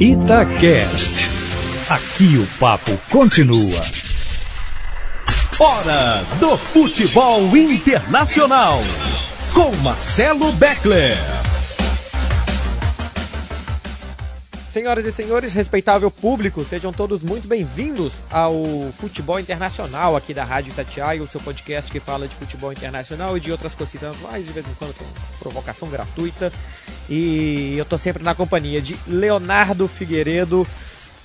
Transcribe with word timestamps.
Itacast. 0.00 1.28
Aqui 1.90 2.38
o 2.38 2.46
papo 2.60 2.96
continua. 3.10 3.84
Hora 5.58 6.22
do 6.38 6.56
futebol 6.56 7.56
internacional. 7.56 8.78
Com 9.52 9.74
Marcelo 9.78 10.52
Beckler. 10.52 11.37
Senhoras 14.78 15.04
e 15.06 15.10
senhores, 15.10 15.54
respeitável 15.54 16.08
público, 16.08 16.64
sejam 16.64 16.92
todos 16.92 17.20
muito 17.20 17.48
bem-vindos 17.48 18.22
ao 18.30 18.62
Futebol 18.96 19.40
Internacional 19.40 20.14
aqui 20.14 20.32
da 20.32 20.44
Rádio 20.44 20.70
Itatiaia, 20.70 21.20
o 21.20 21.26
seu 21.26 21.40
podcast 21.40 21.90
que 21.90 21.98
fala 21.98 22.28
de 22.28 22.36
futebol 22.36 22.70
internacional 22.70 23.36
e 23.36 23.40
de 23.40 23.50
outras 23.50 23.74
cositas 23.74 24.16
mais, 24.20 24.46
de 24.46 24.52
vez 24.52 24.64
em 24.68 24.74
quando 24.74 24.94
tem 24.96 25.06
provocação 25.40 25.88
gratuita. 25.88 26.52
E 27.10 27.74
eu 27.76 27.84
tô 27.84 27.98
sempre 27.98 28.22
na 28.22 28.36
companhia 28.36 28.80
de 28.80 28.96
Leonardo 29.08 29.88
Figueiredo, 29.88 30.64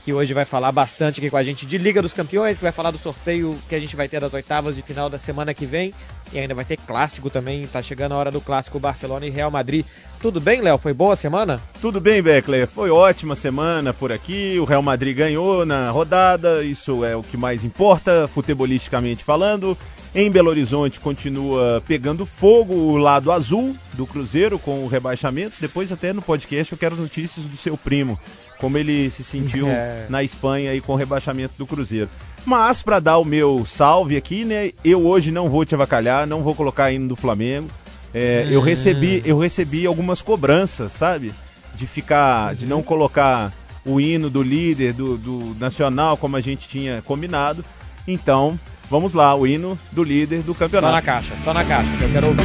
que 0.04 0.12
hoje 0.12 0.34
vai 0.34 0.44
falar 0.44 0.72
bastante 0.72 1.20
aqui 1.20 1.30
com 1.30 1.38
a 1.38 1.44
gente 1.44 1.66
de 1.66 1.78
Liga 1.78 2.02
dos 2.02 2.14
Campeões, 2.14 2.58
que 2.58 2.64
vai 2.64 2.74
falar 2.74 2.92
do 2.92 2.98
sorteio 2.98 3.58
que 3.70 3.76
a 3.76 3.80
gente 3.80 3.96
vai 3.96 4.10
ter 4.10 4.20
das 4.20 4.34
oitavas 4.34 4.76
de 4.76 4.82
final 4.82 5.10
da 5.10 5.18
semana 5.18 5.54
que 5.54 5.66
vem. 5.66 5.94
E 6.34 6.40
ainda 6.40 6.54
vai 6.54 6.66
ter 6.66 6.78
clássico 6.78 7.30
também, 7.30 7.66
tá 7.68 7.82
chegando 7.82 8.14
a 8.14 8.18
hora 8.18 8.32
do 8.32 8.42
clássico 8.42 8.80
Barcelona 8.80 9.26
e 9.26 9.30
Real 9.30 9.52
Madrid. 9.52 9.86
Tudo 10.22 10.42
bem, 10.42 10.62
Léo? 10.62 10.78
Foi 10.78 10.94
boa 10.94 11.14
a 11.14 11.16
semana? 11.16 11.62
Tudo 11.80 12.02
bem, 12.02 12.22
Beckler. 12.22 12.68
Foi 12.68 12.90
ótima 12.90 13.36
semana 13.36 13.94
por 13.94 14.12
aqui. 14.12 14.58
O 14.60 14.66
Real 14.66 14.82
Madrid 14.82 15.16
ganhou 15.16 15.66
na 15.66 15.90
rodada, 15.90 16.64
isso 16.64 17.06
é 17.06 17.16
o 17.16 17.22
que 17.22 17.38
mais 17.38 17.64
importa, 17.64 18.28
futebolisticamente 18.28 19.24
falando. 19.24 19.78
Em 20.16 20.30
Belo 20.30 20.50
Horizonte 20.50 21.00
continua 21.00 21.82
pegando 21.88 22.24
fogo 22.24 22.76
o 22.76 22.98
lado 22.98 23.32
azul 23.32 23.76
do 23.94 24.06
Cruzeiro 24.06 24.60
com 24.60 24.84
o 24.84 24.88
rebaixamento. 24.88 25.56
Depois 25.60 25.92
até 25.92 26.14
no 26.14 26.22
podcast 26.22 26.72
eu 26.72 26.78
quero 26.78 26.96
notícias 26.96 27.48
do 27.48 27.58
seu 27.58 27.76
primo, 27.76 28.20
como 28.60 28.78
ele 28.78 29.10
se 29.10 29.24
sentiu 29.24 29.66
é. 29.74 30.06
na 30.10 30.24
Espanha 30.24 30.76
e 30.76 30.82
com 30.82 30.94
o 30.94 30.96
rebaixamento 30.96 31.56
do 31.58 31.66
Cruzeiro. 31.66 32.10
Mas 32.46 32.84
para 32.84 33.00
dar 33.00 33.18
o 33.18 33.26
meu 33.26 33.66
salve 33.66 34.16
aqui, 34.16 34.46
né, 34.46 34.72
eu 34.86 35.04
hoje 35.04 35.32
não 35.32 35.50
vou 35.50 35.66
te 35.66 35.74
avacalhar, 35.74 36.28
não 36.28 36.44
vou 36.44 36.54
colocar 36.54 36.92
hino 36.92 37.08
do 37.08 37.16
Flamengo. 37.16 37.68
É, 38.14 38.46
hum. 38.46 38.52
Eu 38.52 38.62
recebi, 38.62 39.24
eu 39.26 39.40
recebi 39.40 39.88
algumas 39.88 40.22
cobranças, 40.22 40.94
sabe? 40.94 41.34
De 41.74 41.88
ficar, 41.88 42.54
de 42.54 42.68
não 42.68 42.84
colocar 42.84 43.52
o 43.84 44.00
hino 44.00 44.30
do 44.30 44.44
líder 44.44 44.94
do, 44.94 45.18
do 45.18 45.56
nacional 45.60 46.18
como 46.18 46.38
a 46.38 46.42
gente 46.42 46.68
tinha 46.70 47.02
combinado. 47.02 47.66
Então, 48.08 48.60
Vamos 48.90 49.14
lá, 49.14 49.36
o 49.36 49.48
hino 49.48 49.78
do 49.92 50.04
líder 50.04 50.42
do 50.42 50.54
campeonato. 50.54 50.92
Só 50.92 50.96
na 50.96 51.02
caixa, 51.02 51.34
só 51.44 51.54
na 51.54 51.64
caixa, 51.64 51.92
que 51.98 52.04
eu 52.04 52.10
quero 52.10 52.28
ouvir. 52.28 52.44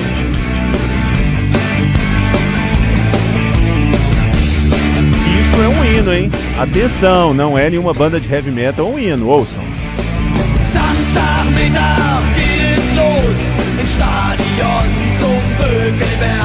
Isso 5.40 5.62
é 5.62 5.68
um 5.68 5.84
hino, 5.84 6.12
hein? 6.14 6.30
Atenção, 6.58 7.34
não 7.34 7.58
é 7.58 7.68
nenhuma 7.68 7.92
banda 7.92 8.20
de 8.20 8.32
heavy 8.32 8.50
metal, 8.50 8.86
é 8.86 8.88
um 8.90 8.98
hino, 8.98 9.28
ouçam. 9.28 9.62
Samstagmittag 10.72 12.34
geht 12.34 12.78
es 12.78 12.94
los 12.94 13.38
im 13.80 13.86
Stadion 13.86 14.86
zum 15.18 15.42
Vögelberg. 15.58 16.37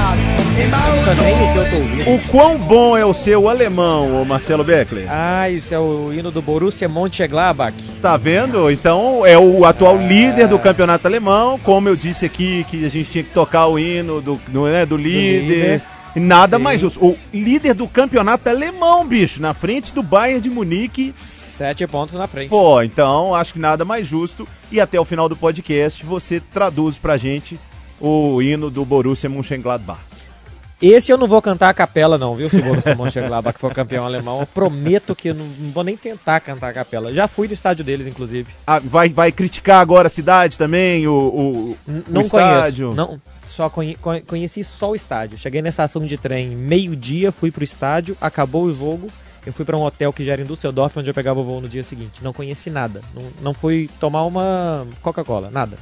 O 2.05 2.19
quão 2.29 2.57
bom 2.59 2.95
é 2.95 3.03
o 3.03 3.13
seu 3.13 3.49
alemão, 3.49 4.21
ô 4.21 4.25
Marcelo 4.25 4.63
Beckler? 4.63 5.07
Ah, 5.09 5.49
isso 5.49 5.73
é 5.73 5.79
o 5.79 6.13
hino 6.13 6.29
do 6.29 6.43
Borussia 6.43 6.87
Mönchengladbach. 6.87 7.75
Tá 8.01 8.17
vendo? 8.17 8.69
Então 8.69 9.25
é 9.25 9.37
o 9.37 9.65
atual 9.65 9.97
é... 9.97 10.07
líder 10.07 10.47
do 10.47 10.59
campeonato 10.59 11.07
alemão. 11.07 11.59
Como 11.59 11.89
eu 11.89 11.95
disse 11.95 12.25
aqui 12.25 12.65
que 12.69 12.85
a 12.85 12.89
gente 12.89 13.09
tinha 13.09 13.23
que 13.23 13.31
tocar 13.31 13.65
o 13.65 13.79
hino 13.79 14.21
do, 14.21 14.39
do, 14.47 14.65
né, 14.65 14.85
do 14.85 14.95
líder. 14.95 15.41
Do 15.41 15.47
líder. 15.47 15.81
Nada 16.15 16.57
Sim. 16.57 16.63
mais 16.63 16.79
justo. 16.79 17.03
O 17.03 17.17
líder 17.33 17.73
do 17.73 17.87
campeonato 17.87 18.47
alemão, 18.47 19.07
bicho, 19.07 19.41
na 19.41 19.55
frente 19.55 19.91
do 19.91 20.03
Bayern 20.03 20.39
de 20.39 20.51
Munique. 20.51 21.11
Sete 21.15 21.87
pontos 21.87 22.13
na 22.15 22.27
frente. 22.27 22.49
Pô, 22.49 22.81
então 22.83 23.33
acho 23.33 23.53
que 23.53 23.59
nada 23.59 23.83
mais 23.83 24.07
justo. 24.07 24.47
E 24.71 24.79
até 24.79 24.99
o 24.99 25.05
final 25.05 25.27
do 25.27 25.35
podcast 25.35 26.05
você 26.05 26.39
traduz 26.39 26.97
pra 26.97 27.17
gente 27.17 27.59
o 27.99 28.41
hino 28.41 28.69
do 28.69 28.85
Borussia 28.85 29.29
Mönchengladbach. 29.29 30.12
Esse 30.85 31.13
eu 31.13 31.17
não 31.17 31.27
vou 31.27 31.41
cantar 31.41 31.69
a 31.69 31.73
capela, 31.73 32.17
não, 32.17 32.35
viu? 32.35 32.49
Se 32.49 32.57
o 32.57 32.63
Borussia 32.63 32.93
Mönchengladbach 32.93 33.57
for 33.57 33.73
campeão 33.73 34.03
alemão, 34.03 34.41
eu 34.41 34.45
prometo 34.45 35.15
que 35.15 35.29
eu 35.29 35.33
não, 35.33 35.45
não, 35.45 35.71
vou 35.71 35.83
nem 35.83 35.95
tentar 35.95 36.41
cantar 36.41 36.71
a 36.71 36.73
capela. 36.73 37.13
Já 37.13 37.25
fui 37.25 37.47
no 37.47 37.53
estádio 37.53 37.85
deles, 37.85 38.05
inclusive. 38.05 38.53
Ah, 38.67 38.79
vai, 38.79 39.07
vai 39.07 39.31
criticar 39.31 39.79
agora 39.79 40.07
a 40.07 40.11
cidade 40.11 40.57
também, 40.57 41.07
o, 41.07 41.13
o, 41.13 41.77
não 42.09 42.21
o 42.21 42.25
estádio? 42.25 42.89
Conheço, 42.89 43.11
não 43.11 43.21
só 43.45 43.69
conhe, 43.69 43.95
conheci 44.27 44.63
só 44.63 44.91
o 44.91 44.95
estádio. 44.95 45.37
Cheguei 45.37 45.61
na 45.61 45.69
estação 45.69 46.05
de 46.05 46.17
trem 46.17 46.49
meio-dia, 46.49 47.31
fui 47.31 47.51
pro 47.51 47.63
estádio, 47.63 48.17
acabou 48.19 48.63
o 48.63 48.73
jogo. 48.73 49.07
Eu 49.45 49.53
fui 49.53 49.63
para 49.63 49.77
um 49.77 49.83
hotel 49.83 50.11
que 50.11 50.25
já 50.25 50.33
era 50.33 50.41
em 50.41 50.45
Düsseldorf, 50.45 50.97
onde 50.97 51.09
eu 51.09 51.13
pegava 51.13 51.39
o 51.39 51.43
voo 51.43 51.61
no 51.61 51.69
dia 51.69 51.83
seguinte. 51.83 52.23
Não 52.23 52.33
conheci 52.33 52.69
nada. 52.69 53.01
Não, 53.13 53.23
não 53.41 53.53
fui 53.53 53.89
tomar 53.99 54.23
uma 54.23 54.87
Coca-Cola, 55.01 55.49
nada. 55.51 55.77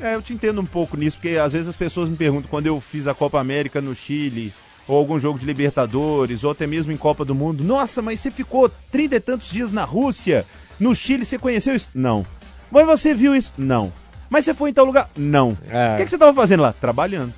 É, 0.00 0.14
eu 0.14 0.22
te 0.22 0.32
entendo 0.32 0.60
um 0.60 0.66
pouco 0.66 0.96
nisso, 0.96 1.16
porque 1.16 1.36
às 1.36 1.52
vezes 1.52 1.68
as 1.68 1.76
pessoas 1.76 2.08
me 2.08 2.16
perguntam 2.16 2.50
quando 2.50 2.66
eu 2.66 2.80
fiz 2.80 3.06
a 3.06 3.14
Copa 3.14 3.40
América 3.40 3.80
no 3.80 3.94
Chile, 3.94 4.52
ou 4.88 4.96
algum 4.98 5.18
jogo 5.20 5.38
de 5.38 5.46
Libertadores, 5.46 6.44
ou 6.44 6.50
até 6.50 6.66
mesmo 6.66 6.92
em 6.92 6.96
Copa 6.96 7.24
do 7.24 7.34
Mundo. 7.34 7.64
Nossa, 7.64 8.02
mas 8.02 8.20
você 8.20 8.30
ficou 8.30 8.68
trinta 8.90 9.16
e 9.16 9.20
tantos 9.20 9.50
dias 9.50 9.70
na 9.70 9.84
Rússia, 9.84 10.44
no 10.78 10.94
Chile, 10.94 11.24
você 11.24 11.38
conheceu 11.38 11.74
isso? 11.74 11.90
Não. 11.94 12.26
Mas 12.70 12.86
você 12.86 13.14
viu 13.14 13.36
isso? 13.36 13.52
Não. 13.56 13.92
Mas 14.28 14.44
você 14.44 14.52
foi 14.52 14.70
em 14.70 14.72
tal 14.72 14.84
lugar? 14.84 15.08
Não. 15.16 15.56
É. 15.68 15.94
O 15.94 15.96
que, 15.98 16.04
que 16.04 16.10
você 16.10 16.16
estava 16.16 16.34
fazendo 16.34 16.62
lá? 16.62 16.72
Trabalhando. 16.72 17.32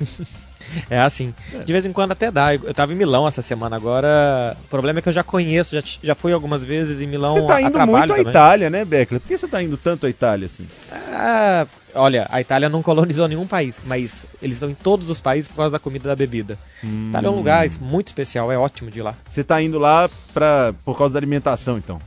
É 0.88 1.00
assim. 1.00 1.34
De 1.64 1.72
vez 1.72 1.84
em 1.84 1.92
quando 1.92 2.12
até 2.12 2.30
dá. 2.30 2.54
Eu 2.54 2.74
tava 2.74 2.92
em 2.92 2.96
Milão 2.96 3.26
essa 3.26 3.42
semana 3.42 3.76
agora. 3.76 4.56
O 4.64 4.68
problema 4.68 4.98
é 4.98 5.02
que 5.02 5.08
eu 5.08 5.12
já 5.12 5.22
conheço, 5.22 5.74
já, 5.74 5.82
já 6.02 6.14
fui 6.14 6.32
algumas 6.32 6.64
vezes 6.64 7.00
em 7.00 7.06
Milão. 7.06 7.32
Você 7.32 7.42
tá 7.46 7.60
indo 7.60 7.78
muito 7.86 8.12
à 8.12 8.20
Itália, 8.20 8.70
né, 8.70 8.84
Beckler? 8.84 9.20
Por 9.20 9.28
que 9.28 9.38
você 9.38 9.48
tá 9.48 9.62
indo 9.62 9.76
tanto 9.76 10.06
à 10.06 10.10
Itália 10.10 10.46
assim? 10.46 10.66
Ah, 11.12 11.66
olha, 11.94 12.26
a 12.30 12.40
Itália 12.40 12.68
não 12.68 12.82
colonizou 12.82 13.26
nenhum 13.28 13.46
país, 13.46 13.80
mas 13.84 14.24
eles 14.40 14.56
estão 14.56 14.70
em 14.70 14.74
todos 14.74 15.10
os 15.10 15.20
países 15.20 15.48
por 15.48 15.56
causa 15.56 15.72
da 15.72 15.78
comida 15.78 16.06
e 16.06 16.08
da 16.08 16.16
bebida. 16.16 16.58
Hum. 16.84 17.08
Itália 17.08 17.28
é 17.28 17.30
um 17.30 17.36
lugar 17.36 17.66
muito 17.80 18.08
especial, 18.08 18.50
é 18.50 18.58
ótimo 18.58 18.90
de 18.90 18.98
ir 18.98 19.02
lá. 19.02 19.14
Você 19.28 19.44
tá 19.44 19.60
indo 19.60 19.78
lá 19.78 20.08
pra, 20.32 20.72
por 20.84 20.96
causa 20.96 21.14
da 21.14 21.18
alimentação, 21.18 21.78
então? 21.78 22.00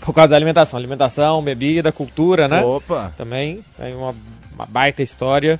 Por 0.00 0.14
causa 0.14 0.30
da 0.30 0.36
alimentação. 0.36 0.78
Alimentação, 0.78 1.42
bebida, 1.42 1.90
cultura, 1.90 2.46
né? 2.46 2.62
Opa! 2.62 3.12
Também 3.16 3.64
tem 3.78 3.94
uma, 3.94 4.14
uma 4.54 4.66
baita 4.66 5.02
história. 5.02 5.58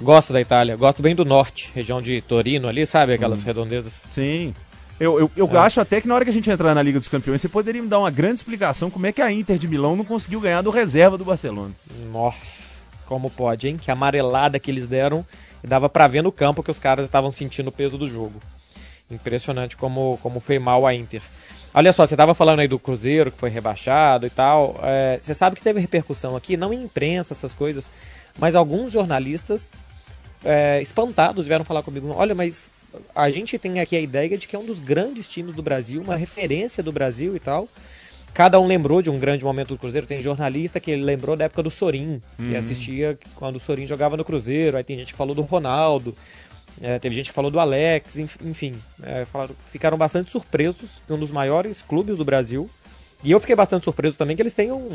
Gosto 0.00 0.32
da 0.32 0.40
Itália, 0.40 0.76
gosto 0.76 1.02
bem 1.02 1.14
do 1.14 1.24
norte, 1.24 1.70
região 1.74 2.00
de 2.00 2.20
Torino 2.22 2.68
ali, 2.68 2.86
sabe? 2.86 3.12
Aquelas 3.14 3.42
hum. 3.42 3.46
redondezas. 3.46 4.04
Sim. 4.10 4.54
Eu, 4.98 5.18
eu, 5.18 5.30
eu 5.36 5.50
é. 5.56 5.58
acho 5.58 5.80
até 5.80 6.00
que 6.00 6.06
na 6.06 6.14
hora 6.14 6.24
que 6.24 6.30
a 6.30 6.32
gente 6.32 6.50
entrar 6.50 6.74
na 6.74 6.82
Liga 6.82 6.98
dos 6.98 7.08
Campeões, 7.08 7.40
você 7.40 7.48
poderia 7.48 7.82
me 7.82 7.88
dar 7.88 7.98
uma 7.98 8.10
grande 8.10 8.36
explicação 8.36 8.90
como 8.90 9.06
é 9.06 9.12
que 9.12 9.20
a 9.20 9.32
Inter 9.32 9.58
de 9.58 9.66
Milão 9.66 9.96
não 9.96 10.04
conseguiu 10.04 10.40
ganhar 10.40 10.62
do 10.62 10.70
reserva 10.70 11.18
do 11.18 11.24
Barcelona. 11.24 11.72
Nossa, 12.10 12.82
como 13.04 13.30
pode, 13.30 13.68
hein? 13.68 13.76
Que 13.76 13.90
amarelada 13.90 14.58
que 14.58 14.70
eles 14.70 14.86
deram 14.86 15.26
e 15.62 15.66
dava 15.66 15.88
para 15.88 16.06
ver 16.06 16.22
no 16.22 16.32
campo 16.32 16.62
que 16.62 16.70
os 16.70 16.78
caras 16.78 17.04
estavam 17.04 17.30
sentindo 17.30 17.68
o 17.68 17.72
peso 17.72 17.98
do 17.98 18.06
jogo. 18.06 18.40
Impressionante 19.10 19.76
como, 19.76 20.18
como 20.22 20.40
foi 20.40 20.58
mal 20.58 20.86
a 20.86 20.94
Inter. 20.94 21.22
Olha 21.74 21.92
só, 21.92 22.06
você 22.06 22.14
estava 22.14 22.34
falando 22.34 22.60
aí 22.60 22.68
do 22.68 22.78
Cruzeiro 22.78 23.30
que 23.30 23.38
foi 23.38 23.48
rebaixado 23.48 24.26
e 24.26 24.30
tal. 24.30 24.78
É, 24.82 25.18
você 25.20 25.32
sabe 25.32 25.56
que 25.56 25.62
teve 25.62 25.80
repercussão 25.80 26.36
aqui, 26.36 26.56
não 26.56 26.72
em 26.72 26.82
imprensa, 26.82 27.32
essas 27.32 27.54
coisas, 27.54 27.88
mas 28.38 28.54
alguns 28.54 28.92
jornalistas 28.92 29.70
é, 30.44 30.80
espantados 30.80 31.46
vieram 31.46 31.64
falar 31.64 31.82
comigo: 31.82 32.08
olha, 32.10 32.34
mas 32.34 32.70
a 33.14 33.30
gente 33.30 33.58
tem 33.58 33.80
aqui 33.80 33.96
a 33.96 34.00
ideia 34.00 34.36
de 34.36 34.46
que 34.46 34.56
é 34.56 34.58
um 34.58 34.64
dos 34.64 34.80
grandes 34.80 35.28
times 35.28 35.54
do 35.54 35.62
Brasil, 35.62 36.02
uma 36.02 36.16
referência 36.16 36.82
do 36.82 36.92
Brasil 36.92 37.34
e 37.36 37.40
tal. 37.40 37.68
Cada 38.34 38.58
um 38.58 38.66
lembrou 38.66 39.02
de 39.02 39.10
um 39.10 39.18
grande 39.18 39.44
momento 39.44 39.68
do 39.68 39.78
Cruzeiro. 39.78 40.06
Tem 40.06 40.18
jornalista 40.18 40.80
que 40.80 40.96
lembrou 40.96 41.36
da 41.36 41.44
época 41.44 41.62
do 41.62 41.70
Sorin, 41.70 42.18
que 42.38 42.52
uhum. 42.52 42.58
assistia 42.58 43.18
quando 43.36 43.56
o 43.56 43.60
Sorin 43.60 43.86
jogava 43.86 44.16
no 44.16 44.24
Cruzeiro. 44.24 44.76
Aí 44.76 44.82
tem 44.82 44.96
gente 44.96 45.12
que 45.12 45.18
falou 45.18 45.34
do 45.34 45.42
Ronaldo, 45.42 46.16
é, 46.80 46.98
teve 46.98 47.14
gente 47.14 47.28
que 47.28 47.34
falou 47.34 47.50
do 47.50 47.60
Alex, 47.60 48.18
enfim. 48.18 48.74
É, 49.02 49.24
falaram, 49.26 49.54
ficaram 49.70 49.98
bastante 49.98 50.30
surpresos 50.30 51.02
um 51.10 51.18
dos 51.18 51.30
maiores 51.30 51.82
clubes 51.82 52.16
do 52.16 52.24
Brasil. 52.24 52.70
E 53.22 53.30
eu 53.30 53.38
fiquei 53.38 53.54
bastante 53.54 53.84
surpreso 53.84 54.16
também 54.16 54.34
que 54.34 54.42
eles 54.42 54.52
tenham 54.52 54.88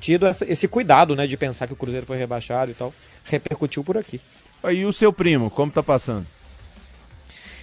tido 0.00 0.26
essa, 0.26 0.50
esse 0.50 0.66
cuidado, 0.68 1.14
né, 1.14 1.26
de 1.26 1.36
pensar 1.36 1.66
que 1.66 1.72
o 1.72 1.76
Cruzeiro 1.76 2.06
foi 2.06 2.16
rebaixado 2.16 2.70
e 2.70 2.74
tal, 2.74 2.92
repercutiu 3.24 3.84
por 3.84 3.96
aqui. 3.96 4.20
E 4.70 4.84
o 4.84 4.92
seu 4.92 5.12
primo, 5.12 5.50
como 5.50 5.70
tá 5.70 5.82
passando? 5.82 6.26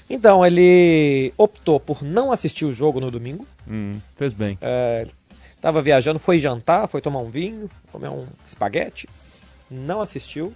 Então, 0.09 0.45
ele 0.45 1.33
optou 1.37 1.79
por 1.79 2.03
não 2.03 2.31
assistir 2.31 2.65
o 2.65 2.73
jogo 2.73 2.99
no 2.99 3.09
domingo. 3.09 3.45
Hum, 3.67 3.93
fez 4.15 4.33
bem. 4.33 4.57
É, 4.61 5.05
tava 5.59 5.81
viajando, 5.81 6.19
foi 6.19 6.37
jantar, 6.37 6.87
foi 6.87 7.01
tomar 7.01 7.19
um 7.19 7.29
vinho, 7.29 7.69
comer 7.91 8.09
um 8.09 8.27
espaguete, 8.45 9.09
não 9.69 9.99
assistiu, 9.99 10.53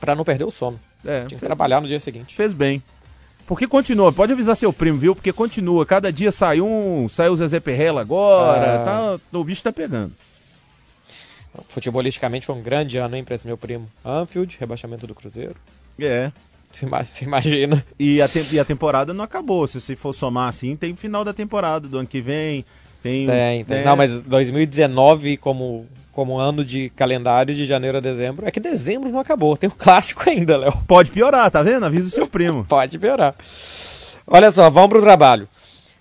para 0.00 0.14
não 0.14 0.24
perder 0.24 0.44
o 0.44 0.50
sono. 0.50 0.78
É, 1.04 1.26
Tinha 1.26 1.38
que 1.38 1.44
trabalhar 1.44 1.80
no 1.80 1.88
dia 1.88 2.00
seguinte. 2.00 2.34
Fez 2.34 2.52
bem. 2.52 2.82
Porque 3.46 3.66
continua, 3.66 4.12
pode 4.12 4.32
avisar 4.32 4.56
seu 4.56 4.72
primo, 4.72 4.98
viu? 4.98 5.14
Porque 5.14 5.32
continua, 5.32 5.84
cada 5.84 6.10
dia 6.10 6.32
sai 6.32 6.60
um, 6.60 7.08
sai 7.08 7.28
o 7.28 7.36
Zezé 7.36 7.60
Perrela 7.60 8.00
agora, 8.00 8.66
é... 8.66 8.84
tá, 8.84 9.20
o 9.32 9.44
bicho 9.44 9.62
tá 9.62 9.70
pegando. 9.72 10.12
Futebolisticamente 11.68 12.46
foi 12.46 12.54
um 12.54 12.62
grande 12.62 12.98
ano, 12.98 13.16
hein, 13.16 13.24
pra 13.24 13.34
esse 13.34 13.46
meu 13.46 13.56
primo. 13.56 13.88
Anfield, 14.04 14.56
rebaixamento 14.58 15.06
do 15.06 15.14
Cruzeiro. 15.14 15.56
É. 15.98 16.32
Você 16.70 17.24
imagina. 17.24 17.84
E 17.98 18.20
a, 18.20 18.28
e 18.52 18.58
a 18.58 18.64
temporada 18.64 19.14
não 19.14 19.24
acabou. 19.24 19.66
Se 19.68 19.80
você 19.80 19.94
for 19.94 20.12
somar 20.12 20.48
assim, 20.48 20.74
tem 20.74 20.96
final 20.96 21.24
da 21.24 21.32
temporada 21.32 21.86
do 21.86 21.98
ano 21.98 22.08
que 22.08 22.20
vem. 22.20 22.64
Tem. 23.00 23.26
Tem, 23.26 23.64
tem. 23.64 23.76
né? 23.78 23.84
Não, 23.84 23.94
mas 23.94 24.18
2019 24.20 25.36
como, 25.36 25.86
como 26.10 26.36
ano 26.36 26.64
de 26.64 26.90
calendário 26.90 27.54
de 27.54 27.64
janeiro 27.64 27.98
a 27.98 28.00
dezembro. 28.00 28.46
É 28.46 28.50
que 28.50 28.58
dezembro 28.58 29.08
não 29.10 29.20
acabou. 29.20 29.56
Tem 29.56 29.68
o 29.68 29.72
clássico 29.72 30.24
ainda, 30.28 30.56
Léo. 30.56 30.72
Pode 30.88 31.12
piorar, 31.12 31.48
tá 31.48 31.62
vendo? 31.62 31.86
Avisa 31.86 32.08
o 32.08 32.10
seu 32.10 32.26
primo. 32.26 32.64
Pode 32.68 32.98
piorar. 32.98 33.36
Olha 34.26 34.50
só, 34.50 34.68
vamos 34.68 34.88
pro 34.88 35.02
trabalho. 35.02 35.48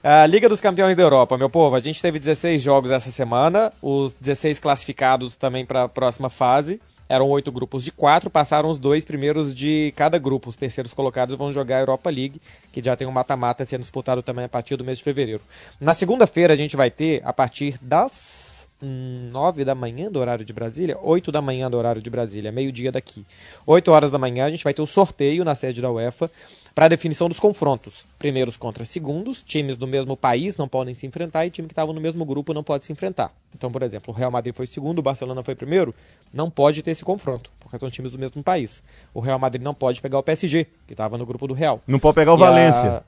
A 0.06 0.28
Liga 0.28 0.50
dos 0.50 0.60
Campeões 0.60 0.98
da 0.98 1.04
Europa, 1.04 1.38
meu 1.38 1.50
povo, 1.50 1.78
a 1.78 1.80
gente 1.80 2.02
teve 2.02 2.20
16 2.20 2.62
jogos 2.62 2.92
essa 2.92 3.10
semana, 3.10 3.72
os 3.82 4.14
16 4.16 4.60
classificados 4.60 5.38
também 5.38 5.66
para 5.66 5.84
a 5.84 5.88
próxima 5.88 6.30
fase. 6.30 6.82
Eram 7.08 7.30
oito 7.30 7.50
grupos 7.54 7.86
de 7.86 7.92
quatro, 7.92 8.30
passaram 8.30 8.70
os 8.70 8.78
dois 8.78 9.06
primeiros 9.06 9.56
de 9.56 9.94
cada 9.96 10.18
grupo. 10.18 10.50
Os 10.50 10.58
terceiros 10.58 10.94
colocados 10.94 11.38
vão 11.38 11.54
jogar 11.54 11.78
a 11.78 11.80
Europa 11.80 12.10
League, 12.10 12.42
que 12.70 12.84
já 12.84 12.98
tem 12.98 13.08
um 13.08 13.12
mata-mata 13.12 13.64
sendo 13.64 13.80
disputado 13.80 14.22
também 14.22 14.44
a 14.44 14.50
partir 14.50 14.76
do 14.76 14.84
mês 14.84 14.98
de 14.98 15.06
fevereiro. 15.06 15.42
Na 15.80 15.94
segunda-feira 15.94 16.52
a 16.52 16.58
gente 16.58 16.76
vai 16.76 16.92
ter, 16.92 17.22
a 17.24 17.32
partir 17.32 17.78
das 17.82 18.68
hum, 18.82 19.30
9 19.32 19.64
da 19.64 19.74
manhã 19.74 20.12
do 20.12 20.20
horário 20.20 20.44
de 20.44 20.52
Brasília, 20.52 20.98
8 21.02 21.32
da 21.32 21.42
manhã 21.42 21.72
do 21.72 21.78
horário 21.78 22.02
de 22.02 22.10
Brasília, 22.10 22.52
meio-dia 22.52 22.92
daqui. 22.92 23.26
8 23.66 23.90
horas 23.90 24.12
da 24.12 24.18
manhã 24.18 24.48
a 24.48 24.52
gente 24.52 24.66
vai 24.66 24.74
ter 24.74 24.82
o 24.82 24.86
sorteio 24.86 25.46
na 25.46 25.56
sede 25.56 25.82
da 25.82 25.90
UEFA 25.90 26.30
para 26.76 26.86
a 26.86 26.90
definição 26.90 27.30
dos 27.30 27.40
confrontos. 27.40 28.04
Primeiros 28.18 28.58
contra 28.58 28.84
segundos, 28.84 29.44
times 29.44 29.78
do 29.78 29.86
mesmo 29.86 30.18
país 30.18 30.58
não 30.58 30.68
podem 30.68 30.96
se 30.96 31.06
enfrentar 31.06 31.46
e 31.46 31.52
time 31.52 31.68
que 31.68 31.72
estava 31.74 31.94
no 31.94 32.02
mesmo 32.02 32.26
grupo 32.26 32.54
não 32.54 32.64
pode 32.64 32.86
se 32.86 32.92
enfrentar. 32.92 33.32
Então, 33.56 33.72
por 33.72 33.84
exemplo, 33.84 34.12
o 34.14 34.18
Real 34.18 34.32
Madrid 34.32 34.56
foi 34.56 34.66
segundo, 34.66 34.98
o 35.00 35.02
Barcelona 35.04 35.44
foi 35.44 35.54
primeiro, 35.54 35.94
não 36.34 36.50
pode 36.50 36.82
ter 36.82 36.92
esse 36.92 37.04
confronto, 37.06 37.52
porque 37.60 37.78
são 37.78 37.90
times 37.92 38.12
do 38.12 38.18
mesmo 38.18 38.42
país. 38.42 38.82
O 39.14 39.20
Real 39.20 39.38
Madrid 39.38 39.62
não 39.62 39.74
pode 39.76 40.02
pegar 40.02 40.18
o 40.18 40.24
PSG, 40.24 40.66
que 40.88 40.94
estava 40.94 41.16
no 41.18 41.26
grupo 41.26 41.48
do 41.48 41.54
Real. 41.54 41.80
Não 41.86 42.00
pode 42.00 42.16
pegar 42.16 42.34
o 42.34 42.40
E 42.40 42.44
a- 42.44 42.46
Valência. 42.50 43.04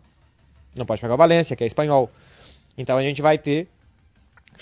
Não 0.78 0.86
pode 0.86 1.02
pegar 1.02 1.14
o 1.16 1.18
Valência, 1.18 1.56
que 1.56 1.64
é 1.64 1.68
espanhol. 1.68 2.12
Então 2.78 2.98
a 2.98 3.02
gente 3.02 3.22
vai 3.22 3.38
ter, 3.40 3.68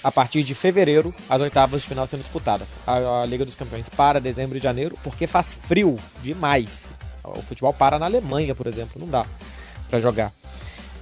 a 0.01 0.11
partir 0.11 0.43
de 0.43 0.55
fevereiro, 0.55 1.13
as 1.29 1.41
oitavas 1.41 1.81
de 1.81 1.87
final 1.89 2.07
sendo 2.07 2.21
disputadas. 2.21 2.77
A, 2.87 3.23
a 3.23 3.25
Liga 3.25 3.43
dos 3.43 3.55
Campeões 3.55 3.89
para 3.89 4.21
dezembro 4.21 4.57
e 4.57 4.61
janeiro, 4.61 4.95
porque 5.03 5.27
faz 5.27 5.53
frio 5.55 5.97
demais. 6.21 6.87
O 7.23 7.41
futebol 7.41 7.73
para 7.73 7.97
na 7.99 8.05
Alemanha, 8.05 8.53
por 8.55 8.67
exemplo, 8.67 8.93
não 8.99 9.07
dá 9.07 9.25
pra 9.89 9.99
jogar. 9.99 10.31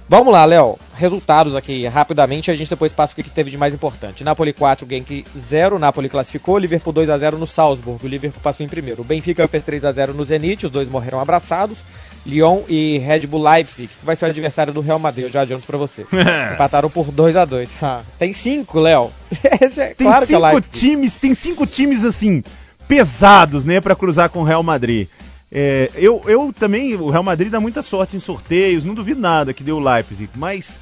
Vamos 0.08 0.32
lá, 0.32 0.44
Léo. 0.44 0.78
Resultados 0.94 1.56
aqui 1.56 1.86
rapidamente, 1.86 2.50
a 2.50 2.54
gente 2.54 2.68
depois 2.68 2.92
passa 2.92 3.12
o 3.12 3.16
que 3.16 3.30
teve 3.30 3.50
de 3.50 3.56
mais 3.56 3.72
importante. 3.72 4.22
Napoli 4.22 4.52
4, 4.52 4.86
Genk 4.88 5.24
0, 5.36 5.78
Napoli 5.78 6.08
classificou, 6.08 6.58
Liverpool 6.58 6.92
2 6.92 7.08
a 7.08 7.16
0 7.16 7.38
no 7.38 7.46
Salzburg, 7.46 8.04
o 8.04 8.08
Liverpool 8.08 8.40
passou 8.42 8.64
em 8.66 8.68
primeiro. 8.68 9.00
O 9.00 9.04
Benfica 9.04 9.46
fez 9.48 9.64
3 9.64 9.84
a 9.84 9.92
0 9.92 10.12
no 10.12 10.24
Zenit, 10.24 10.66
os 10.66 10.72
dois 10.72 10.88
morreram 10.90 11.18
abraçados. 11.20 11.78
Lyon 12.26 12.60
e 12.68 12.98
Red 12.98 13.26
Bull 13.26 13.42
Leipzig, 13.42 13.88
que 13.88 14.04
vai 14.06 14.14
ser 14.14 14.26
o 14.26 14.28
adversário 14.28 14.72
do 14.72 14.80
Real 14.80 14.98
Madrid, 14.98 15.24
eu 15.24 15.30
já 15.30 15.40
adianto 15.40 15.66
pra 15.66 15.78
você. 15.78 16.06
Empataram 16.54 16.90
por 16.90 17.10
2 17.10 17.36
a 17.36 17.44
2 17.44 17.70
Ah, 17.82 18.02
Tem 18.18 18.32
cinco, 18.32 18.78
Léo. 18.80 19.10
É 19.44 19.94
Tem 19.94 20.06
claro 20.06 20.26
que 20.26 20.34
é 20.34 20.36
cinco 20.36 20.40
Leipzig. 20.46 20.78
times, 20.78 21.16
tem 21.16 21.34
cinco 21.34 21.66
times 21.66 22.04
assim 22.04 22.42
pesados, 22.86 23.64
né, 23.64 23.80
Pra 23.80 23.96
cruzar 23.96 24.28
com 24.28 24.40
o 24.40 24.44
Real 24.44 24.62
Madrid. 24.62 25.08
É, 25.54 25.90
eu, 25.94 26.22
eu 26.26 26.50
também, 26.50 26.94
o 26.94 27.10
Real 27.10 27.22
Madrid 27.22 27.50
dá 27.50 27.60
muita 27.60 27.82
sorte 27.82 28.16
em 28.16 28.20
sorteios, 28.20 28.84
não 28.84 28.94
duvido 28.94 29.20
nada 29.20 29.52
que 29.52 29.62
deu 29.62 29.76
o 29.76 29.80
Leipzig, 29.80 30.30
mas 30.34 30.78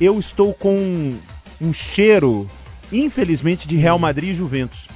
eu 0.00 0.18
estou 0.18 0.54
com 0.54 1.14
um 1.60 1.72
cheiro, 1.74 2.48
infelizmente, 2.90 3.68
de 3.68 3.76
Real 3.76 3.98
Madrid 3.98 4.30
e 4.30 4.34
Juventus. 4.34 4.86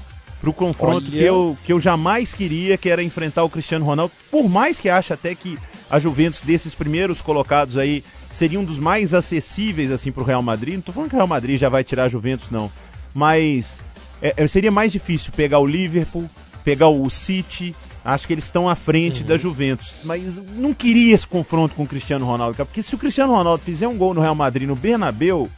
Pro 0.40 0.52
confronto 0.52 1.08
Olha. 1.08 1.10
que 1.10 1.22
eu, 1.22 1.58
que 1.64 1.72
eu 1.72 1.80
jamais 1.80 2.32
queria, 2.32 2.78
que 2.78 2.88
era 2.88 3.02
enfrentar 3.02 3.44
o 3.44 3.50
Cristiano 3.50 3.84
Ronaldo, 3.84 4.12
por 4.30 4.48
mais 4.48 4.80
que 4.80 4.88
ache 4.88 5.12
até 5.12 5.34
que 5.34 5.58
a 5.90 5.98
Juventus 5.98 6.42
desses 6.42 6.74
primeiros 6.74 7.20
colocados 7.20 7.76
aí 7.76 8.04
seria 8.30 8.60
um 8.60 8.64
dos 8.64 8.78
mais 8.78 9.12
acessíveis 9.12 9.90
assim 9.90 10.12
pro 10.12 10.24
Real 10.24 10.42
Madrid. 10.42 10.76
Não 10.76 10.82
tô 10.82 10.92
falando 10.92 11.10
que 11.10 11.16
o 11.16 11.18
Real 11.18 11.28
Madrid 11.28 11.58
já 11.58 11.68
vai 11.68 11.82
tirar 11.82 12.04
a 12.04 12.08
Juventus 12.08 12.50
não, 12.50 12.70
mas 13.12 13.80
é, 14.22 14.32
é, 14.36 14.46
seria 14.46 14.70
mais 14.70 14.92
difícil 14.92 15.32
pegar 15.34 15.58
o 15.58 15.66
Liverpool, 15.66 16.30
pegar 16.64 16.88
o 16.88 17.10
City. 17.10 17.74
Acho 18.08 18.26
que 18.26 18.32
eles 18.32 18.44
estão 18.44 18.68
à 18.68 18.74
frente 18.74 19.22
da 19.22 19.36
Juventus, 19.36 19.94
mas 20.02 20.40
não 20.56 20.72
queria 20.72 21.14
esse 21.14 21.26
confronto 21.26 21.74
com 21.74 21.82
o 21.82 21.86
Cristiano 21.86 22.24
Ronaldo, 22.24 22.56
cara, 22.56 22.64
porque 22.66 22.82
se 22.82 22.94
o 22.94 22.98
Cristiano 22.98 23.34
Ronaldo 23.34 23.62
fizer 23.62 23.86
um 23.86 23.96
gol 23.98 24.14
no 24.14 24.20
Real 24.20 24.34
Madrid 24.34 24.66
no 24.66 24.74
Bernabéu, 24.74 25.48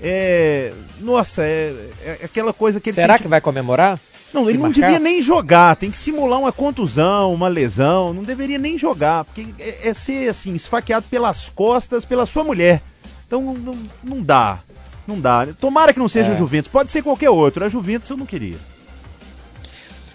é, 0.00 0.72
nossa, 1.00 1.42
é, 1.42 1.90
é 2.04 2.20
aquela 2.24 2.52
coisa 2.52 2.80
que 2.80 2.90
ele 2.90 2.94
Será 2.94 3.14
sente- 3.14 3.22
que 3.22 3.28
vai 3.28 3.40
comemorar? 3.40 3.98
não, 4.32 4.44
Se 4.44 4.50
ele 4.50 4.58
não 4.58 4.70
devia 4.70 4.98
nem 5.00 5.20
jogar, 5.20 5.74
tem 5.74 5.90
que 5.90 5.98
simular 5.98 6.38
uma 6.38 6.52
contusão, 6.52 7.34
uma 7.34 7.48
lesão, 7.48 8.12
não 8.12 8.22
deveria 8.22 8.58
nem 8.58 8.78
jogar, 8.78 9.24
porque 9.24 9.46
é, 9.58 9.88
é 9.88 9.94
ser 9.94 10.28
assim, 10.28 10.54
esfaqueado 10.54 11.06
pelas 11.10 11.48
costas 11.48 12.04
pela 12.04 12.26
sua 12.26 12.44
mulher. 12.44 12.80
Então 13.26 13.42
não, 13.54 13.74
não, 14.04 14.22
dá, 14.22 14.58
não 15.06 15.20
dá. 15.20 15.48
Tomara 15.58 15.92
que 15.92 15.98
não 15.98 16.08
seja 16.08 16.30
É. 16.30 16.34
a 16.34 16.38
Juventus, 16.38 16.70
pode 16.70 16.92
ser 16.92 17.02
qualquer 17.02 17.30
outro, 17.30 17.64
a 17.64 17.68
Juventus 17.68 18.08
eu 18.08 18.16
não 18.16 18.24
queria. 18.26 18.56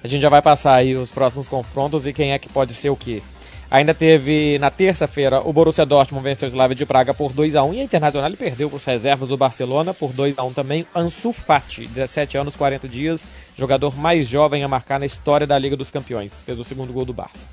A 0.03 0.07
gente 0.07 0.21
já 0.21 0.27
vai 0.27 0.41
passar 0.41 0.75
aí 0.75 0.97
os 0.97 1.09
próximos 1.09 1.47
confrontos 1.47 2.05
e 2.05 2.11
quem 2.11 2.33
é 2.33 2.39
que 2.39 2.49
pode 2.49 2.73
ser 2.73 2.89
o 2.89 2.95
quê. 2.95 3.23
Ainda 3.71 3.93
teve 3.93 4.59
na 4.59 4.69
terça-feira 4.69 5.39
o 5.39 5.53
Borussia 5.53 5.85
Dortmund 5.85 6.25
venceu 6.25 6.45
o 6.45 6.49
Slavia 6.51 6.75
de 6.75 6.85
Praga 6.85 7.13
por 7.13 7.31
2 7.31 7.55
a 7.55 7.63
1 7.63 7.73
e 7.73 7.79
a 7.79 7.83
Internacional 7.85 8.29
perdeu 8.33 8.69
para 8.69 8.75
os 8.75 8.83
reservas 8.83 9.29
do 9.29 9.37
Barcelona 9.37 9.93
por 9.93 10.11
2 10.11 10.37
a 10.37 10.43
1 10.43 10.53
também. 10.53 10.85
Ansu 10.93 11.31
Fati, 11.31 11.87
17 11.87 12.37
anos, 12.37 12.57
40 12.57 12.85
dias, 12.89 13.23
jogador 13.57 13.97
mais 13.97 14.27
jovem 14.27 14.61
a 14.61 14.67
marcar 14.67 14.99
na 14.99 15.05
história 15.05 15.47
da 15.47 15.57
Liga 15.57 15.77
dos 15.77 15.89
Campeões. 15.89 16.43
Fez 16.45 16.59
o 16.59 16.65
segundo 16.65 16.91
gol 16.91 17.05
do 17.05 17.13
Barça. 17.13 17.47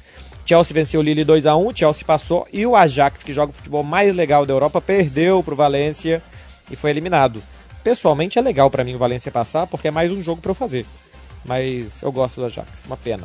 Chelsea 0.44 0.74
venceu 0.74 0.98
o 0.98 1.02
Lille 1.04 1.24
2 1.24 1.46
a 1.46 1.56
1 1.56 1.76
Chelsea 1.76 2.04
passou 2.04 2.48
e 2.52 2.66
o 2.66 2.74
Ajax, 2.74 3.22
que 3.22 3.32
joga 3.32 3.52
o 3.52 3.54
futebol 3.54 3.84
mais 3.84 4.12
legal 4.12 4.44
da 4.44 4.52
Europa, 4.52 4.80
perdeu 4.80 5.40
para 5.40 5.54
o 5.54 5.56
Valência 5.56 6.20
e 6.68 6.74
foi 6.74 6.90
eliminado. 6.90 7.40
Pessoalmente 7.84 8.40
é 8.40 8.42
legal 8.42 8.68
para 8.68 8.82
mim 8.82 8.96
o 8.96 8.98
Valência 8.98 9.30
passar 9.30 9.68
porque 9.68 9.86
é 9.86 9.92
mais 9.92 10.10
um 10.10 10.20
jogo 10.20 10.42
para 10.42 10.50
eu 10.50 10.54
fazer 10.56 10.84
mas 11.44 12.02
eu 12.02 12.12
gosto 12.12 12.40
do 12.40 12.46
Ajax, 12.46 12.84
uma 12.86 12.96
pena. 12.96 13.24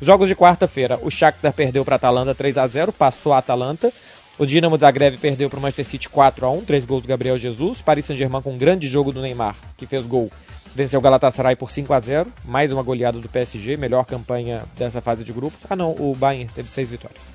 Os 0.00 0.06
jogos 0.06 0.28
de 0.28 0.34
quarta-feira, 0.34 0.98
o 1.02 1.10
Shakhtar 1.10 1.52
perdeu 1.52 1.84
para 1.84 1.94
a 1.94 1.96
Atalanta 1.96 2.34
3 2.34 2.58
a 2.58 2.66
0, 2.66 2.92
passou 2.92 3.32
a 3.32 3.38
Atalanta. 3.38 3.92
O 4.38 4.46
Dinamo 4.46 4.76
Zagreb 4.76 5.16
perdeu 5.18 5.48
para 5.48 5.58
o 5.58 5.62
Manchester 5.62 5.84
City 5.84 6.08
4 6.08 6.46
a 6.46 6.50
1, 6.50 6.64
três 6.64 6.84
gols 6.84 7.02
do 7.02 7.08
Gabriel 7.08 7.38
Jesus. 7.38 7.80
Paris 7.80 8.06
Saint-Germain 8.06 8.42
com 8.42 8.52
um 8.52 8.58
grande 8.58 8.88
jogo 8.88 9.12
do 9.12 9.20
Neymar, 9.20 9.54
que 9.76 9.86
fez 9.86 10.04
gol. 10.06 10.30
Venceu 10.74 10.98
o 10.98 11.02
Galatasaray 11.02 11.54
por 11.54 11.70
5 11.70 11.92
a 11.92 12.00
0, 12.00 12.32
mais 12.44 12.72
uma 12.72 12.82
goleada 12.82 13.18
do 13.18 13.28
PSG, 13.28 13.76
melhor 13.76 14.06
campanha 14.06 14.64
dessa 14.76 15.02
fase 15.02 15.22
de 15.22 15.32
grupos. 15.32 15.60
Ah 15.68 15.76
não, 15.76 15.90
o 15.92 16.16
Bayern 16.18 16.50
teve 16.52 16.70
seis 16.70 16.90
vitórias. 16.90 17.32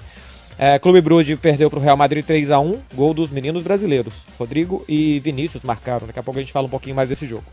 É, 0.60 0.80
Clube 0.80 1.00
Brugge 1.02 1.36
perdeu 1.36 1.70
para 1.70 1.78
o 1.78 1.82
Real 1.82 1.96
Madrid 1.96 2.26
3 2.26 2.50
a 2.50 2.60
1, 2.60 2.80
gol 2.96 3.14
dos 3.14 3.30
meninos 3.30 3.62
brasileiros. 3.62 4.26
Rodrigo 4.40 4.84
e 4.90 5.20
Vinícius 5.20 5.62
marcaram. 5.62 6.08
Daqui 6.08 6.18
a 6.18 6.24
pouco 6.24 6.40
a 6.40 6.42
gente 6.42 6.52
fala 6.52 6.66
um 6.66 6.70
pouquinho 6.70 6.96
mais 6.96 7.10
desse 7.10 7.28
jogo. 7.28 7.46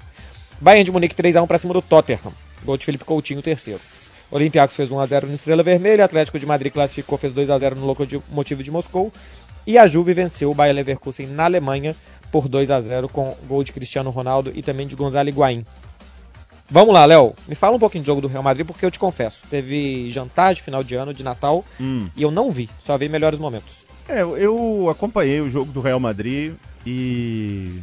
Bayern 0.59 0.85
de 0.85 0.91
Munique 0.91 1.15
3x1 1.15 1.47
para 1.47 1.59
cima 1.59 1.75
do 1.75 1.83
Tottenham. 1.83 2.33
Gol 2.65 2.77
de 2.77 2.85
Felipe 2.85 3.05
Coutinho, 3.05 3.43
terceiro. 3.43 3.81
Olympiacos 4.31 4.77
fez 4.77 4.89
1x0 4.89 5.25
no 5.27 5.35
Estrela 5.35 5.63
Vermelha. 5.63 6.05
Atlético 6.05 6.39
de 6.39 6.47
Madrid 6.47 6.73
classificou, 6.73 7.17
fez 7.19 7.33
2x0 7.33 7.75
no 7.75 7.87
Locomotivo 7.87 8.63
de 8.63 8.71
Moscou. 8.71 9.13
E 9.67 9.79
a 9.79 9.87
Juve 9.87 10.13
venceu 10.13 10.51
o 10.51 10.55
Bayer 10.55 10.75
Leverkusen 10.75 11.27
na 11.27 11.45
Alemanha 11.45 11.95
por 12.33 12.49
2x0 12.49 13.09
com 13.09 13.37
gol 13.47 13.63
de 13.63 13.73
Cristiano 13.73 14.11
Ronaldo 14.11 14.51
e 14.55 14.63
também 14.63 14.87
de 14.87 14.95
Gonzalo 14.97 15.29
Higuaín. 15.29 15.65
Vamos 16.69 16.95
lá, 16.95 17.05
Léo. 17.05 17.35
Me 17.47 17.55
fala 17.55 17.77
um 17.77 17.79
pouquinho 17.79 18.03
do 18.03 18.07
jogo 18.07 18.21
do 18.23 18.29
Real 18.29 18.43
Madrid, 18.43 18.67
porque 18.67 18.85
eu 18.85 18.91
te 18.91 18.99
confesso, 18.99 19.43
teve 19.51 20.11
jantar 20.11 20.55
de 20.55 20.63
final 20.63 20.83
de 20.83 20.95
ano, 20.95 21.13
de 21.13 21.23
Natal, 21.23 21.65
Hum. 21.81 22.09
e 22.17 22.23
eu 22.23 22.31
não 22.31 22.51
vi, 22.51 22.69
só 22.85 22.97
vi 22.99 23.09
melhores 23.09 23.39
momentos. 23.39 23.75
É, 24.09 24.23
eu 24.23 24.89
acompanhei 24.91 25.41
o 25.41 25.49
jogo 25.51 25.71
do 25.73 25.81
Real 25.81 26.01
Madrid 26.01 26.55
e 26.87 27.79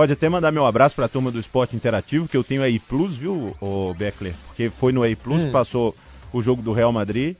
pode 0.00 0.14
até 0.14 0.30
mandar 0.30 0.50
meu 0.50 0.64
abraço 0.64 0.94
para 0.94 1.04
a 1.04 1.08
turma 1.10 1.30
do 1.30 1.38
Esporte 1.38 1.76
Interativo, 1.76 2.26
que 2.26 2.34
eu 2.34 2.42
tenho 2.42 2.62
aí 2.62 2.78
Plus, 2.78 3.16
viu, 3.16 3.54
o 3.60 3.92
Beckler? 3.92 4.32
Porque 4.46 4.70
foi 4.70 4.92
no 4.94 5.02
A 5.04 5.14
Plus, 5.14 5.42
Hum. 5.42 5.52
passou 5.52 5.94
o 6.32 6.40
jogo 6.40 6.62
do 6.62 6.72
Real 6.72 6.90
Madrid. 6.90 7.36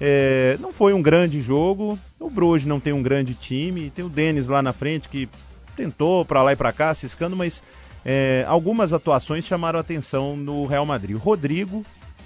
É, 0.00 0.56
não 0.58 0.72
foi 0.72 0.94
um 0.94 1.02
grande 1.02 1.42
jogo. 1.42 1.98
O 2.18 2.30
Bruges 2.30 2.66
não 2.66 2.80
tem 2.80 2.94
um 2.94 3.02
grande 3.02 3.34
time. 3.34 3.90
Tem 3.90 4.02
o 4.02 4.08
Denis 4.08 4.48
lá 4.48 4.62
na 4.62 4.72
frente 4.72 5.06
que 5.06 5.28
tentou 5.76 6.24
para 6.24 6.42
lá 6.42 6.54
e 6.54 6.56
para 6.56 6.72
cá, 6.72 6.94
ciscando, 6.94 7.36
mas 7.36 7.62
é, 8.06 8.42
algumas 8.48 8.94
atuações 8.94 9.44
chamaram 9.44 9.76
a 9.76 9.82
atenção 9.82 10.34
no 10.34 10.64
Real 10.64 10.86
Madrid. 10.86 11.14
O 11.14 11.18
Rodrigo, 11.18 11.84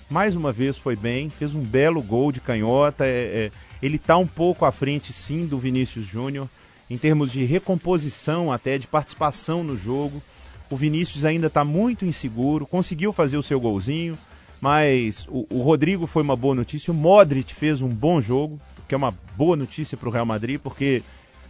mais 0.09 0.37
uma 0.37 0.53
vez, 0.53 0.79
foi 0.79 0.95
bem, 0.95 1.29
fez 1.29 1.57
um 1.57 1.61
belo 1.61 2.01
gol 2.01 2.31
de 2.31 2.39
canhota. 2.41 3.05
é, 3.05 3.09
é, 3.09 3.53
ele 3.83 3.97
está 3.97 4.17
um 4.17 4.29
pouco 4.29 4.65
à 4.65 4.71
frente, 4.71 5.13
sim, 5.13 5.45
do 5.45 5.59
Vinícius 5.59 6.07
Júnior, 6.07 6.49
em 6.93 6.99
termos 6.99 7.33
de 7.33 7.43
recomposição, 7.45 8.53
até 8.53 8.77
de 8.77 8.87
participação 8.87 9.65
no 9.65 9.79
jogo. 9.79 10.23
O 10.69 10.77
Vinícius 10.77 11.25
ainda 11.25 11.47
está 11.47 11.65
muito 11.65 12.05
inseguro, 12.05 12.67
conseguiu 12.67 13.13
fazer 13.15 13.39
o 13.39 13.43
seu 13.43 13.59
golzinho, 13.59 14.15
mas 14.61 15.27
o, 15.31 15.47
o 15.51 15.63
Rodrigo 15.63 16.07
foi 16.07 16.23
uma 16.23 16.37
boa 16.37 16.55
notícia. 16.55 16.93
O 16.93 16.95
Modric 16.95 17.55
fez 17.55 17.81
um 17.81 17.89
bom 17.89 18.21
jogo, 18.21 18.59
que 18.87 18.95
é 18.95 18.99
uma 18.99 19.15
boa 19.39 19.57
notícia 19.57 19.97
para 19.97 20.09
o 20.09 20.13
Real 20.13 20.27
Madrid, 20.27 20.61
porque 20.63 21.03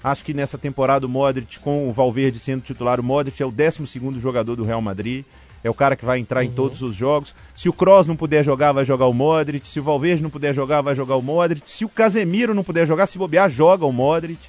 acho 0.03 0.25
que 0.25 0.33
nessa 0.33 0.57
temporada 0.57 1.07
o 1.07 1.09
Modric, 1.09 1.59
com 1.59 1.89
o 1.89 1.93
Valverde 1.93 2.39
sendo 2.39 2.63
titular, 2.63 3.01
o 3.01 3.03
Modric 3.03 3.43
é 3.43 3.47
o 3.47 3.51
12 3.51 4.21
jogador 4.21 4.55
do 4.55 4.65
Real 4.65 4.81
Madrid. 4.81 5.25
é 5.65 5.71
o 5.71 5.75
cara 5.75 5.95
que 5.97 6.05
vai 6.05 6.19
entrar 6.21 6.41
Uhum. 6.41 6.47
em 6.47 6.51
todos 6.53 6.83
os 6.83 6.95
jogos. 6.95 7.35
Se 7.55 7.69
o 7.69 7.73
Kroos 7.73 8.07
não 8.07 8.17
puder 8.17 8.45
jogar, 8.45 8.71
vai 8.73 8.85
jogar 8.85 9.07
o 9.07 9.13
Modric. 9.13 9.69
Se 9.69 9.79
o 9.79 9.83
Valverde 9.83 10.23
não 10.23 10.31
puder 10.31 10.53
jogar, 10.55 10.83
vai 10.83 10.95
jogar 10.95 11.17
o 11.17 11.23
Modric. 11.23 11.69
Se 11.71 11.85
o 11.85 11.89
Casemiro 11.89 12.53
não 12.55 12.65
puder 12.65 12.87
jogar, 12.87 13.07
se 13.07 13.19
bobear, 13.19 13.49
joga 13.51 13.85
o 13.87 13.93
Modric. 13.93 14.41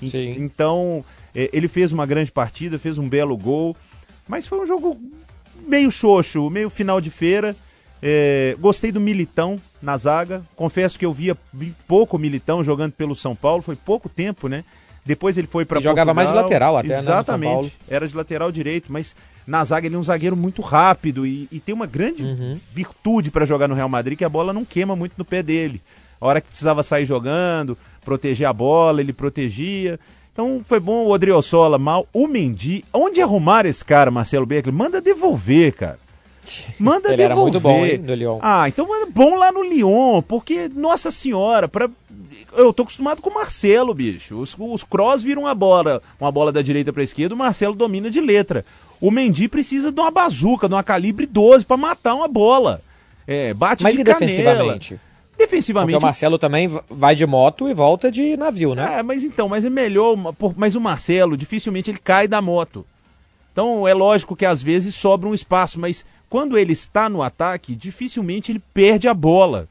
Sim. 0.00 0.34
Então, 0.38 1.04
é, 1.34 1.48
ele 1.52 1.68
fez 1.68 1.92
uma 1.92 2.06
grande 2.06 2.30
partida, 2.32 2.78
fez 2.78 2.98
um 2.98 3.08
belo 3.08 3.36
gol. 3.36 3.76
Mas 4.28 4.46
foi 4.46 4.60
um 4.60 4.66
jogo 4.66 4.98
meio 5.66 5.90
xoxo, 5.90 6.50
meio 6.50 6.68
final 6.70 7.00
de 7.00 7.10
feira. 7.10 7.54
É, 8.02 8.56
gostei 8.60 8.92
do 8.92 9.00
Militão 9.00 9.56
na 9.80 9.96
zaga. 9.96 10.42
Confesso 10.54 10.98
que 10.98 11.06
eu 11.06 11.12
via 11.12 11.36
vi 11.52 11.74
pouco 11.88 12.18
Militão 12.18 12.62
jogando 12.62 12.92
pelo 12.92 13.16
São 13.16 13.34
Paulo. 13.34 13.62
Foi 13.62 13.76
pouco 13.76 14.08
tempo, 14.08 14.48
né? 14.48 14.64
Depois 15.04 15.38
ele 15.38 15.46
foi 15.46 15.64
para 15.64 15.80
jogava 15.80 16.12
mais 16.12 16.28
de 16.28 16.34
lateral 16.34 16.76
até, 16.76 16.88
né, 16.88 16.98
Exatamente. 16.98 17.52
Paulo. 17.52 17.70
Era 17.88 18.08
de 18.08 18.14
lateral 18.16 18.50
direito, 18.50 18.92
mas 18.92 19.14
na 19.46 19.64
zaga 19.64 19.86
ele 19.86 19.94
é 19.94 19.98
um 19.98 20.02
zagueiro 20.02 20.34
muito 20.36 20.60
rápido 20.60 21.24
e, 21.24 21.46
e 21.52 21.60
tem 21.60 21.72
uma 21.72 21.86
grande 21.86 22.24
Uhum. 22.24 22.58
virtude 22.74 23.30
para 23.30 23.44
jogar 23.44 23.68
no 23.68 23.74
Real 23.76 23.88
Madrid 23.88 24.18
que 24.18 24.24
a 24.24 24.28
bola 24.28 24.52
não 24.52 24.64
queima 24.64 24.96
muito 24.96 25.12
no 25.16 25.24
pé 25.24 25.44
dele. 25.44 25.80
A 26.20 26.26
hora 26.26 26.40
que 26.40 26.48
precisava 26.48 26.82
sair 26.82 27.06
jogando, 27.06 27.76
proteger 28.04 28.46
a 28.46 28.52
bola, 28.52 29.00
ele 29.00 29.12
protegia. 29.12 29.98
Então 30.32 30.60
foi 30.64 30.78
bom 30.80 31.04
o 31.04 31.10
Odriozola 31.10 31.78
mal. 31.78 32.06
O 32.12 32.26
Mendy, 32.28 32.84
onde 32.92 33.20
arrumaram 33.22 33.68
esse 33.68 33.84
cara, 33.84 34.10
Marcelo 34.10 34.44
Beckler? 34.46 34.74
Manda 34.74 35.00
devolver, 35.00 35.72
cara. 35.72 35.98
Manda 36.78 37.10
Ele 37.12 37.22
era 37.22 37.34
devolver. 37.34 37.52
muito 37.52 37.60
bom, 37.62 37.84
hein, 37.86 37.98
no 37.98 38.14
Lyon. 38.14 38.38
Ah, 38.42 38.68
então 38.68 38.86
é 39.02 39.06
bom 39.06 39.34
lá 39.36 39.50
no 39.50 39.62
Lyon, 39.62 40.22
porque, 40.22 40.68
nossa 40.74 41.10
senhora, 41.10 41.66
pra... 41.68 41.88
eu 42.54 42.72
tô 42.72 42.82
acostumado 42.82 43.20
com 43.22 43.30
o 43.30 43.34
Marcelo, 43.34 43.92
bicho. 43.94 44.38
Os, 44.38 44.54
os 44.58 44.84
cross 44.84 45.22
viram 45.22 45.42
uma 45.42 45.54
bola, 45.54 46.02
uma 46.20 46.30
bola 46.30 46.52
da 46.52 46.62
direita 46.62 46.92
pra 46.92 47.02
esquerda, 47.02 47.34
o 47.34 47.38
Marcelo 47.38 47.74
domina 47.74 48.10
de 48.10 48.20
letra. 48.20 48.64
O 49.00 49.10
Mendy 49.10 49.48
precisa 49.48 49.90
de 49.90 49.98
uma 50.00 50.10
bazuca, 50.10 50.68
de 50.68 50.74
uma 50.74 50.82
calibre 50.82 51.26
12 51.26 51.64
pra 51.64 51.76
matar 51.76 52.14
uma 52.14 52.28
bola. 52.28 52.80
É, 53.26 53.52
bate 53.52 53.82
Mas 53.82 53.94
de 53.94 54.02
e 54.02 54.04
canela. 54.04 54.20
defensivamente? 54.20 55.00
Porque 55.36 55.44
Defensivamente, 55.44 55.98
o 55.98 56.00
Marcelo 56.00 56.38
também 56.38 56.68
vai 56.88 57.14
de 57.14 57.26
moto 57.26 57.68
e 57.68 57.74
volta 57.74 58.10
de 58.10 58.36
navio, 58.36 58.74
né? 58.74 58.98
é, 58.98 59.02
mas 59.02 59.22
então, 59.22 59.48
mas 59.48 59.64
é 59.64 59.70
melhor. 59.70 60.16
Mas 60.56 60.74
o 60.74 60.80
Marcelo, 60.80 61.36
dificilmente 61.36 61.90
ele 61.90 61.98
cai 61.98 62.26
da 62.26 62.40
moto. 62.40 62.86
Então 63.52 63.86
é 63.86 63.92
lógico 63.94 64.34
que 64.34 64.46
às 64.46 64.62
vezes 64.62 64.94
sobra 64.94 65.28
um 65.28 65.34
espaço, 65.34 65.78
mas 65.78 66.04
quando 66.28 66.56
ele 66.58 66.72
está 66.72 67.08
no 67.08 67.22
ataque, 67.22 67.74
dificilmente 67.74 68.50
ele 68.52 68.62
perde 68.72 69.08
a 69.08 69.14
bola. 69.14 69.68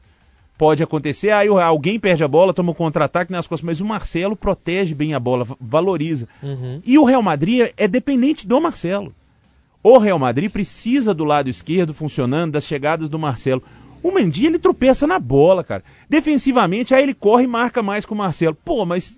Pode 0.56 0.82
acontecer, 0.82 1.30
aí 1.32 1.48
alguém 1.48 2.00
perde 2.00 2.24
a 2.24 2.28
bola, 2.28 2.54
toma 2.54 2.70
um 2.70 2.74
contra-ataque 2.74 3.30
nas 3.30 3.46
costas, 3.46 3.66
mas 3.66 3.80
o 3.80 3.84
Marcelo 3.84 4.34
protege 4.34 4.94
bem 4.94 5.12
a 5.14 5.20
bola, 5.20 5.44
va- 5.44 5.56
valoriza. 5.60 6.26
Uhum. 6.42 6.80
E 6.84 6.98
o 6.98 7.04
Real 7.04 7.22
Madrid 7.22 7.70
é 7.76 7.86
dependente 7.86 8.46
do 8.46 8.58
Marcelo. 8.60 9.12
O 9.82 9.98
Real 9.98 10.18
Madrid 10.18 10.50
precisa 10.50 11.12
do 11.12 11.24
lado 11.24 11.50
esquerdo 11.50 11.92
funcionando, 11.92 12.52
das 12.52 12.64
chegadas 12.64 13.08
do 13.08 13.18
Marcelo. 13.18 13.62
O 14.06 14.12
Mendy, 14.12 14.46
ele 14.46 14.56
tropeça 14.56 15.04
na 15.04 15.18
bola, 15.18 15.64
cara. 15.64 15.82
Defensivamente, 16.08 16.94
aí 16.94 17.02
ele 17.02 17.12
corre 17.12 17.42
e 17.42 17.48
marca 17.48 17.82
mais 17.82 18.06
que 18.06 18.12
o 18.12 18.16
Marcelo. 18.16 18.56
Pô, 18.64 18.86
mas 18.86 19.16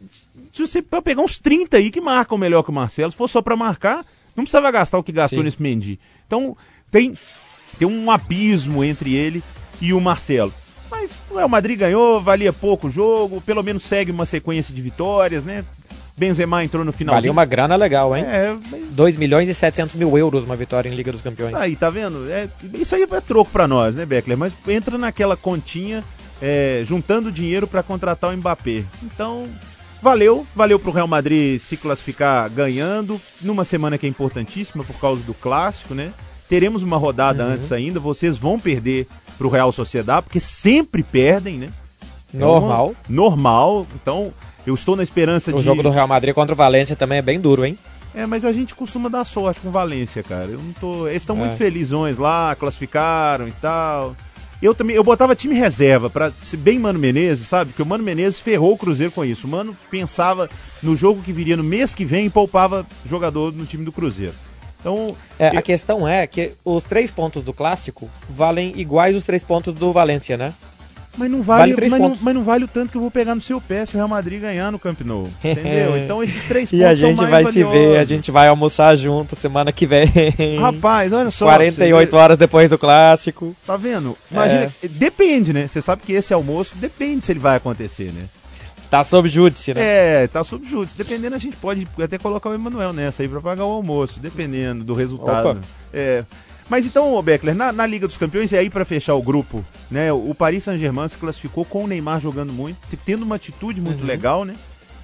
se 0.50 0.66
você 0.66 0.80
pegar 0.80 1.20
uns 1.20 1.36
30 1.36 1.76
aí 1.76 1.90
que 1.90 2.00
marcam 2.00 2.38
melhor 2.38 2.62
que 2.62 2.70
o 2.70 2.72
Marcelo, 2.72 3.10
se 3.10 3.16
for 3.18 3.28
só 3.28 3.42
pra 3.42 3.54
marcar, 3.54 4.02
não 4.34 4.44
precisava 4.44 4.70
gastar 4.70 4.96
o 4.96 5.02
que 5.02 5.12
gastou 5.12 5.40
Sim. 5.40 5.44
nesse 5.44 5.60
Mendy. 5.62 6.00
Então, 6.26 6.56
tem, 6.90 7.12
tem 7.78 7.86
um 7.86 8.10
abismo 8.10 8.82
entre 8.82 9.14
ele 9.14 9.42
e 9.78 9.92
o 9.92 10.00
Marcelo. 10.00 10.54
Mas 10.90 11.14
o 11.30 11.36
Real 11.36 11.50
Madrid 11.50 11.78
ganhou, 11.78 12.18
valia 12.18 12.50
pouco 12.50 12.86
o 12.86 12.90
jogo, 12.90 13.42
pelo 13.42 13.62
menos 13.62 13.82
segue 13.82 14.10
uma 14.10 14.24
sequência 14.24 14.74
de 14.74 14.80
vitórias, 14.80 15.44
né? 15.44 15.66
Benzema 16.18 16.64
entrou 16.64 16.84
no 16.84 16.90
Valia 16.90 16.98
finalzinho. 16.98 17.32
uma 17.32 17.44
grana 17.44 17.76
legal, 17.76 18.16
hein? 18.16 18.24
É, 18.24 18.54
mas 18.70 18.88
2 18.90 19.16
milhões 19.16 19.48
e 19.48 19.54
700 19.54 19.94
mil 19.94 20.16
euros 20.18 20.44
uma 20.44 20.56
vitória 20.56 20.88
em 20.88 20.94
Liga 20.94 21.12
dos 21.12 21.20
Campeões. 21.22 21.54
Aí, 21.54 21.76
tá 21.76 21.88
vendo? 21.88 22.28
É, 22.30 22.48
isso 22.74 22.94
aí 22.94 23.02
é 23.02 23.20
troco 23.20 23.50
pra 23.50 23.68
nós, 23.68 23.96
né, 23.96 24.04
Beckler? 24.04 24.36
Mas 24.36 24.52
entra 24.66 24.98
naquela 24.98 25.36
continha, 25.36 26.02
é, 26.42 26.82
juntando 26.84 27.30
dinheiro 27.30 27.66
pra 27.66 27.82
contratar 27.82 28.30
o 28.32 28.36
Mbappé. 28.36 28.82
Então, 29.02 29.46
valeu. 30.02 30.46
Valeu 30.56 30.78
pro 30.78 30.90
Real 30.90 31.06
Madrid 31.08 31.60
se 31.60 31.76
classificar 31.76 32.50
ganhando, 32.50 33.20
numa 33.40 33.64
semana 33.64 33.96
que 33.96 34.06
é 34.06 34.08
importantíssima 34.08 34.82
por 34.84 34.96
causa 34.98 35.22
do 35.22 35.34
clássico, 35.34 35.94
né? 35.94 36.12
Teremos 36.48 36.82
uma 36.82 36.96
rodada 36.96 37.44
Uhum. 37.44 37.52
antes 37.52 37.70
ainda, 37.72 38.00
vocês 38.00 38.36
vão 38.36 38.58
perder 38.58 39.06
pro 39.36 39.48
Real 39.48 39.70
Sociedade, 39.70 40.22
porque 40.22 40.40
sempre 40.40 41.02
perdem, 41.02 41.58
né? 41.58 41.68
É 42.34 42.38
Normal. 42.38 42.88
uma- 42.88 42.96
normal. 43.08 43.86
Então, 43.94 44.32
eu 44.68 44.74
estou 44.74 44.94
na 44.96 45.02
esperança 45.02 45.50
O 45.54 45.58
de... 45.58 45.64
jogo 45.64 45.82
do 45.82 45.90
Real 45.90 46.06
Madrid 46.08 46.34
contra 46.34 46.54
o 46.54 46.56
Valência 46.56 46.94
também 46.96 47.18
é 47.18 47.22
bem 47.22 47.40
duro, 47.40 47.64
hein? 47.64 47.76
É, 48.14 48.26
mas 48.26 48.44
a 48.44 48.52
gente 48.52 48.74
costuma 48.74 49.08
dar 49.08 49.24
sorte 49.24 49.60
com 49.60 49.70
Valência, 49.70 50.22
cara. 50.22 50.46
Eu 50.46 50.58
não 50.58 50.72
tô. 50.72 51.06
Eles 51.08 51.22
estão 51.22 51.36
É. 51.36 51.40
muito 51.40 51.56
felizões 51.56 52.16
lá, 52.18 52.56
classificaram 52.58 53.46
e 53.46 53.52
tal. 53.52 54.16
Eu 54.60 54.74
também, 54.74 54.96
eu 54.96 55.04
botava 55.04 55.36
time 55.36 55.54
reserva 55.54 56.10
para 56.10 56.32
ser 56.42 56.56
bem 56.56 56.78
Mano 56.80 56.98
Menezes, 56.98 57.46
sabe? 57.46 57.70
Porque 57.70 57.82
o 57.82 57.86
Mano 57.86 58.02
Menezes 58.02 58.40
ferrou 58.40 58.72
o 58.72 58.78
Cruzeiro 58.78 59.12
com 59.12 59.24
isso. 59.24 59.46
O 59.46 59.50
Mano 59.50 59.76
pensava 59.90 60.48
no 60.82 60.96
jogo 60.96 61.22
que 61.22 61.32
viria 61.32 61.56
no 61.56 61.62
mês 61.62 61.94
que 61.94 62.04
vem 62.04 62.26
e 62.26 62.30
poupava 62.30 62.84
jogador 63.08 63.52
no 63.52 63.64
time 63.66 63.84
do 63.84 63.92
Cruzeiro. 63.92 64.34
Então, 64.80 65.14
É, 65.38 65.54
eu- 65.54 65.58
a 65.58 65.62
questão 65.62 66.08
é 66.08 66.26
que 66.26 66.52
os 66.64 66.82
três 66.84 67.10
pontos 67.10 67.44
do 67.44 67.52
clássico 67.52 68.08
valem 68.28 68.72
iguais 68.76 69.14
os 69.14 69.24
três 69.24 69.44
pontos 69.44 69.72
do 69.74 69.92
Valência, 69.92 70.36
né? 70.36 70.52
Mas 71.18 71.30
não 71.30 71.42
vale, 71.42 71.74
Vale 71.74 71.90
mas, 71.90 72.00
não, 72.00 72.16
mas 72.20 72.34
não 72.34 72.42
vale 72.44 72.64
o 72.64 72.68
tanto 72.68 72.90
que 72.90 72.96
eu 72.96 73.00
vou 73.00 73.10
pegar 73.10 73.34
no 73.34 73.40
seu 73.42 73.60
pé 73.60 73.84
se 73.84 73.92
o 73.94 73.96
Real 73.96 74.08
Madrid 74.08 74.40
ganhar 74.40 74.70
no 74.70 74.78
Camp 74.78 75.00
Nou. 75.00 75.28
Entendeu? 75.44 75.98
Então 75.98 76.22
esses 76.22 76.44
três 76.44 76.70
pontos 76.70 76.78
E 76.80 76.84
a 76.84 76.94
gente 76.94 77.24
vai 77.26 77.44
se 77.46 77.64
ver, 77.64 77.64
a 77.64 77.66
valiosos. 77.70 78.08
gente 78.08 78.30
vai 78.30 78.48
almoçar 78.48 78.96
junto 78.96 79.34
semana 79.34 79.72
que 79.72 79.86
vem. 79.86 80.06
Rapaz, 80.60 81.12
olha 81.12 81.30
só. 81.30 81.46
pra 81.46 81.56
você 81.58 81.72
48 81.72 82.10
ver. 82.10 82.16
horas 82.16 82.38
depois 82.38 82.70
do 82.70 82.78
clássico. 82.78 83.54
Tá 83.66 83.76
vendo? 83.76 84.16
Imagina, 84.30 84.72
depende, 84.90 85.52
né? 85.52 85.66
Você 85.66 85.82
sabe 85.82 86.02
que 86.02 86.12
esse 86.12 86.32
almoço 86.32 86.76
depende 86.76 87.24
se 87.24 87.32
ele 87.32 87.40
vai 87.40 87.56
acontecer, 87.56 88.12
né? 88.12 88.20
Tá 88.90 89.04
sob 89.04 89.28
júdice, 89.28 89.74
né? 89.74 89.82
É, 89.82 90.26
tá 90.28 90.42
sob 90.42 90.66
júdice. 90.66 90.96
Dependendo, 90.96 91.36
a 91.36 91.38
gente 91.38 91.56
pode 91.56 91.86
até 92.02 92.16
colocar 92.16 92.48
o 92.48 92.54
Emanuel 92.54 92.92
nessa 92.92 93.22
aí 93.22 93.28
pra 93.28 93.40
pagar 93.40 93.64
o 93.66 93.70
almoço, 93.72 94.18
dependendo 94.18 94.82
do 94.82 94.94
resultado. 94.94 95.50
Opa. 95.50 95.60
É. 95.92 96.24
Mas 96.68 96.84
então, 96.84 97.14
ô 97.14 97.22
Beckler, 97.22 97.54
na, 97.54 97.72
na 97.72 97.86
Liga 97.86 98.06
dos 98.06 98.16
Campeões, 98.18 98.52
e 98.52 98.56
aí 98.56 98.68
pra 98.68 98.84
fechar 98.84 99.14
o 99.14 99.22
grupo, 99.22 99.64
né? 99.90 100.12
O 100.12 100.34
Paris 100.34 100.64
Saint-Germain 100.64 101.08
se 101.08 101.16
classificou 101.16 101.64
com 101.64 101.84
o 101.84 101.86
Neymar 101.86 102.20
jogando 102.20 102.52
muito, 102.52 102.78
tendo 103.06 103.22
uma 103.22 103.36
atitude 103.36 103.80
muito 103.80 104.00
Uhum. 104.00 104.06
legal, 104.06 104.44
né? 104.44 104.54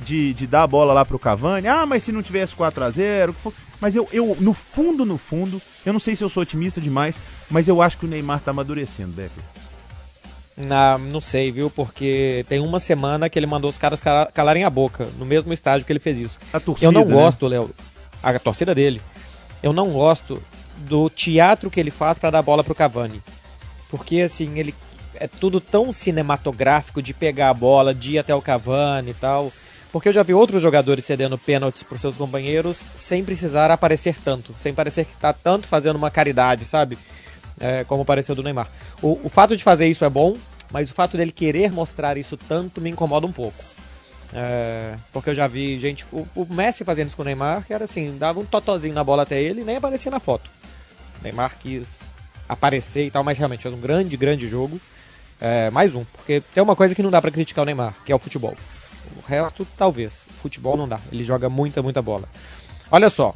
De, 0.00 0.34
de 0.34 0.46
dar 0.46 0.64
a 0.64 0.66
bola 0.66 0.92
lá 0.92 1.04
pro 1.04 1.18
Cavani. 1.18 1.66
Ah, 1.66 1.86
mas 1.86 2.02
se 2.04 2.12
não 2.12 2.22
tivesse 2.22 2.54
4 2.54 2.84
a 2.84 2.90
0 2.90 3.34
Mas 3.80 3.96
eu, 3.96 4.06
eu, 4.12 4.36
no 4.40 4.52
fundo, 4.52 5.06
no 5.06 5.16
fundo, 5.16 5.62
eu 5.86 5.92
não 5.92 6.00
sei 6.00 6.14
se 6.14 6.22
eu 6.22 6.28
sou 6.28 6.42
otimista 6.42 6.80
demais, 6.80 7.18
mas 7.50 7.66
eu 7.68 7.80
acho 7.80 7.96
que 7.96 8.04
o 8.04 8.08
Neymar 8.08 8.40
tá 8.40 8.50
amadurecendo, 8.50 9.12
Beckler. 9.12 9.44
Na, 10.56 10.98
não 10.98 11.20
sei, 11.20 11.50
viu? 11.50 11.68
Porque 11.70 12.44
tem 12.48 12.60
uma 12.60 12.78
semana 12.78 13.28
que 13.28 13.38
ele 13.38 13.46
mandou 13.46 13.68
os 13.70 13.78
caras 13.78 14.00
cala- 14.00 14.26
calarem 14.32 14.64
a 14.64 14.70
boca, 14.70 15.08
no 15.18 15.24
mesmo 15.24 15.52
estágio 15.52 15.84
que 15.86 15.90
ele 15.92 15.98
fez 15.98 16.18
isso. 16.18 16.38
A 16.52 16.60
torcida, 16.60 16.86
Eu 16.86 16.92
não 16.92 17.04
né? 17.04 17.12
gosto, 17.12 17.46
Léo, 17.48 17.70
a 18.22 18.38
torcida 18.38 18.74
dele. 18.74 19.00
Eu 19.62 19.72
não 19.72 19.90
gosto 19.90 20.40
do 20.78 21.08
teatro 21.08 21.70
que 21.70 21.80
ele 21.80 21.90
faz 21.90 22.18
pra 22.18 22.30
dar 22.30 22.42
bola 22.42 22.64
pro 22.64 22.74
Cavani. 22.74 23.22
Porque 23.88 24.20
assim, 24.20 24.58
ele 24.58 24.74
é 25.16 25.28
tudo 25.28 25.60
tão 25.60 25.92
cinematográfico 25.92 27.00
de 27.00 27.14
pegar 27.14 27.50
a 27.50 27.54
bola, 27.54 27.94
de 27.94 28.12
ir 28.12 28.18
até 28.18 28.34
o 28.34 28.42
Cavani 28.42 29.10
e 29.10 29.14
tal. 29.14 29.52
Porque 29.92 30.08
eu 30.08 30.12
já 30.12 30.24
vi 30.24 30.34
outros 30.34 30.60
jogadores 30.60 31.04
cedendo 31.04 31.38
pênaltis 31.38 31.84
pros 31.84 32.00
seus 32.00 32.16
companheiros 32.16 32.80
sem 32.96 33.24
precisar 33.24 33.70
aparecer 33.70 34.16
tanto, 34.24 34.54
sem 34.58 34.74
parecer 34.74 35.04
que 35.04 35.16
tá 35.16 35.32
tanto 35.32 35.68
fazendo 35.68 35.96
uma 35.96 36.10
caridade, 36.10 36.64
sabe? 36.64 36.98
É, 37.60 37.84
como 37.84 38.04
pareceu 38.04 38.34
do 38.34 38.42
Neymar. 38.42 38.68
O, 39.00 39.20
o 39.22 39.28
fato 39.28 39.56
de 39.56 39.62
fazer 39.62 39.86
isso 39.86 40.04
é 40.04 40.10
bom, 40.10 40.36
mas 40.72 40.90
o 40.90 40.94
fato 40.94 41.16
dele 41.16 41.30
querer 41.30 41.70
mostrar 41.70 42.16
isso 42.16 42.36
tanto 42.36 42.80
me 42.80 42.90
incomoda 42.90 43.24
um 43.24 43.32
pouco. 43.32 43.73
É, 44.34 44.96
porque 45.12 45.30
eu 45.30 45.34
já 45.34 45.46
vi 45.46 45.78
gente. 45.78 46.04
O, 46.12 46.26
o 46.34 46.46
Messi 46.52 46.84
fazendo 46.84 47.06
isso 47.06 47.16
com 47.16 47.22
o 47.22 47.24
Neymar, 47.24 47.64
que 47.64 47.72
era 47.72 47.84
assim, 47.84 48.18
dava 48.18 48.40
um 48.40 48.44
totozinho 48.44 48.92
na 48.94 49.04
bola 49.04 49.22
até 49.22 49.40
ele 49.40 49.60
e 49.60 49.64
nem 49.64 49.76
aparecia 49.76 50.10
na 50.10 50.18
foto. 50.18 50.50
O 51.20 51.22
Neymar 51.22 51.56
quis 51.58 52.00
aparecer 52.48 53.06
e 53.06 53.10
tal, 53.10 53.22
mas 53.22 53.38
realmente 53.38 53.62
fez 53.62 53.72
um 53.72 53.80
grande, 53.80 54.16
grande 54.16 54.48
jogo. 54.48 54.80
É, 55.40 55.70
mais 55.70 55.94
um, 55.94 56.04
porque 56.04 56.42
tem 56.52 56.62
uma 56.62 56.74
coisa 56.74 56.94
que 56.94 57.02
não 57.02 57.10
dá 57.10 57.20
pra 57.22 57.30
criticar 57.30 57.62
o 57.62 57.66
Neymar, 57.66 57.94
que 58.04 58.10
é 58.10 58.14
o 58.14 58.18
futebol. 58.18 58.56
O 59.16 59.20
resto, 59.26 59.66
talvez. 59.76 60.26
Futebol 60.42 60.76
não 60.76 60.88
dá. 60.88 60.98
Ele 61.12 61.22
joga 61.22 61.48
muita, 61.48 61.80
muita 61.82 62.02
bola. 62.02 62.28
Olha 62.90 63.08
só. 63.08 63.34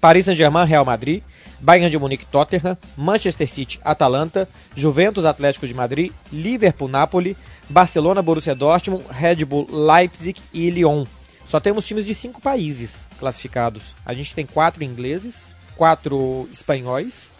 Paris 0.00 0.24
Saint-Germain, 0.24 0.66
Real 0.66 0.84
Madrid, 0.84 1.22
Bayern 1.62 1.88
de 1.88 1.98
Munique, 1.98 2.26
Tottenham, 2.26 2.76
Manchester 2.96 3.48
City, 3.48 3.80
Atalanta, 3.84 4.48
Juventus, 4.74 5.24
Atlético 5.24 5.66
de 5.66 5.72
Madrid, 5.72 6.12
Liverpool, 6.32 6.88
Napoli, 6.88 7.36
Barcelona, 7.70 8.20
Borussia 8.20 8.54
Dortmund, 8.54 9.04
Red 9.08 9.44
Bull, 9.44 9.68
Leipzig 9.70 10.40
e 10.52 10.68
Lyon. 10.70 11.04
Só 11.46 11.60
temos 11.60 11.86
times 11.86 12.04
de 12.04 12.14
cinco 12.14 12.40
países 12.40 13.06
classificados. 13.18 13.94
A 14.04 14.12
gente 14.12 14.34
tem 14.34 14.44
quatro 14.44 14.82
ingleses, 14.82 15.52
quatro 15.76 16.48
espanhóis, 16.52 17.30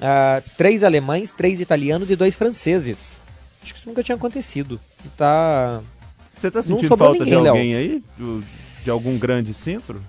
ah, 0.00 0.40
três 0.56 0.84
alemães, 0.84 1.32
três 1.32 1.60
italianos 1.60 2.10
e 2.10 2.16
dois 2.16 2.36
franceses. 2.36 3.20
Acho 3.60 3.74
que 3.74 3.80
isso 3.80 3.88
nunca 3.88 4.02
tinha 4.02 4.14
acontecido. 4.14 4.80
Tá. 5.16 5.80
Você 6.38 6.50
tá 6.50 6.62
sentindo 6.62 6.96
falta 6.96 7.24
ninguém, 7.24 7.26
de 7.26 7.42
Léo. 7.42 7.52
alguém 7.52 7.74
aí? 7.74 8.02
De 8.84 8.90
algum 8.90 9.18
grande 9.18 9.52
centro? 9.52 10.00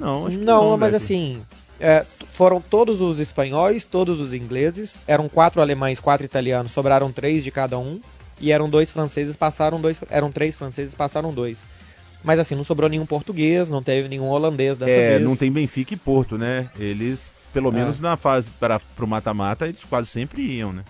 Não, 0.00 0.26
acho 0.26 0.38
que 0.38 0.44
não. 0.44 0.70
Não, 0.70 0.78
mas 0.78 0.94
assim. 0.94 1.42
É, 1.78 2.04
foram 2.32 2.60
todos 2.60 3.00
os 3.00 3.18
espanhóis, 3.18 3.84
todos 3.84 4.20
os 4.20 4.32
ingleses. 4.32 4.96
Eram 5.06 5.28
quatro 5.28 5.60
alemães, 5.60 6.00
quatro 6.00 6.24
italianos, 6.24 6.72
sobraram 6.72 7.12
três 7.12 7.44
de 7.44 7.50
cada 7.50 7.78
um. 7.78 8.00
E 8.40 8.52
eram 8.52 8.68
dois 8.68 8.90
franceses, 8.90 9.36
passaram 9.36 9.80
dois. 9.80 10.00
Eram 10.10 10.30
três 10.30 10.56
franceses, 10.56 10.94
passaram 10.94 11.32
dois. 11.32 11.64
Mas 12.22 12.38
assim, 12.38 12.54
não 12.54 12.64
sobrou 12.64 12.90
nenhum 12.90 13.06
português, 13.06 13.70
não 13.70 13.82
teve 13.82 14.08
nenhum 14.08 14.28
holandês 14.28 14.76
dessa 14.76 14.90
é, 14.90 15.10
vez. 15.10 15.22
não 15.22 15.36
tem 15.36 15.50
Benfica 15.50 15.94
e 15.94 15.96
Porto, 15.96 16.36
né? 16.36 16.68
Eles, 16.78 17.34
pelo 17.52 17.70
menos 17.70 18.00
na 18.00 18.16
fase 18.16 18.50
para 18.58 18.80
pro 18.80 19.06
mata-mata, 19.06 19.66
eles 19.66 19.84
quase 19.88 20.08
sempre 20.08 20.42
iam, 20.42 20.72
né? 20.72 20.82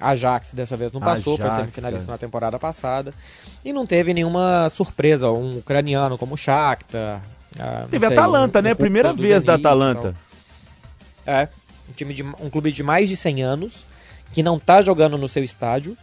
Ajax 0.00 0.54
dessa 0.54 0.78
vez 0.78 0.90
não 0.92 1.00
passou, 1.00 1.34
Ajax, 1.34 1.48
foi 1.48 1.60
semifinalista 1.60 2.06
cara. 2.06 2.14
na 2.14 2.18
temporada 2.18 2.58
passada. 2.58 3.12
E 3.62 3.72
não 3.72 3.86
teve 3.86 4.14
nenhuma 4.14 4.68
surpresa, 4.70 5.30
um 5.30 5.58
ucraniano 5.58 6.16
como 6.16 6.34
o 6.34 6.38
Shakhtar. 6.38 7.20
Ah, 7.58 7.86
Teve 7.90 8.06
sei, 8.06 8.16
Atalanta, 8.16 8.58
um- 8.58 8.62
né? 8.62 8.72
um 8.72 8.76
Primeira 8.76 9.12
vez 9.12 9.42
da 9.42 9.54
Atalanta. 9.54 10.14
tal. 11.24 11.34
É, 11.34 11.48
um, 11.88 11.92
time 11.92 12.14
de, 12.14 12.22
um 12.22 12.50
clube 12.50 12.72
de 12.72 12.82
mais 12.82 13.08
de 13.08 13.16
100 13.16 13.42
anos, 13.42 13.84
que 14.32 14.42
não 14.42 14.58
tá 14.58 14.80
jogando 14.82 15.18
no 15.18 15.28
seu 15.28 15.42
estádio, 15.44 15.96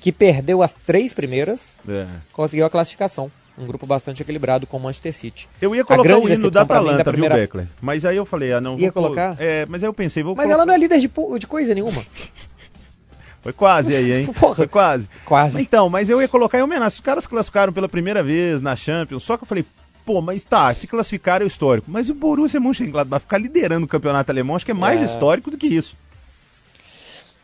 que 0.00 0.10
perdeu 0.12 0.62
as 0.62 0.74
três 0.74 1.12
primeiras, 1.14 1.78
É. 1.88 2.06
conseguiu 2.32 2.66
a 2.66 2.70
classificação. 2.70 3.30
Um 3.58 3.64
grupo 3.66 3.86
bastante 3.86 4.20
equilibrado 4.22 4.66
com 4.66 4.76
o 4.76 4.80
Manchester 4.80 5.14
City. 5.14 5.48
Eu 5.62 5.74
ia 5.74 5.82
colocar 5.82 6.18
o 6.18 6.28
hino 6.28 6.50
da 6.50 6.66
pra 6.66 6.80
mim 6.80 6.84
da 6.86 6.90
Atalanta, 6.90 7.04
viu, 7.04 7.12
primeira- 7.12 7.34
Beckler? 7.36 7.66
Mas 7.80 8.04
aí 8.04 8.14
eu 8.16 8.26
falei, 8.26 8.52
ah, 8.52 8.60
não. 8.60 8.78
Ia 8.78 8.92
pôr- 8.92 9.02
colocar? 9.04 9.34
É, 9.38 9.64
mas 9.66 9.82
aí 9.82 9.88
eu 9.88 9.94
pensei, 9.94 10.22
vou 10.22 10.34
Mas 10.36 10.44
colocar. 10.44 10.54
ela 10.62 10.66
não 10.66 10.74
é 10.74 10.78
líder 10.78 10.98
de, 11.00 11.10
de 11.38 11.46
coisa 11.46 11.74
nenhuma. 11.74 12.04
Foi 13.40 13.52
quase 13.52 13.94
aí, 13.94 14.12
hein? 14.12 14.26
Porra. 14.38 14.54
Foi 14.56 14.66
quase. 14.68 15.08
Quase. 15.24 15.60
Então, 15.62 15.88
mas 15.88 16.10
eu 16.10 16.20
ia 16.20 16.26
colocar 16.28 16.58
em 16.58 16.62
homenagem. 16.62 16.88
Os 16.98 17.00
caras 17.00 17.26
classificaram 17.26 17.72
pela 17.72 17.88
primeira 17.88 18.22
vez 18.22 18.60
na 18.60 18.74
Champions, 18.74 19.22
só 19.22 19.36
que 19.36 19.44
eu 19.44 19.48
falei, 19.48 19.64
pô, 20.06 20.22
mas 20.22 20.44
tá, 20.44 20.72
se 20.72 20.86
classificar 20.86 21.42
é 21.42 21.44
o 21.44 21.48
histórico. 21.48 21.90
Mas 21.90 22.08
o 22.08 22.14
Borussia 22.14 22.60
Mönchengladbach 22.60 23.22
ficar 23.24 23.38
liderando 23.38 23.84
o 23.84 23.88
campeonato 23.88 24.30
alemão, 24.30 24.56
acho 24.56 24.64
que 24.64 24.70
é 24.70 24.74
mais 24.74 25.02
É. 25.02 25.04
histórico 25.04 25.50
do 25.50 25.58
que 25.58 25.66
isso. 25.66 25.96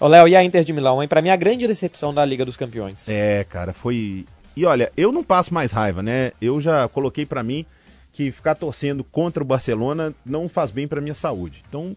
Ô, 0.01 0.07
Léo, 0.09 0.27
e 0.27 0.35
a 0.35 0.43
Inter 0.43 0.65
de 0.65 0.73
Milão, 0.73 1.03
hein? 1.03 1.09
Pra 1.09 1.21
mim, 1.23 1.29
a 1.31 1.37
grande 1.37 1.67
decepção 1.67 2.15
da 2.15 2.25
Liga 2.25 2.45
dos 2.45 2.57
Campeões. 2.57 3.09
É, 3.09 3.45
cara, 3.45 3.73
foi. 3.73 4.25
E 4.57 4.65
olha, 4.65 4.91
eu 4.97 5.13
não 5.13 5.23
passo 5.23 5.53
mais 5.53 5.73
raiva, 5.73 6.03
né? 6.03 6.33
Eu 6.41 6.61
já 6.61 6.89
coloquei 6.89 7.25
pra 7.27 7.43
mim 7.43 7.65
que 8.13 8.31
ficar 8.31 8.55
torcendo 8.55 9.03
contra 9.05 9.43
o 9.43 9.47
Barcelona 9.47 10.13
não 10.25 10.49
faz 10.49 10.71
bem 10.71 10.87
pra 10.89 11.01
minha 11.01 11.15
saúde. 11.15 11.63
Então, 11.69 11.97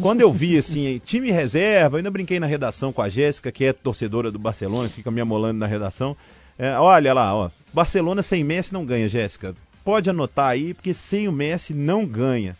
quando 0.00 0.20
eu 0.20 0.32
vi 0.32 0.56
assim, 0.58 1.00
time 1.04 1.30
reserva, 1.32 1.96
eu 1.96 1.98
ainda 1.98 2.10
brinquei 2.10 2.38
na 2.38 2.46
redação 2.46 2.92
com 2.92 3.02
a 3.02 3.08
Jéssica, 3.08 3.50
que 3.50 3.64
é 3.64 3.72
torcedora 3.72 4.30
do 4.30 4.38
Barcelona, 4.38 4.88
fica 4.88 5.10
me 5.10 5.20
amolando 5.20 5.58
na 5.58 5.66
redação. 5.66 6.16
É, 6.58 6.76
olha 6.78 7.12
lá, 7.14 7.34
ó, 7.34 7.50
Barcelona 7.72 8.22
sem 8.22 8.44
Messi 8.44 8.72
não 8.72 8.84
ganha, 8.84 9.08
Jéssica. 9.08 9.54
Pode 9.88 10.10
anotar 10.10 10.50
aí, 10.50 10.74
porque 10.74 10.92
sem 10.92 11.26
o 11.28 11.32
Messi 11.32 11.72
não 11.72 12.04
ganha. 12.04 12.54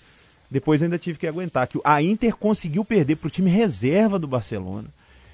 Depois 0.51 0.83
ainda 0.83 0.97
tive 0.97 1.19
que 1.19 1.27
aguentar 1.27 1.67
que 1.69 1.79
a 1.85 2.01
Inter 2.01 2.35
conseguiu 2.35 2.83
perder 2.87 3.17
pro 3.17 3.29
time 3.29 3.51
reserva 3.51 4.19
do 4.19 4.27
Barcelona. 4.27 4.89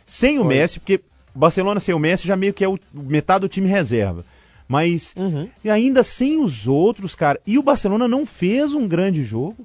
Sem 0.05 0.41
o 0.41 0.45
Foi. 0.45 0.55
Messi, 0.57 0.81
porque 0.81 1.01
o 1.33 1.39
Barcelona 1.39 1.79
sem 1.79 1.95
o 1.95 1.99
Messi 2.01 2.27
já 2.27 2.35
meio 2.35 2.53
que 2.53 2.65
é 2.65 2.69
o, 2.69 2.77
metade 2.93 3.43
do 3.43 3.49
time 3.49 3.69
reserva. 3.69 4.25
Mas 4.67 5.15
Uhum. 5.17 5.49
e 5.63 5.71
ainda 5.71 6.03
sem 6.03 6.43
os 6.43 6.67
outros, 6.67 7.15
cara. 7.15 7.41
E 7.47 7.57
o 7.61 7.63
Barcelona 7.63 8.09
não 8.09 8.27
fez 8.27 8.75
um 8.75 8.89
grande 8.89 9.23
jogo. 9.23 9.65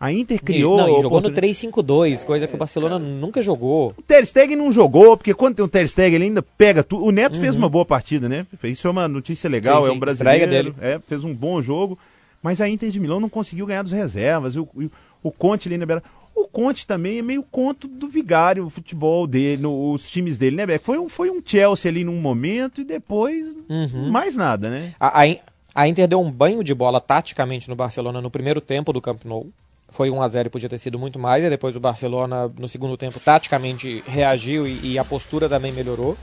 A 0.00 0.10
Inter 0.10 0.42
criou. 0.42 0.78
Não, 0.78 0.84
e 0.98 1.02
jogou 1.02 1.20
no 1.20 1.28
oportuni- 1.28 1.34
3-5-2, 1.52 2.24
coisa 2.24 2.46
que 2.46 2.54
o 2.54 2.58
Barcelona 2.58 2.98
nunca 2.98 3.42
jogou. 3.42 3.92
O 3.98 4.02
Ter 4.02 4.24
Stegen 4.24 4.56
não 4.56 4.72
jogou, 4.72 5.14
porque 5.14 5.34
quando 5.34 5.56
tem 5.56 5.64
o 5.64 5.68
Ter 5.68 5.86
Stegen 5.86 6.14
ele 6.14 6.24
ainda 6.24 6.40
pega 6.42 6.82
tudo. 6.82 7.04
O 7.04 7.10
Neto 7.10 7.34
Uhum. 7.36 7.42
fez 7.42 7.54
uma 7.54 7.68
boa 7.68 7.84
partida, 7.84 8.26
né? 8.26 8.46
Isso 8.64 8.88
é 8.88 8.90
uma 8.90 9.06
notícia 9.06 9.48
legal, 9.50 9.82
Sim, 9.82 9.88
é 9.88 9.90
sim, 9.90 9.96
um 9.96 10.00
brasileiro. 10.00 10.50
dele. 10.50 10.74
É, 10.80 10.98
fez 11.06 11.22
um 11.22 11.34
bom 11.34 11.60
jogo. 11.60 11.98
Mas 12.42 12.62
a 12.62 12.68
Inter 12.68 12.88
de 12.88 12.98
Milão 12.98 13.20
não 13.20 13.28
conseguiu 13.28 13.66
ganhar 13.66 13.82
dos 13.82 13.92
reservas. 13.92 14.56
O, 14.56 14.62
o, 14.74 14.90
o 15.22 15.30
Conte 15.30 15.68
ali 15.68 15.76
na 15.76 15.84
beira. 15.84 16.02
O 16.34 16.48
Conte 16.48 16.86
também 16.86 17.18
é 17.18 17.22
meio 17.22 17.42
conto 17.42 17.86
do 17.86 18.08
vigário, 18.08 18.64
o 18.64 18.70
futebol 18.70 19.26
dele, 19.26 19.60
no- 19.60 19.92
os 19.92 20.08
times 20.10 20.38
dele, 20.38 20.56
né, 20.56 20.64
Beck? 20.64 20.82
Foi 20.82 20.98
um, 20.98 21.06
foi 21.10 21.30
um 21.30 21.42
Chelsea 21.44 21.90
ali 21.90 22.02
num 22.04 22.18
momento 22.18 22.80
e 22.80 22.84
depois 22.84 23.54
Uhum. 23.68 24.08
mais 24.10 24.34
nada, 24.36 24.70
né? 24.70 24.94
A, 24.98 25.22
a 25.22 25.36
a 25.74 25.86
Inter 25.86 26.08
deu 26.08 26.20
um 26.20 26.30
banho 26.32 26.64
de 26.64 26.74
bola 26.74 26.98
taticamente 27.00 27.68
no 27.68 27.76
Barcelona 27.76 28.20
no 28.22 28.30
primeiro 28.30 28.60
tempo 28.60 28.92
do 28.92 29.00
Camp 29.02 29.22
Nou. 29.24 29.48
Foi 29.90 30.08
1x0 30.08 30.46
e 30.46 30.48
podia 30.50 30.68
ter 30.68 30.78
sido 30.78 30.98
muito 30.98 31.18
mais. 31.18 31.44
E 31.44 31.50
depois 31.50 31.76
o 31.76 31.80
Barcelona, 31.80 32.50
no 32.58 32.68
segundo 32.68 32.96
tempo, 32.96 33.20
taticamente 33.20 34.02
reagiu 34.06 34.66
e, 34.66 34.92
e 34.92 34.98
a 34.98 35.04
postura 35.04 35.48
também 35.48 35.72
melhorou. 35.72 36.16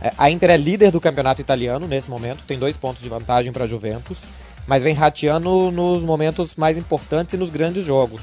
É, 0.00 0.12
A 0.18 0.30
Inter 0.30 0.50
é 0.50 0.56
líder 0.56 0.90
do 0.90 1.00
campeonato 1.00 1.40
italiano 1.40 1.86
nesse 1.86 2.10
momento, 2.10 2.44
tem 2.46 2.58
dois 2.58 2.76
pontos 2.76 3.02
de 3.02 3.08
vantagem 3.08 3.52
para 3.52 3.64
a 3.64 3.66
Juventus, 3.66 4.18
mas 4.66 4.82
vem 4.82 4.94
rateando 4.94 5.70
nos 5.70 6.02
momentos 6.02 6.54
mais 6.54 6.76
importantes 6.76 7.34
e 7.34 7.36
nos 7.36 7.50
grandes 7.50 7.84
jogos. 7.84 8.20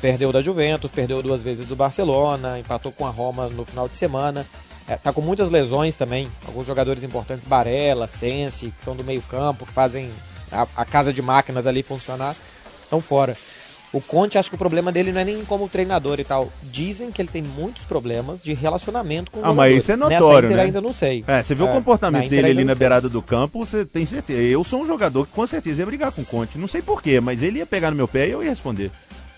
Perdeu 0.00 0.30
da 0.30 0.40
Juventus, 0.40 0.90
perdeu 0.90 1.20
duas 1.22 1.42
vezes 1.42 1.66
do 1.66 1.74
Barcelona, 1.74 2.58
empatou 2.58 2.92
com 2.92 3.04
a 3.04 3.10
Roma 3.10 3.48
no 3.48 3.64
final 3.64 3.88
de 3.88 3.96
semana. 3.96 4.46
É, 4.86 4.96
tá 4.96 5.12
com 5.12 5.20
muitas 5.20 5.50
lesões 5.50 5.96
também. 5.96 6.30
Alguns 6.46 6.66
jogadores 6.66 7.02
importantes, 7.02 7.46
Barella, 7.46 8.06
Sensi, 8.06 8.70
que 8.70 8.84
são 8.84 8.94
do 8.94 9.02
meio 9.02 9.20
campo, 9.22 9.66
que 9.66 9.72
fazem 9.72 10.08
a, 10.52 10.66
a 10.76 10.84
casa 10.84 11.12
de 11.12 11.20
máquinas 11.20 11.66
ali 11.66 11.82
funcionar, 11.82 12.36
estão 12.84 13.00
fora. 13.00 13.36
O 13.92 14.02
Conte, 14.02 14.36
acho 14.36 14.50
que 14.50 14.54
o 14.54 14.58
problema 14.58 14.92
dele 14.92 15.12
não 15.12 15.20
é 15.20 15.24
nem 15.24 15.42
como 15.46 15.66
treinador 15.68 16.20
e 16.20 16.24
tal. 16.24 16.52
Dizem 16.62 17.10
que 17.10 17.22
ele 17.22 17.28
tem 17.30 17.42
muitos 17.42 17.84
problemas 17.84 18.42
de 18.42 18.52
relacionamento 18.52 19.30
com 19.30 19.40
Ah, 19.40 19.54
mas 19.54 19.72
jogadores. 19.72 19.78
isso 19.82 19.92
é 19.92 19.96
Nessa 19.96 20.10
notório, 20.20 20.46
Inter 20.46 20.56
né? 20.58 20.62
ainda 20.64 20.80
não 20.82 20.92
sei. 20.92 21.24
É, 21.26 21.42
você 21.42 21.54
o 21.54 21.66
É, 21.66 21.72
comportamento 21.72 22.20
na 22.20 22.26
Inter 22.26 22.42
dele 22.42 22.50
ali 22.52 22.64
na 22.64 22.74
sei. 22.74 22.78
beirada 22.78 23.08
do 23.08 23.22
campo, 23.22 23.64
você 23.64 23.86
tem 23.86 24.04
certeza. 24.04 24.38
Eu 24.42 24.62
sou 24.62 24.82
um 24.82 24.86
jogador 24.86 25.26
que 25.26 25.32
com 25.32 25.46
certeza 25.46 25.80
ia 25.80 25.86
brigar 25.86 26.12
com 26.12 26.20
o 26.20 26.24
Conte. 26.26 26.58
Não 26.58 26.68
sei 26.68 26.82
porquê, 26.82 27.18
mas 27.18 27.42
ele 27.42 27.60
ia 27.60 27.66
pegar 27.66 27.90
no 27.90 27.96
meu 27.96 28.06
pé 28.06 28.28
e 28.28 28.32
eu 28.32 28.42
ia 28.42 28.50
responder. 28.50 28.90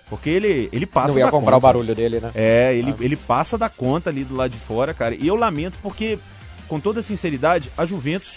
Porque 0.08 0.28
ele, 0.28 0.68
ele 0.72 0.84
passa 0.86 1.12
Não 1.12 1.18
ia 1.20 1.30
comprar 1.30 1.56
o 1.56 1.60
conta. 1.60 1.72
barulho 1.72 1.94
dele, 1.94 2.18
né? 2.18 2.32
É, 2.34 2.74
ele, 2.74 2.92
ele 2.98 3.14
passa 3.14 3.56
da 3.56 3.68
conta 3.68 4.10
ali 4.10 4.24
do 4.24 4.34
lado 4.34 4.50
de 4.50 4.58
fora, 4.58 4.92
cara. 4.92 5.14
E 5.14 5.28
eu 5.28 5.36
lamento 5.36 5.76
porque, 5.80 6.18
com 6.66 6.80
toda 6.80 7.00
sinceridade, 7.02 7.70
a 7.78 7.86
Juventus 7.86 8.32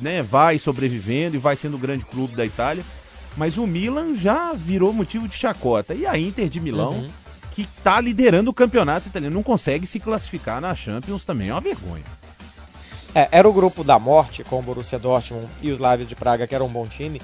né, 0.00 0.22
vai 0.22 0.58
sobrevivendo 0.58 1.36
e 1.36 1.38
vai 1.38 1.54
sendo 1.54 1.74
o 1.76 1.78
grande 1.78 2.06
clube 2.06 2.34
da 2.34 2.46
Itália. 2.46 2.82
Mas 3.36 3.56
o 3.58 3.66
Milan 3.66 4.16
já 4.16 4.52
virou 4.52 4.92
motivo 4.92 5.28
de 5.28 5.36
chacota. 5.36 5.94
E 5.94 6.06
a 6.06 6.18
Inter 6.18 6.48
de 6.48 6.60
Milão, 6.60 6.92
Uhum. 6.92 7.10
que 7.52 7.66
tá 7.82 8.00
liderando 8.00 8.50
o 8.50 8.54
campeonato 8.54 9.08
italiano, 9.08 9.34
não 9.34 9.42
consegue 9.42 9.86
se 9.86 9.98
classificar 10.00 10.60
na 10.60 10.74
Champions 10.74 11.24
também. 11.24 11.48
É 11.48 11.52
uma 11.54 11.60
vergonha. 11.60 12.04
É, 13.14 13.28
era 13.32 13.48
o 13.48 13.52
grupo 13.52 13.82
da 13.82 13.98
morte 13.98 14.44
com 14.44 14.58
o 14.58 14.62
Borussia 14.62 14.98
Dortmund 14.98 15.46
e 15.60 15.70
os 15.70 15.74
Slavia 15.78 16.06
de 16.06 16.14
Praga, 16.14 16.46
que 16.46 16.54
era 16.54 16.62
um 16.62 16.68
bom 16.68 16.86
time. 16.86 17.20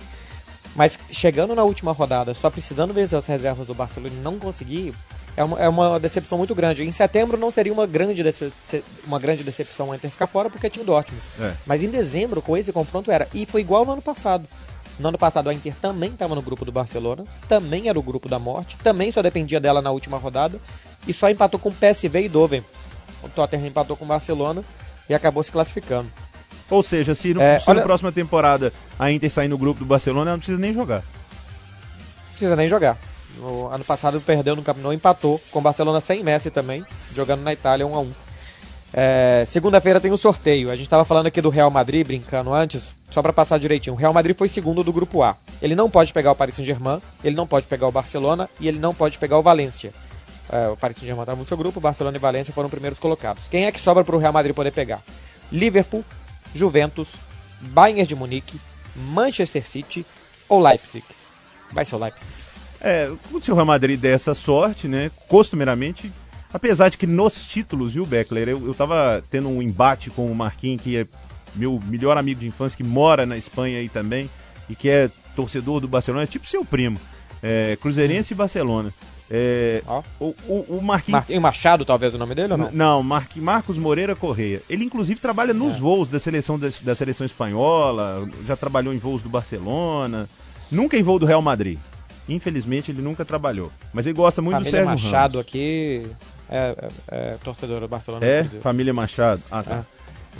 Mas 0.74 0.98
chegando 1.10 1.54
na 1.54 1.62
última 1.62 1.92
rodada, 1.92 2.34
só 2.34 2.50
precisando 2.50 2.92
vencer 2.92 3.16
as 3.18 3.26
reservas 3.26 3.66
do 3.66 3.74
Barcelona 3.74 4.12
e 4.14 4.20
não 4.20 4.38
conseguir, 4.38 4.92
é 5.36 5.44
uma, 5.44 5.58
é 5.60 5.68
uma 5.68 5.98
decepção 6.00 6.36
muito 6.38 6.54
grande. 6.54 6.82
Em 6.82 6.90
setembro 6.92 7.36
não 7.38 7.50
seria 7.50 7.72
uma 7.72 7.86
grande, 7.86 8.22
dece- 8.22 8.82
uma 9.06 9.18
grande 9.18 9.42
decepção 9.44 9.92
a 9.92 9.96
Inter 9.96 10.10
ficar 10.10 10.26
fora 10.26 10.50
porque 10.50 10.68
tinha 10.68 10.82
o 10.82 10.86
Dortmund. 10.86 11.22
É. 11.40 11.54
Mas 11.64 11.82
em 11.82 11.88
dezembro, 11.88 12.42
com 12.42 12.56
esse 12.56 12.72
confronto, 12.72 13.10
era. 13.10 13.28
E 13.32 13.46
foi 13.46 13.60
igual 13.60 13.86
no 13.86 13.92
ano 13.92 14.02
passado. 14.02 14.46
No 14.98 15.08
ano 15.08 15.18
passado, 15.18 15.48
a 15.50 15.54
Inter 15.54 15.74
também 15.80 16.10
estava 16.10 16.34
no 16.34 16.40
grupo 16.42 16.64
do 16.64 16.72
Barcelona, 16.72 17.24
também 17.48 17.88
era 17.88 17.98
o 17.98 18.02
grupo 18.02 18.28
da 18.28 18.38
morte, 18.38 18.76
também 18.82 19.12
só 19.12 19.20
dependia 19.22 19.60
dela 19.60 19.82
na 19.82 19.90
última 19.90 20.16
rodada, 20.16 20.58
e 21.06 21.12
só 21.12 21.28
empatou 21.28 21.60
com 21.60 21.70
PSV 21.70 22.22
e 22.22 22.28
Doven. 22.28 22.64
O 23.22 23.28
Tottenham 23.28 23.66
empatou 23.66 23.96
com 23.96 24.04
o 24.04 24.08
Barcelona 24.08 24.64
e 25.08 25.14
acabou 25.14 25.42
se 25.42 25.52
classificando. 25.52 26.10
Ou 26.70 26.82
seja, 26.82 27.14
se, 27.14 27.32
no, 27.34 27.40
É, 27.42 27.58
se 27.58 27.68
olha- 27.70 27.80
na 27.80 27.86
próxima 27.86 28.10
temporada 28.10 28.72
a 28.98 29.10
Inter 29.12 29.30
sair 29.30 29.48
no 29.48 29.58
grupo 29.58 29.80
do 29.80 29.86
Barcelona, 29.86 30.30
ela 30.30 30.36
não 30.36 30.38
precisa 30.38 30.58
nem 30.60 30.72
jogar. 30.72 31.02
Não 31.02 32.30
precisa 32.30 32.56
nem 32.56 32.68
jogar. 32.68 32.96
No 33.38 33.68
ano 33.68 33.84
passado 33.84 34.20
perdeu 34.20 34.56
no 34.56 34.62
Camp 34.62 34.78
Nou, 34.78 34.92
empatou 34.92 35.40
com 35.50 35.58
o 35.58 35.62
Barcelona 35.62 36.00
sem 36.00 36.24
Messi 36.24 36.50
também, 36.50 36.84
jogando 37.14 37.42
na 37.42 37.52
Itália 37.52 37.86
1 37.86 37.94
a 37.94 38.00
1 38.00 38.12
É, 38.92 39.44
Segunda-feira 39.46 40.00
tem 40.00 40.10
o 40.10 40.16
sorteio. 40.16 40.70
A 40.70 40.76
gente 40.76 40.86
estava 40.86 41.04
falando 41.04 41.26
aqui 41.26 41.40
do 41.40 41.50
Real 41.50 41.70
Madrid, 41.70 42.06
brincando 42.06 42.52
antes, 42.52 42.94
só 43.10 43.22
para 43.22 43.32
passar 43.32 43.58
direitinho. 43.58 43.94
O 43.94 43.98
Real 43.98 44.12
Madrid 44.12 44.36
foi 44.36 44.48
segundo 44.48 44.82
do 44.82 44.92
grupo 44.92 45.22
A. 45.22 45.36
Ele 45.60 45.74
não 45.74 45.90
pode 45.90 46.12
pegar 46.12 46.32
o 46.32 46.34
Paris 46.34 46.56
Saint-Germain, 46.56 47.00
ele 47.22 47.36
não 47.36 47.46
pode 47.46 47.66
pegar 47.66 47.86
o 47.86 47.92
Barcelona 47.92 48.48
e 48.60 48.68
ele 48.68 48.78
não 48.78 48.94
pode 48.94 49.18
pegar 49.18 49.38
o 49.38 49.42
Valência. 49.42 49.92
É, 50.50 50.68
o 50.68 50.76
Paris 50.76 50.96
Saint-Germain 50.96 51.22
estava 51.22 51.40
no 51.40 51.46
seu 51.46 51.56
grupo, 51.56 51.80
Barcelona 51.80 52.16
e 52.16 52.20
Valência 52.20 52.54
foram 52.54 52.68
primeiros 52.68 52.98
colocados. 52.98 53.44
Quem 53.50 53.66
é 53.66 53.72
que 53.72 53.80
sobra 53.80 54.04
para 54.04 54.14
o 54.14 54.18
Real 54.18 54.32
Madrid 54.32 54.54
poder 54.54 54.70
pegar? 54.70 55.02
Liverpool, 55.50 56.04
Juventus, 56.54 57.08
Bayern 57.60 58.06
de 58.06 58.14
Munique, 58.14 58.60
Manchester 58.94 59.66
City 59.66 60.06
ou 60.48 60.60
Leipzig? 60.60 61.04
Vai 61.72 61.84
ser 61.84 61.96
o 61.96 61.98
Leipzig. 61.98 62.26
É, 62.80 63.10
se 63.42 63.50
o 63.50 63.54
Real 63.54 63.66
Madrid 63.66 63.98
der 63.98 64.14
essa 64.14 64.34
sorte, 64.34 64.86
né, 64.86 65.10
costumeiramente, 65.28 66.12
apesar 66.56 66.88
de 66.88 66.98
que 66.98 67.06
nos 67.06 67.46
títulos, 67.46 67.92
viu, 67.94 68.04
Beckler, 68.04 68.48
eu, 68.48 68.66
eu 68.66 68.74
tava 68.74 69.22
tendo 69.30 69.48
um 69.48 69.62
embate 69.62 70.10
com 70.10 70.30
o 70.30 70.34
Marquinhos, 70.34 70.82
que 70.82 70.96
é 70.96 71.06
meu 71.54 71.80
melhor 71.86 72.18
amigo 72.18 72.40
de 72.40 72.46
infância, 72.48 72.76
que 72.76 72.84
mora 72.84 73.24
na 73.24 73.36
Espanha 73.36 73.78
aí 73.78 73.88
também, 73.88 74.28
e 74.68 74.74
que 74.74 74.88
é 74.88 75.10
torcedor 75.34 75.80
do 75.80 75.88
Barcelona, 75.88 76.24
é 76.24 76.26
tipo 76.26 76.46
seu 76.46 76.64
primo, 76.64 76.98
é, 77.42 77.76
Cruzeirense 77.80 78.32
e 78.34 78.36
Barcelona. 78.36 78.92
É, 79.28 79.82
Ó. 79.88 80.02
o, 80.20 80.34
o, 80.46 80.76
o 80.78 80.82
Marquinhos... 80.82 81.18
Marquinhos 81.18 81.42
Machado, 81.42 81.84
talvez 81.84 82.14
o 82.14 82.18
nome 82.18 82.34
dele 82.34 82.52
ou 82.52 82.58
não? 82.58 82.70
Não, 82.72 83.02
Mar- 83.02 83.26
Marcos 83.34 83.76
Moreira 83.76 84.14
Correia. 84.14 84.62
Ele 84.70 84.84
inclusive 84.84 85.18
trabalha 85.20 85.52
nos 85.52 85.74
É. 85.76 85.78
voos 85.80 86.08
da 86.08 86.18
seleção 86.20 86.56
da, 86.58 86.68
da 86.82 86.94
seleção 86.94 87.26
espanhola, 87.26 88.28
já 88.46 88.56
trabalhou 88.56 88.94
em 88.94 88.98
voos 88.98 89.22
do 89.22 89.28
Barcelona, 89.28 90.28
nunca 90.70 90.96
em 90.96 91.02
voo 91.02 91.18
do 91.18 91.26
Real 91.26 91.42
Madrid. 91.42 91.76
Infelizmente 92.28 92.90
ele 92.92 93.02
nunca 93.02 93.24
trabalhou. 93.24 93.72
Mas 93.92 94.06
ele 94.06 94.14
gosta 94.16 94.40
muito 94.40 94.54
Família 94.58 94.70
do 94.70 94.74
Sérgio 94.88 95.04
Machado 95.06 95.32
Ramos. 95.38 95.46
aqui 95.48 96.06
é, 96.50 96.74
é, 97.10 97.16
é 97.34 97.38
torcedor 97.42 97.80
do 97.80 97.88
Barcelona. 97.88 98.24
É, 98.24 98.44
família 98.44 98.92
Machado. 98.94 99.42
Ah, 99.50 99.62
tá. 99.62 99.84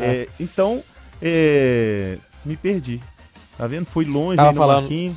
É. 0.00 0.04
É, 0.04 0.28
então, 0.38 0.82
é, 1.20 2.18
me 2.44 2.56
perdi. 2.56 3.00
Tá 3.56 3.66
vendo? 3.66 3.86
Fui 3.86 4.04
longe 4.04 4.36
Tava 4.36 4.52
falando 4.54 4.80
Marquinhos. 4.82 5.16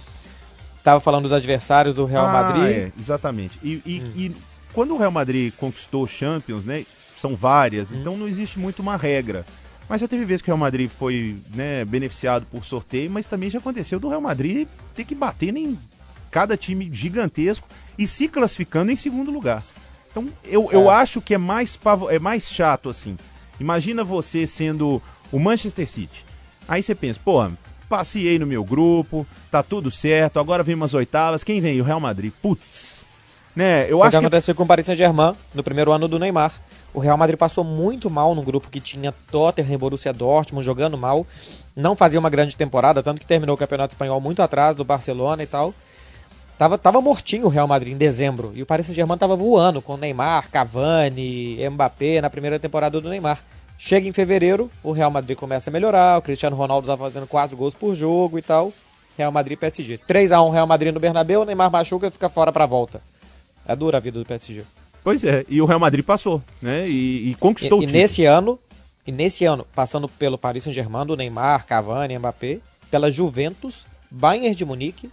Tava 0.84 1.00
falando 1.00 1.24
dos 1.24 1.34
adversários 1.34 1.94
do 1.94 2.06
Real 2.06 2.26
Ah, 2.28 2.32
Madrid. 2.32 2.64
é, 2.78 2.92
exatamente. 2.98 3.60
E, 3.62 3.82
e- 3.86 4.02
Hum. 4.02 4.12
e 4.16 4.36
quando 4.74 4.94
o 4.96 4.98
Real 4.98 5.12
Madrid 5.12 5.54
conquistou 5.58 6.08
Champions, 6.08 6.64
né? 6.66 6.86
São 7.18 7.36
várias, 7.36 7.92
Hum. 7.92 7.98
então 8.00 8.16
não 8.18 8.28
existe 8.28 8.58
muito 8.58 8.82
uma 8.82 8.96
regra. 8.96 9.46
Mas 9.90 10.00
já 10.02 10.08
teve 10.08 10.24
vezes 10.24 10.42
que 10.42 10.50
o 10.50 10.54
Real 10.54 10.58
Madrid 10.60 10.90
foi 10.90 11.38
né, 11.54 11.84
beneficiado 11.84 12.46
por 12.50 12.64
sorteio, 12.64 13.10
mas 13.12 13.28
também 13.28 13.50
já 13.50 13.58
aconteceu 13.60 14.00
do 14.00 14.08
Real 14.08 14.22
Madrid 14.22 14.68
ter 14.96 15.04
que 15.04 15.16
bater 15.16 15.54
em 15.56 15.78
cada 16.32 16.56
time 16.56 16.90
gigantesco 16.94 17.68
e 17.98 18.08
se 18.08 18.28
classificando 18.30 18.92
em 18.92 18.96
segundo 18.96 19.32
lugar. 19.32 19.64
Então 20.22 20.34
eu, 20.46 20.70
eu 20.72 20.90
É. 20.92 20.96
acho 20.96 21.22
que 21.22 21.34
é 21.34 21.38
mais, 21.38 21.76
pavo- 21.76 22.10
é 22.10 22.20
mais 22.20 22.50
chato 22.50 22.90
assim. 22.90 23.18
Imagina 23.60 24.04
você 24.04 24.46
sendo 24.48 25.02
o 25.32 25.40
Manchester 25.40 25.90
City. 25.90 26.26
Aí 26.68 26.82
você 26.84 26.94
pensa, 26.96 27.20
pô, 27.24 27.46
passei 27.90 28.38
no 28.40 28.46
meu 28.46 28.64
grupo, 28.64 29.26
tá 29.52 29.62
tudo 29.64 29.90
certo, 29.90 30.40
agora 30.40 30.64
vem 30.64 30.76
umas 30.76 30.94
oitavas, 30.94 31.44
quem 31.44 31.60
vem? 31.60 31.80
O 31.82 31.84
Real 31.84 32.00
Madrid. 32.00 32.32
Putz. 32.42 33.00
Né, 33.56 33.86
eu 33.92 33.98
Foi 33.98 34.08
acho 34.08 34.12
que 34.12 34.26
aconteceu 34.26 34.56
com 34.56 34.64
o 34.64 34.68
Paris 34.68 34.86
Saint-Germain 34.86 35.34
no 35.54 35.64
primeiro 35.64 35.92
ano 35.92 36.08
do 36.08 36.20
Neymar. 36.20 36.54
O 36.94 37.00
Real 37.00 37.18
Madrid 37.18 37.38
passou 37.38 37.64
muito 37.64 38.10
mal 38.10 38.34
num 38.34 38.44
grupo 38.44 38.70
que 38.70 38.80
tinha 38.80 39.12
Tottenham 39.32 39.78
Borussia 39.78 40.14
Dortmund 40.14 40.66
jogando 40.66 40.98
mal. 40.98 41.26
Não 41.76 41.96
fazia 41.96 42.20
uma 42.20 42.30
grande 42.30 42.56
temporada, 42.56 43.04
tanto 43.04 43.20
que 43.20 43.28
terminou 43.28 43.56
o 43.56 43.58
Campeonato 43.58 43.94
Espanhol 43.94 44.22
muito 44.22 44.42
atrás 44.42 44.76
do 44.76 44.84
Barcelona 44.86 45.44
e 45.44 45.48
tal. 45.48 45.74
Tava, 46.60 46.78
tava 46.78 47.00
mortinho 47.00 47.46
o 47.46 47.50
Real 47.50 47.70
Madrid 47.70 47.94
em 47.94 47.98
dezembro. 47.98 48.52
E 48.54 48.62
o 48.62 48.66
Paris 48.66 48.86
Saint-Germain 48.86 49.18
tava 49.18 49.34
voando 49.34 49.82
com 49.82 49.96
Neymar, 49.96 50.52
Cavani, 50.52 51.58
Mbappé 51.70 52.20
na 52.20 52.30
primeira 52.30 52.60
temporada 52.60 53.00
do 53.00 53.10
Neymar. 53.10 53.42
Chega 53.78 54.10
em 54.10 54.12
fevereiro, 54.12 54.70
o 54.84 54.92
Real 54.92 55.10
Madrid 55.10 55.38
começa 55.38 55.70
a 55.70 55.72
melhorar, 55.72 56.20
o 56.20 56.22
Cristiano 56.22 56.58
Ronaldo 56.58 56.86
tá 56.86 56.98
fazendo 56.98 57.26
4 57.26 57.56
gols 57.56 57.74
por 57.74 57.96
jogo 57.96 58.38
e 58.38 58.42
tal. 58.42 58.74
Real 59.18 59.32
Madrid 59.32 59.54
e 59.54 59.62
PSG. 59.62 60.02
3x1 60.06 60.52
Real 60.52 60.68
Madrid 60.68 60.94
no 60.94 61.00
Bernabéu, 61.00 61.46
Neymar 61.46 61.72
machuca 61.72 62.08
e 62.08 62.12
fica 62.12 62.28
fora 62.28 62.52
pra 62.52 62.66
volta. 62.66 63.02
É 63.66 63.74
dura 63.74 63.96
a 63.96 64.02
vida 64.02 64.20
do 64.20 64.26
PSG. 64.26 64.64
Pois 65.02 65.24
é, 65.24 65.46
e 65.48 65.62
o 65.62 65.66
Real 65.66 65.80
Madrid 65.80 66.04
passou, 66.04 66.44
né? 66.62 66.90
E, 66.90 67.32
e 67.32 67.36
conquistou 67.36 67.78
E, 67.78 67.80
o 67.80 67.84
e 67.84 67.88
título. 67.88 68.02
nesse 68.02 68.26
ano, 68.26 68.60
e 69.08 69.14
nesse 69.14 69.46
ano, 69.46 69.66
passando 69.74 70.10
pelo 70.10 70.38
Paris 70.38 70.66
Saint-Germain, 70.66 71.06
do 71.06 71.16
Neymar, 71.16 71.66
Cavani, 71.66 72.20
Mbappé, 72.20 72.60
pela 72.92 73.10
Juventus, 73.10 73.86
Bayern 74.12 74.54
de 74.54 74.66
Munique, 74.66 75.10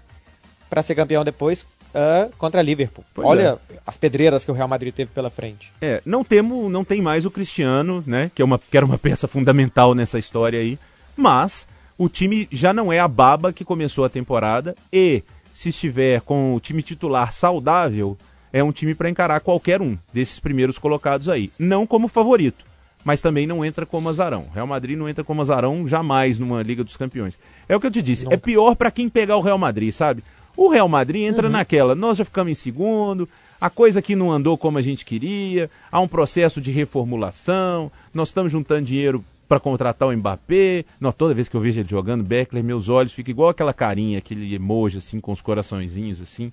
para 0.69 0.83
ser 0.83 0.95
campeão 0.95 1.25
depois 1.25 1.67
ah, 1.95 2.29
contra 2.37 2.61
Liverpool. 2.61 3.05
Pois 3.15 3.27
Olha 3.27 3.59
as 3.87 3.97
pedreiras 3.97 4.45
que 4.45 4.51
o 4.51 4.55
Real 4.55 4.69
Madrid 4.69 4.93
teve 4.93 5.11
pela 5.13 5.31
frente. 5.31 5.73
É, 5.81 6.03
não 6.05 6.23
temos, 6.23 6.71
não 6.71 6.85
tem 6.85 7.01
mais 7.01 7.25
o 7.25 7.31
Cristiano, 7.31 8.05
né? 8.07 8.31
Que, 8.35 8.43
é 8.43 8.45
uma, 8.45 8.59
que 8.59 8.77
era 8.77 8.85
uma 8.85 8.99
peça 8.99 9.27
fundamental 9.27 9.95
nessa 9.95 10.19
história 10.19 10.59
aí. 10.59 10.79
Mas 11.17 11.67
o 11.97 12.09
time 12.09 12.47
já 12.53 12.73
não 12.73 12.93
é 12.93 13.01
a 13.01 13.09
baba 13.09 13.53
que 13.53 13.65
começou 13.65 14.05
a 14.05 14.11
temporada. 14.11 14.75
E 14.93 15.23
se 15.55 15.71
estiver 15.71 16.21
com 16.21 16.55
o 16.55 16.61
time 16.61 16.83
titular 16.83 17.33
saudável, 17.33 18.17
é 18.53 18.63
um 18.63 18.73
time 18.73 18.95
para 18.95 19.09
encarar 19.09 19.41
qualquer 19.41 19.81
um 19.81 19.97
desses 20.13 20.39
primeiros 20.39 20.79
colocados 20.79 21.31
aí. 21.31 21.51
Não 21.59 21.87
como 21.87 22.09
favorito, 22.09 22.65
mas 23.03 23.23
também 23.23 23.47
não 23.47 23.65
entra 23.65 23.87
como 23.87 24.09
azarão. 24.09 24.47
Real 24.53 24.67
Madrid 24.67 24.99
não 24.99 25.09
entra 25.09 25.25
como 25.25 25.41
azarão 25.41 25.89
jamais 25.89 26.39
numa 26.39 26.63
Liga 26.63 26.85
dos 26.85 26.97
Campeões. 26.97 27.39
É 27.69 27.75
o 27.75 27.81
que 27.81 27.87
eu 27.87 27.91
te 27.91 28.03
disse, 28.03 28.25
é 28.27 28.31
Nunca. 28.31 28.39
pior 28.39 28.75
para 28.75 28.91
quem 28.91 29.09
pegar 29.09 29.37
o 29.37 29.41
Real 29.41 29.57
Madrid, 29.57 29.93
sabe? 29.93 30.23
O 30.57 30.69
Real 30.69 30.89
Madrid 30.89 31.23
entra 31.25 31.49
naquela, 31.49 31.95
nós 31.95 32.17
já 32.19 32.25
ficamos 32.25 32.51
em 32.53 32.55
segundo, 32.55 33.29
a 33.61 33.69
coisa 33.69 33.99
aqui 33.99 34.17
não 34.17 34.33
andou 34.33 34.57
como 34.57 34.79
a 34.79 34.83
gente 34.83 35.05
queria, 35.05 35.69
há 35.93 36.01
um 36.01 36.09
processo 36.09 36.61
de 36.61 36.71
reformulação, 36.71 37.91
nós 38.15 38.29
estamos 38.29 38.53
juntando 38.53 38.87
dinheiro 38.87 39.25
para 39.49 39.61
contratar 39.61 40.09
o 40.09 40.17
Mbappé. 40.17 40.85
Nós, 41.01 41.15
toda 41.15 41.33
vez 41.35 41.49
que 41.49 41.55
eu 41.57 41.61
vejo 41.61 41.79
ele 41.81 41.89
jogando, 41.89 42.25
Beckler, 42.25 42.65
meus 42.65 42.89
olhos 42.89 43.13
ficam 43.13 43.31
igual 43.31 43.51
aquela 43.51 43.73
carinha, 43.73 44.19
aquele 44.19 44.53
emoji 44.55 44.99
assim, 44.99 45.21
com 45.21 45.31
os 45.31 45.41
coraçõezinhos 45.41 46.21
assim. 46.21 46.51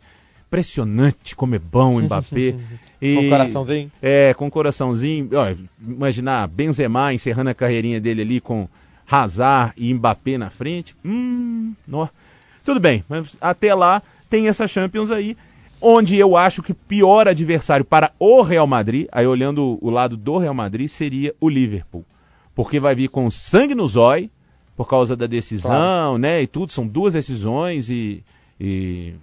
Impressionante 0.48 1.36
como 1.36 1.56
é 1.56 1.60
bom 1.60 1.96
o 1.98 2.02
Mbappé. 2.04 2.56
E- 3.02 3.16
Com 3.16 3.26
o 3.26 3.30
coraçãozinho. 3.32 3.92
é, 4.02 4.34
com 4.34 4.50
coraçãozinho. 4.50 5.30
Ó, 5.34 5.54
imaginar 5.86 6.48
Benzema 6.48 7.13
encerrando 7.13 7.50
a 7.50 7.54
carreirinha 7.54 8.00
dele 8.00 8.22
ali 8.22 8.39
com 8.39 8.66
Hazard 9.10 9.74
e 9.76 9.94
Mbappé 9.94 10.38
na 10.38 10.50
frente. 10.50 10.96
Hum, 11.04 11.74
nó. 11.86 12.08
Tudo 12.63 12.80
bem, 12.80 13.04
mas 13.10 13.38
até 13.41 13.73
lá 13.76 14.02
tem 14.30 14.47
essa 14.47 14.67
Champions 14.67 15.12
aí, 15.12 15.36
onde 15.82 16.17
eu 16.17 16.38
acho 16.38 16.63
que 16.63 16.71
o 16.71 16.76
pior 16.76 17.28
adversário 17.28 17.84
para 17.86 18.12
o 18.17 18.41
Real 18.41 18.65
Madrid, 18.65 19.08
aí 19.12 19.28
olhando 19.28 19.78
o 19.82 19.89
lado 19.89 20.15
do 20.15 20.38
Real 20.38 20.54
Madrid, 20.54 20.88
seria 20.88 21.36
o 21.41 21.49
Liverpool. 21.49 22.06
Porque 22.56 22.80
vai 22.80 22.95
vir 22.95 23.10
com 23.10 23.30
sangue 23.30 23.76
no 23.76 23.88
zóio, 23.88 24.30
por 24.78 24.88
causa 24.88 25.15
da 25.15 25.28
decisão, 25.28 26.17
né, 26.17 26.41
e 26.41 26.47
tudo, 26.47 26.71
são 26.71 26.88
duas 26.88 27.13
decisões 27.13 27.89
e- 27.89 28.23
e 28.60 29.13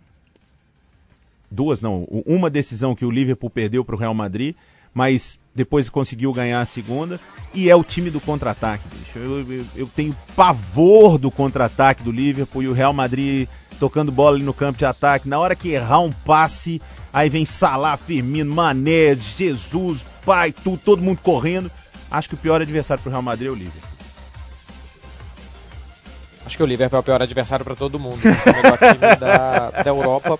duas 1.50 1.80
não, 1.80 2.04
uma 2.26 2.48
decisão 2.48 2.94
que 2.94 3.04
o 3.04 3.10
Liverpool 3.10 3.50
perdeu 3.50 3.84
para 3.84 3.96
o 3.96 3.98
Real 3.98 4.14
Madrid, 4.14 4.54
mas 4.94 5.39
depois 5.54 5.88
conseguiu 5.88 6.32
ganhar 6.32 6.60
a 6.60 6.66
segunda, 6.66 7.18
e 7.52 7.68
é 7.68 7.74
o 7.74 7.82
time 7.82 8.10
do 8.10 8.20
contra-ataque, 8.20 8.84
bicho. 8.88 9.18
Eu, 9.18 9.52
eu, 9.52 9.66
eu 9.76 9.86
tenho 9.94 10.16
pavor 10.36 11.18
do 11.18 11.30
contra-ataque 11.30 12.02
do 12.02 12.12
Liverpool 12.12 12.62
e 12.62 12.68
o 12.68 12.72
Real 12.72 12.92
Madrid 12.92 13.48
tocando 13.78 14.12
bola 14.12 14.36
ali 14.36 14.44
no 14.44 14.52
campo 14.52 14.78
de 14.78 14.84
ataque, 14.84 15.28
na 15.28 15.38
hora 15.38 15.56
que 15.56 15.70
errar 15.70 16.00
um 16.00 16.12
passe, 16.12 16.80
aí 17.12 17.30
vem 17.30 17.46
Salah, 17.46 17.96
Firmino, 17.96 18.54
Mané, 18.54 19.14
Jesus, 19.14 20.04
pai, 20.24 20.52
tudo, 20.52 20.78
todo 20.78 21.02
mundo 21.02 21.18
correndo. 21.22 21.70
Acho 22.10 22.28
que 22.28 22.34
o 22.34 22.38
pior 22.38 22.60
adversário 22.60 23.02
pro 23.02 23.10
Real 23.10 23.22
Madrid 23.22 23.48
é 23.48 23.50
o 23.50 23.54
Liverpool. 23.54 23.90
Acho 26.44 26.56
que 26.56 26.62
o 26.62 26.66
Liverpool 26.66 26.96
é 26.96 27.00
o 27.00 27.04
pior 27.04 27.22
adversário 27.22 27.64
para 27.64 27.76
todo 27.76 27.98
mundo. 27.98 28.20
É 28.24 28.50
o 28.50 28.56
melhor 28.56 28.78
time 28.78 29.16
da, 29.16 29.70
da 29.70 29.90
Europa 29.90 30.38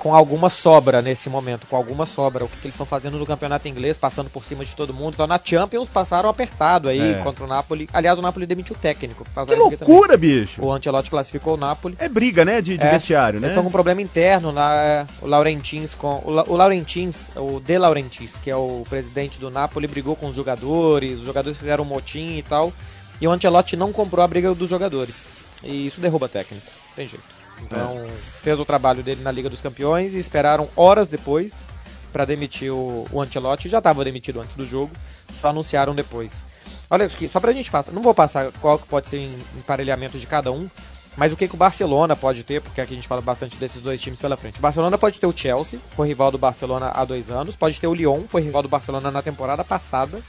com 0.00 0.14
alguma 0.14 0.48
sobra 0.48 1.02
nesse 1.02 1.28
momento, 1.28 1.66
com 1.68 1.76
alguma 1.76 2.06
sobra. 2.06 2.44
O 2.44 2.48
que, 2.48 2.56
que 2.56 2.66
eles 2.66 2.74
estão 2.74 2.86
fazendo 2.86 3.18
no 3.18 3.26
campeonato 3.26 3.68
inglês, 3.68 3.98
passando 3.98 4.30
por 4.30 4.42
cima 4.44 4.64
de 4.64 4.74
todo 4.74 4.94
mundo. 4.94 5.12
Então 5.14 5.26
na 5.26 5.38
Champions 5.42 5.88
passaram 5.88 6.28
apertado 6.28 6.88
aí 6.88 7.12
É. 7.12 7.14
contra 7.22 7.44
o 7.44 7.46
Napoli. 7.46 7.86
Aliás, 7.92 8.18
o 8.18 8.22
Napoli 8.22 8.46
demitiu 8.46 8.74
o 8.74 8.78
técnico. 8.78 9.24
Que 9.24 9.30
aqui 9.38 9.50
também. 9.50 9.58
loucura, 9.58 10.16
bicho! 10.16 10.64
O 10.64 10.72
Ancelotti 10.72 11.10
classificou 11.10 11.54
o 11.54 11.56
Napoli. 11.58 11.96
É 11.98 12.08
briga, 12.08 12.44
né, 12.44 12.62
de, 12.62 12.78
de 12.78 12.84
É, 12.84 12.90
vestiário, 12.92 13.36
Eles 13.36 13.42
né? 13.42 13.48
estão 13.48 13.62
com 13.62 13.68
um 13.68 13.72
problema 13.72 14.00
interno, 14.00 14.50
na, 14.52 14.74
é, 14.74 15.06
o 15.20 15.26
Laurentins 15.26 15.94
com 15.94 16.22
o, 16.24 16.30
La- 16.30 16.44
o 16.48 16.56
Laurentins, 16.56 17.28
o 17.36 17.60
De 17.60 17.76
Laurentiis, 17.78 18.38
que 18.38 18.50
é 18.50 18.56
o 18.56 18.84
presidente 18.88 19.38
do 19.38 19.50
Napoli, 19.50 19.86
brigou 19.86 20.16
com 20.16 20.28
os 20.28 20.34
jogadores, 20.36 21.18
os 21.18 21.26
jogadores 21.26 21.58
fizeram 21.58 21.84
um 21.84 21.86
motim 21.86 22.38
e 22.38 22.42
tal, 22.42 22.72
e 23.20 23.28
o 23.28 23.30
Ancelotti 23.30 23.76
não 23.76 23.92
comprou 23.92 24.24
a 24.24 24.28
briga 24.28 24.54
dos 24.54 24.70
jogadores. 24.70 25.26
E 25.62 25.86
isso 25.86 26.00
derruba 26.00 26.26
técnico, 26.28 26.66
tem 26.96 27.06
jeito. 27.06 27.39
Então, 27.62 28.06
fez 28.42 28.58
o 28.58 28.64
trabalho 28.64 29.02
dele 29.02 29.22
na 29.22 29.30
Liga 29.30 29.50
dos 29.50 29.60
Campeões 29.60 30.14
e 30.14 30.18
esperaram 30.18 30.68
horas 30.76 31.08
depois 31.08 31.64
para 32.12 32.24
demitir 32.24 32.72
o, 32.72 33.06
o 33.12 33.20
Ancelotti, 33.20 33.68
já 33.68 33.78
estava 33.78 34.04
demitido 34.04 34.40
antes 34.40 34.56
do 34.56 34.66
jogo, 34.66 34.90
só 35.32 35.48
anunciaram 35.48 35.94
depois. 35.94 36.44
Olha 36.88 37.08
só 37.08 37.38
pra 37.38 37.52
gente 37.52 37.70
passar, 37.70 37.92
não 37.92 38.02
vou 38.02 38.14
passar 38.14 38.50
qual 38.60 38.78
que 38.78 38.86
pode 38.88 39.08
ser 39.08 39.18
o 39.18 39.58
emparelhamento 39.58 40.18
de 40.18 40.26
cada 40.26 40.50
um, 40.50 40.68
mas 41.16 41.32
o 41.32 41.36
que, 41.36 41.46
que 41.46 41.54
o 41.54 41.58
Barcelona 41.58 42.16
pode 42.16 42.42
ter, 42.42 42.60
porque 42.60 42.80
aqui 42.80 42.94
a 42.94 42.96
gente 42.96 43.06
fala 43.06 43.20
bastante 43.20 43.56
desses 43.56 43.80
dois 43.80 44.00
times 44.00 44.18
pela 44.18 44.36
frente. 44.36 44.58
O 44.58 44.62
Barcelona 44.62 44.98
pode 44.98 45.20
ter 45.20 45.26
o 45.26 45.36
Chelsea, 45.36 45.78
foi 45.94 46.08
rival 46.08 46.32
do 46.32 46.38
Barcelona 46.38 46.90
há 46.92 47.04
dois 47.04 47.30
anos, 47.30 47.54
pode 47.54 47.80
ter 47.80 47.86
o 47.86 47.94
Lyon, 47.94 48.22
foi 48.28 48.42
rival 48.42 48.62
do 48.62 48.68
Barcelona 48.68 49.10
na 49.10 49.22
temporada 49.22 49.62
passada, 49.62 50.20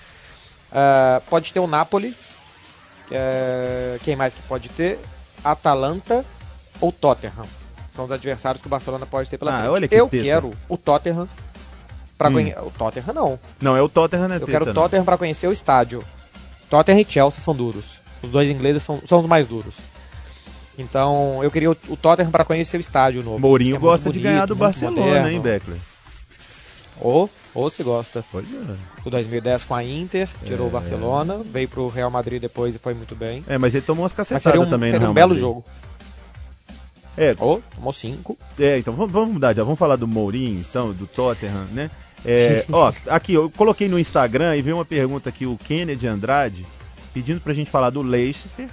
Ah, 0.71 1.21
pode 1.29 1.51
ter 1.51 1.59
o 1.59 1.67
Napoli, 1.67 2.15
eh, 3.11 3.99
quem 4.03 4.15
mais 4.15 4.33
que 4.33 4.41
pode 4.43 4.69
ter? 4.69 4.97
Atalanta 5.43 6.25
ou 6.81 6.91
Tottenham. 6.91 7.45
São 7.93 8.05
os 8.05 8.11
adversários 8.11 8.61
que 8.61 8.67
o 8.67 8.69
Barcelona 8.69 9.05
pode 9.05 9.29
ter 9.29 9.37
pela 9.37 9.51
Ah, 9.51 9.57
frente. 9.59 9.69
olha 9.71 9.87
que 9.87 9.95
Eu 9.95 10.07
teta. 10.09 10.23
quero 10.23 10.51
o 10.67 10.77
Tottenham 10.77 11.27
para 12.17 12.29
Hum. 12.29 12.33
conhecer. 12.33 12.59
O 12.59 12.71
Tottenham 12.71 13.13
não. 13.13 13.39
Não, 13.61 13.77
é 13.77 13.81
o 13.81 13.87
Tottenham, 13.89 14.27
né, 14.27 14.35
Eu 14.35 14.39
Teta, 14.41 14.51
quero 14.51 14.71
o. 14.71 14.73
Tottenham 14.73 15.05
para 15.05 15.17
conhecer 15.17 15.47
o 15.47 15.51
estádio. 15.51 16.03
Tottenham 16.69 16.99
e 17.01 17.05
Chelsea 17.07 17.41
são 17.41 17.53
duros. 17.55 17.99
Os 18.23 18.29
dois 18.31 18.49
ingleses 18.49 18.81
são, 18.83 19.01
são 19.05 19.19
os 19.19 19.25
mais 19.25 19.45
duros. 19.45 19.75
Então, 20.77 21.43
eu 21.43 21.51
queria 21.51 21.69
o, 21.69 21.75
o 21.89 21.97
Tottenham 21.97 22.31
para 22.31 22.45
conhecer 22.45 22.77
o 22.77 22.79
estádio 22.79 23.21
novo. 23.23 23.39
Mourinho 23.39 23.75
é 23.75 23.79
gosta 23.79 24.09
de 24.09 24.19
bonito, 24.19 24.31
ganhar 24.31 24.45
do 24.45 24.55
Barcelona, 24.55 25.01
moderno. 25.01 25.29
hein, 25.29 25.39
Beckler? 25.41 25.77
Ou, 26.99 27.29
ou 27.53 27.69
se 27.69 27.83
gosta. 27.83 28.23
Pois 28.31 28.45
é. 28.53 28.75
O 29.03 29.09
2010 29.09 29.63
com 29.65 29.75
a 29.75 29.83
Inter, 29.83 30.29
tirou 30.45 30.67
o 30.67 30.69
Barcelona, 30.69 31.41
veio 31.43 31.67
pro 31.67 31.87
Real 31.87 32.09
Madrid 32.11 32.39
depois 32.41 32.75
e 32.75 32.79
foi 32.79 32.93
muito 32.93 33.15
bem. 33.15 33.43
É, 33.47 33.57
mas 33.57 33.73
ele 33.75 33.85
tomou 33.85 34.03
umas 34.03 34.13
Mas 34.15 34.27
cacetadas 34.29 34.67
um, 34.67 34.69
também 34.69 34.91
seria 34.91 35.09
um 35.09 35.13
belo 35.13 35.29
Madrid. 35.29 35.41
jogo. 35.41 35.63
É, 37.17 37.35
Ou, 37.39 37.61
tomou 37.75 37.91
cinco. 37.93 38.37
é, 38.59 38.77
então 38.79 38.93
vamos, 38.93 39.11
vamos 39.11 39.31
mudar 39.33 39.53
já. 39.53 39.63
Vamos 39.63 39.77
falar 39.79 39.95
do 39.97 40.07
Mourinho, 40.07 40.59
então, 40.59 40.93
do 40.93 41.05
Tottenham, 41.07 41.65
né? 41.73 41.89
É, 42.23 42.65
ó, 42.71 42.93
aqui, 43.07 43.33
eu 43.33 43.49
coloquei 43.49 43.87
no 43.89 43.97
Instagram 43.99 44.55
e 44.55 44.61
veio 44.61 44.77
uma 44.77 44.85
pergunta 44.85 45.29
aqui, 45.29 45.45
o 45.45 45.57
Kennedy 45.57 46.07
Andrade, 46.07 46.65
pedindo 47.13 47.41
pra 47.41 47.53
gente 47.53 47.69
falar 47.69 47.89
do 47.89 48.01
Leicester 48.01 48.67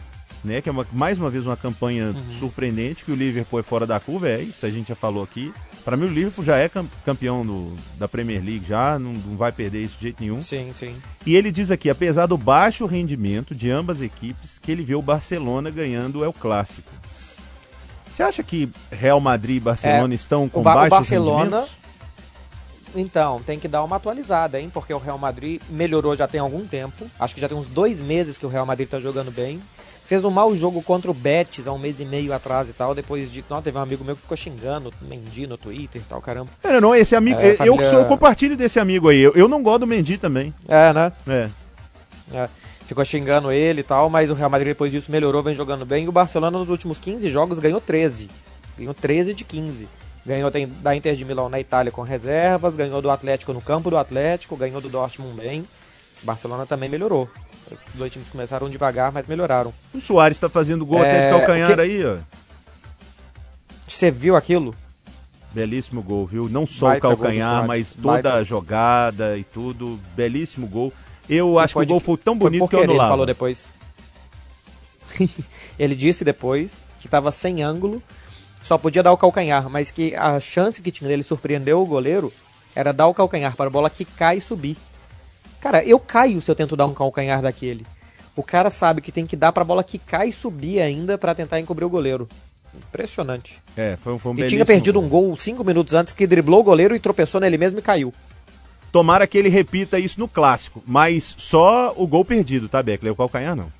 né? 0.44 0.60
Que 0.60 0.68
é 0.68 0.72
uma, 0.72 0.86
mais 0.92 1.18
uma 1.18 1.28
vez 1.28 1.44
uma 1.44 1.56
campanha 1.56 2.14
Uhum. 2.14 2.32
surpreendente, 2.38 3.04
que 3.04 3.10
o 3.10 3.14
Liverpool 3.16 3.58
é 3.58 3.62
fora 3.62 3.84
da 3.84 3.98
curva, 3.98 4.28
é 4.28 4.40
isso, 4.40 4.64
a 4.64 4.70
gente 4.70 4.88
já 4.88 4.94
falou 4.94 5.24
aqui. 5.24 5.52
Para 5.84 5.96
mim 5.96 6.04
o 6.04 6.08
Liverpool 6.08 6.44
já 6.44 6.56
é 6.56 6.68
cam- 6.68 6.86
campeão 7.04 7.44
do- 7.44 7.74
da 7.98 8.06
Premier 8.06 8.40
League, 8.44 8.64
já 8.64 9.00
não, 9.00 9.12
não 9.14 9.36
vai 9.36 9.50
perder 9.50 9.82
isso 9.82 9.96
de 9.96 10.02
jeito 10.02 10.20
nenhum. 10.20 10.40
Sim, 10.40 10.70
sim. 10.74 10.94
E 11.26 11.34
ele 11.34 11.50
diz 11.50 11.72
aqui, 11.72 11.90
apesar 11.90 12.26
do 12.26 12.38
baixo 12.38 12.86
rendimento 12.86 13.52
de 13.52 13.68
ambas 13.68 14.00
equipes, 14.00 14.60
que 14.60 14.70
ele 14.70 14.84
vê 14.84 14.94
o 14.94 15.02
Barcelona 15.02 15.70
ganhando 15.70 16.22
é 16.22 16.28
o 16.28 16.32
clássico. 16.32 16.88
Você 18.18 18.24
acha 18.24 18.42
que 18.42 18.68
Real 18.90 19.20
Madrid 19.20 19.58
e 19.58 19.60
Barcelona 19.60 20.12
estão 20.12 20.48
com 20.48 20.58
É, 20.58 20.62
Ba- 20.64 20.72
o 20.72 20.74
baixos 20.74 20.90
Barcelona- 20.90 21.40
rendimentos? 21.60 21.70
Então, 22.96 23.40
tem 23.46 23.60
que 23.60 23.68
dar 23.68 23.84
uma 23.84 23.94
atualizada, 23.94 24.60
hein? 24.60 24.68
Porque 24.74 24.92
o 24.92 24.98
Real 24.98 25.16
Madrid 25.16 25.62
melhorou 25.70 26.16
já 26.16 26.26
tem 26.26 26.40
algum 26.40 26.66
tempo. 26.66 27.08
Acho 27.16 27.32
que 27.32 27.40
já 27.40 27.48
tem 27.48 27.56
uns 27.56 27.68
dois 27.68 28.00
meses 28.00 28.36
que 28.36 28.44
o 28.44 28.48
Real 28.48 28.66
Madrid 28.66 28.88
tá 28.88 28.98
jogando 28.98 29.30
bem. 29.30 29.62
Fez 30.04 30.24
um 30.24 30.30
mau 30.32 30.52
jogo 30.56 30.82
contra 30.82 31.08
o 31.08 31.14
Betis 31.14 31.68
há 31.68 31.72
um 31.72 31.78
mês 31.78 32.00
e 32.00 32.04
meio 32.04 32.32
atrás 32.32 32.68
e 32.68 32.72
tal. 32.72 32.92
Depois 32.92 33.30
de. 33.30 33.44
Não, 33.48 33.62
teve 33.62 33.78
um 33.78 33.82
amigo 33.82 34.02
meu 34.02 34.16
que 34.16 34.22
ficou 34.22 34.36
xingando 34.36 34.88
o 35.00 35.04
Mendy 35.08 35.46
no 35.46 35.56
Twitter 35.56 36.02
e 36.02 36.04
tal, 36.08 36.20
caramba. 36.20 36.50
Não, 36.64 36.80
não, 36.80 36.94
esse 36.96 37.14
amigo, 37.14 37.38
É, 37.40 37.52
eu, 37.52 37.56
família- 37.56 37.88
sou, 37.88 38.00
eu 38.00 38.06
compartilho 38.06 38.56
desse 38.56 38.80
amigo 38.80 39.08
aí. 39.10 39.20
Eu, 39.20 39.32
eu 39.34 39.46
não 39.46 39.62
gosto 39.62 39.78
do 39.80 39.86
Mendy 39.86 40.18
também. 40.18 40.52
É, 40.66 40.92
né? 40.92 41.12
É. 41.28 41.48
É, 42.34 42.48
ficou 42.88 43.04
xingando 43.04 43.52
ele 43.52 43.80
e 43.82 43.84
tal, 43.84 44.10
mas 44.10 44.30
o 44.30 44.34
Real 44.34 44.50
Madrid 44.50 44.70
depois 44.72 44.90
disso 44.90 45.12
melhorou, 45.12 45.42
vem 45.42 45.54
jogando 45.54 45.84
bem. 45.86 46.04
E 46.06 46.08
o 46.08 46.12
Barcelona 46.12 46.58
nos 46.58 46.70
últimos 46.70 46.98
15 46.98 47.28
jogos 47.28 47.58
ganhou 47.60 47.80
13. 47.80 48.28
Ganhou 48.76 48.94
13 48.94 49.34
de 49.34 49.44
15. 49.44 49.88
Ganhou 50.26 50.50
da 50.50 50.94
Inter 50.96 51.14
de 51.14 51.24
Milão 51.24 51.48
na 51.48 51.60
Itália 51.60 51.92
com 51.92 52.02
reservas, 52.02 52.74
ganhou 52.76 53.00
do 53.00 53.10
Atlético 53.10 53.52
no 53.52 53.60
campo 53.62 53.88
do 53.90 53.96
Atlético, 53.96 54.56
ganhou 54.56 54.80
do 54.80 54.88
Dortmund 54.88 55.34
bem. 55.40 55.60
O 56.22 56.26
Barcelona 56.26 56.66
também 56.66 56.88
melhorou. 56.88 57.28
Os 57.70 57.78
dois 57.94 58.12
times 58.12 58.28
começaram 58.28 58.68
devagar, 58.68 59.12
mas 59.12 59.26
melhoraram. 59.26 59.72
O 59.94 60.00
Soares 60.00 60.40
tá 60.40 60.48
fazendo 60.48 60.84
gol 60.84 60.98
até 61.00 61.20
de 61.20 61.26
É, 61.26 61.30
calcanhar 61.30 61.74
que- 61.74 61.80
aí, 61.80 62.04
ó. 62.04 62.16
Você 63.86 64.10
viu 64.10 64.36
aquilo? 64.36 64.74
Belíssimo 65.52 66.02
gol, 66.02 66.26
viu? 66.26 66.48
Não 66.48 66.66
só 66.66 66.88
Baita 66.88 67.06
o 67.08 67.10
calcanhar, 67.16 67.66
mas 67.66 67.92
toda 67.94 68.12
Baita. 68.22 68.34
a 68.34 68.42
jogada 68.44 69.38
e 69.38 69.44
tudo. 69.44 69.98
Belíssimo 70.14 70.66
gol. 70.66 70.92
Eu 71.28 71.58
acho 71.58 71.68
que 71.68 71.74
Foi 71.74 71.84
o 71.84 71.88
gol 71.88 72.00
foi 72.00 72.16
tão 72.16 72.34
Foi 72.34 72.48
bonito 72.50 72.60
por 72.60 72.70
que 72.70 72.76
eu 72.76 72.80
querer, 72.80 72.90
ele 72.90 72.92
anulava. 72.92 73.10
falou 73.12 73.26
depois. 73.26 73.72
ele 75.78 75.94
disse 75.94 76.24
depois 76.24 76.80
que 77.00 77.08
tava 77.08 77.30
sem 77.30 77.62
ângulo, 77.62 78.02
só 78.62 78.76
podia 78.76 79.02
dar 79.02 79.12
o 79.12 79.16
calcanhar, 79.16 79.68
mas 79.68 79.90
que 79.90 80.14
a 80.16 80.38
chance 80.40 80.82
que 80.82 80.90
tinha 80.90 81.08
dele 81.08 81.22
surpreender 81.22 81.76
o 81.76 81.86
goleiro 81.86 82.32
era 82.74 82.92
dar 82.92 83.06
o 83.06 83.14
calcanhar 83.14 83.54
para 83.56 83.66
a 83.66 83.70
bola 83.70 83.88
quicar 83.90 84.36
e 84.36 84.40
subir. 84.40 84.76
Cara, 85.60 85.82
eu 85.84 85.98
caio 85.98 86.40
se 86.40 86.50
eu 86.50 86.54
tento 86.54 86.76
dar 86.76 86.86
um 86.86 86.94
calcanhar 86.94 87.42
daquele. 87.42 87.86
O 88.36 88.42
cara 88.42 88.70
sabe 88.70 89.00
que 89.00 89.10
tem 89.10 89.26
que 89.26 89.34
dar 89.36 89.52
pra 89.52 89.64
bola 89.64 89.82
quicar 89.82 90.26
e 90.26 90.32
subir 90.32 90.80
ainda 90.80 91.18
pra 91.18 91.34
tentar 91.34 91.58
encobrir 91.58 91.84
o 91.84 91.90
goleiro. 91.90 92.28
Impressionante. 92.76 93.60
É, 93.76 93.96
foi, 93.96 94.16
foi 94.18 94.32
um 94.32 94.38
E 94.38 94.46
tinha 94.46 94.64
perdido 94.64 95.00
gol. 95.00 95.04
um 95.04 95.08
gol 95.08 95.36
cinco 95.36 95.64
minutos 95.64 95.94
antes 95.94 96.12
que 96.12 96.26
driblou 96.26 96.60
o 96.60 96.64
goleiro 96.64 96.94
e 96.94 97.00
tropeçou 97.00 97.40
nele 97.40 97.58
mesmo 97.58 97.78
e 97.78 97.82
caiu. 97.82 98.12
Tomara 98.90 99.26
que 99.26 99.36
ele 99.36 99.48
repita 99.48 99.98
isso 99.98 100.18
no 100.18 100.26
clássico, 100.26 100.82
mas 100.86 101.34
só 101.36 101.92
o 101.96 102.06
gol 102.06 102.24
perdido, 102.24 102.68
tá, 102.68 102.82
Beckler? 102.82 103.12
O 103.12 103.16
calcanhar 103.16 103.54
não. 103.54 103.70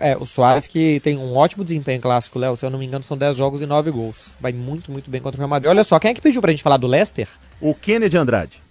É, 0.00 0.16
o 0.16 0.26
Soares 0.26 0.66
que 0.66 1.00
tem 1.00 1.16
um 1.16 1.34
ótimo 1.36 1.62
desempenho 1.62 2.00
clássico, 2.00 2.38
Léo. 2.38 2.56
Se 2.56 2.64
eu 2.64 2.70
não 2.70 2.78
me 2.78 2.86
engano, 2.86 3.04
são 3.04 3.16
10 3.16 3.36
jogos 3.36 3.62
e 3.62 3.66
9 3.66 3.90
gols. 3.90 4.32
Vai 4.40 4.52
muito, 4.52 4.90
muito 4.90 5.10
bem 5.10 5.20
contra 5.20 5.36
o 5.36 5.40
Real 5.40 5.48
Madrid. 5.48 5.70
Olha 5.70 5.84
só, 5.84 5.98
quem 5.98 6.10
é 6.10 6.14
que 6.14 6.20
pediu 6.20 6.40
pra 6.40 6.50
gente 6.50 6.62
falar 6.62 6.78
do 6.78 6.86
Leicester? 6.86 7.28
O 7.60 7.74
Kennedy 7.74 8.16
Andrade. 8.16 8.62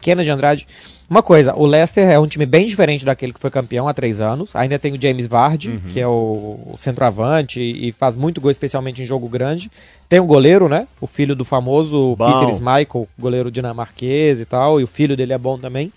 Kennedy 0.00 0.30
Andrade. 0.30 0.66
Uma 1.10 1.22
coisa, 1.22 1.54
o 1.56 1.64
Leicester 1.64 2.06
é 2.06 2.18
um 2.18 2.26
time 2.26 2.44
bem 2.44 2.66
diferente 2.66 3.02
daquele 3.02 3.32
que 3.32 3.40
foi 3.40 3.50
campeão 3.50 3.88
há 3.88 3.94
três 3.94 4.20
anos. 4.20 4.54
Ainda 4.54 4.78
tem 4.78 4.92
o 4.92 5.00
James 5.00 5.26
Vardy, 5.26 5.80
que 5.90 5.98
é 5.98 6.06
o, 6.06 6.74
centroavante 6.78 7.60
e, 7.62 7.92
faz 7.92 8.14
muito 8.14 8.42
gol, 8.42 8.50
especialmente 8.50 9.02
em 9.02 9.06
jogo 9.06 9.26
grande. 9.26 9.70
Tem 10.06 10.20
o 10.20 10.24
goleiro, 10.26 10.68
né? 10.68 10.86
O 11.00 11.06
filho 11.06 11.34
do 11.34 11.46
famoso 11.46 12.14
Bom. 12.16 12.40
Peter 12.40 12.54
Schmeichel, 12.56 13.08
goleiro 13.18 13.50
dinamarquês 13.50 14.38
e 14.38 14.44
tal. 14.44 14.78
E 14.80 14.84
o 14.84 14.86
filho 14.86 15.16
dele 15.16 15.32
é 15.32 15.38
bom 15.38 15.56
também. 15.58 15.90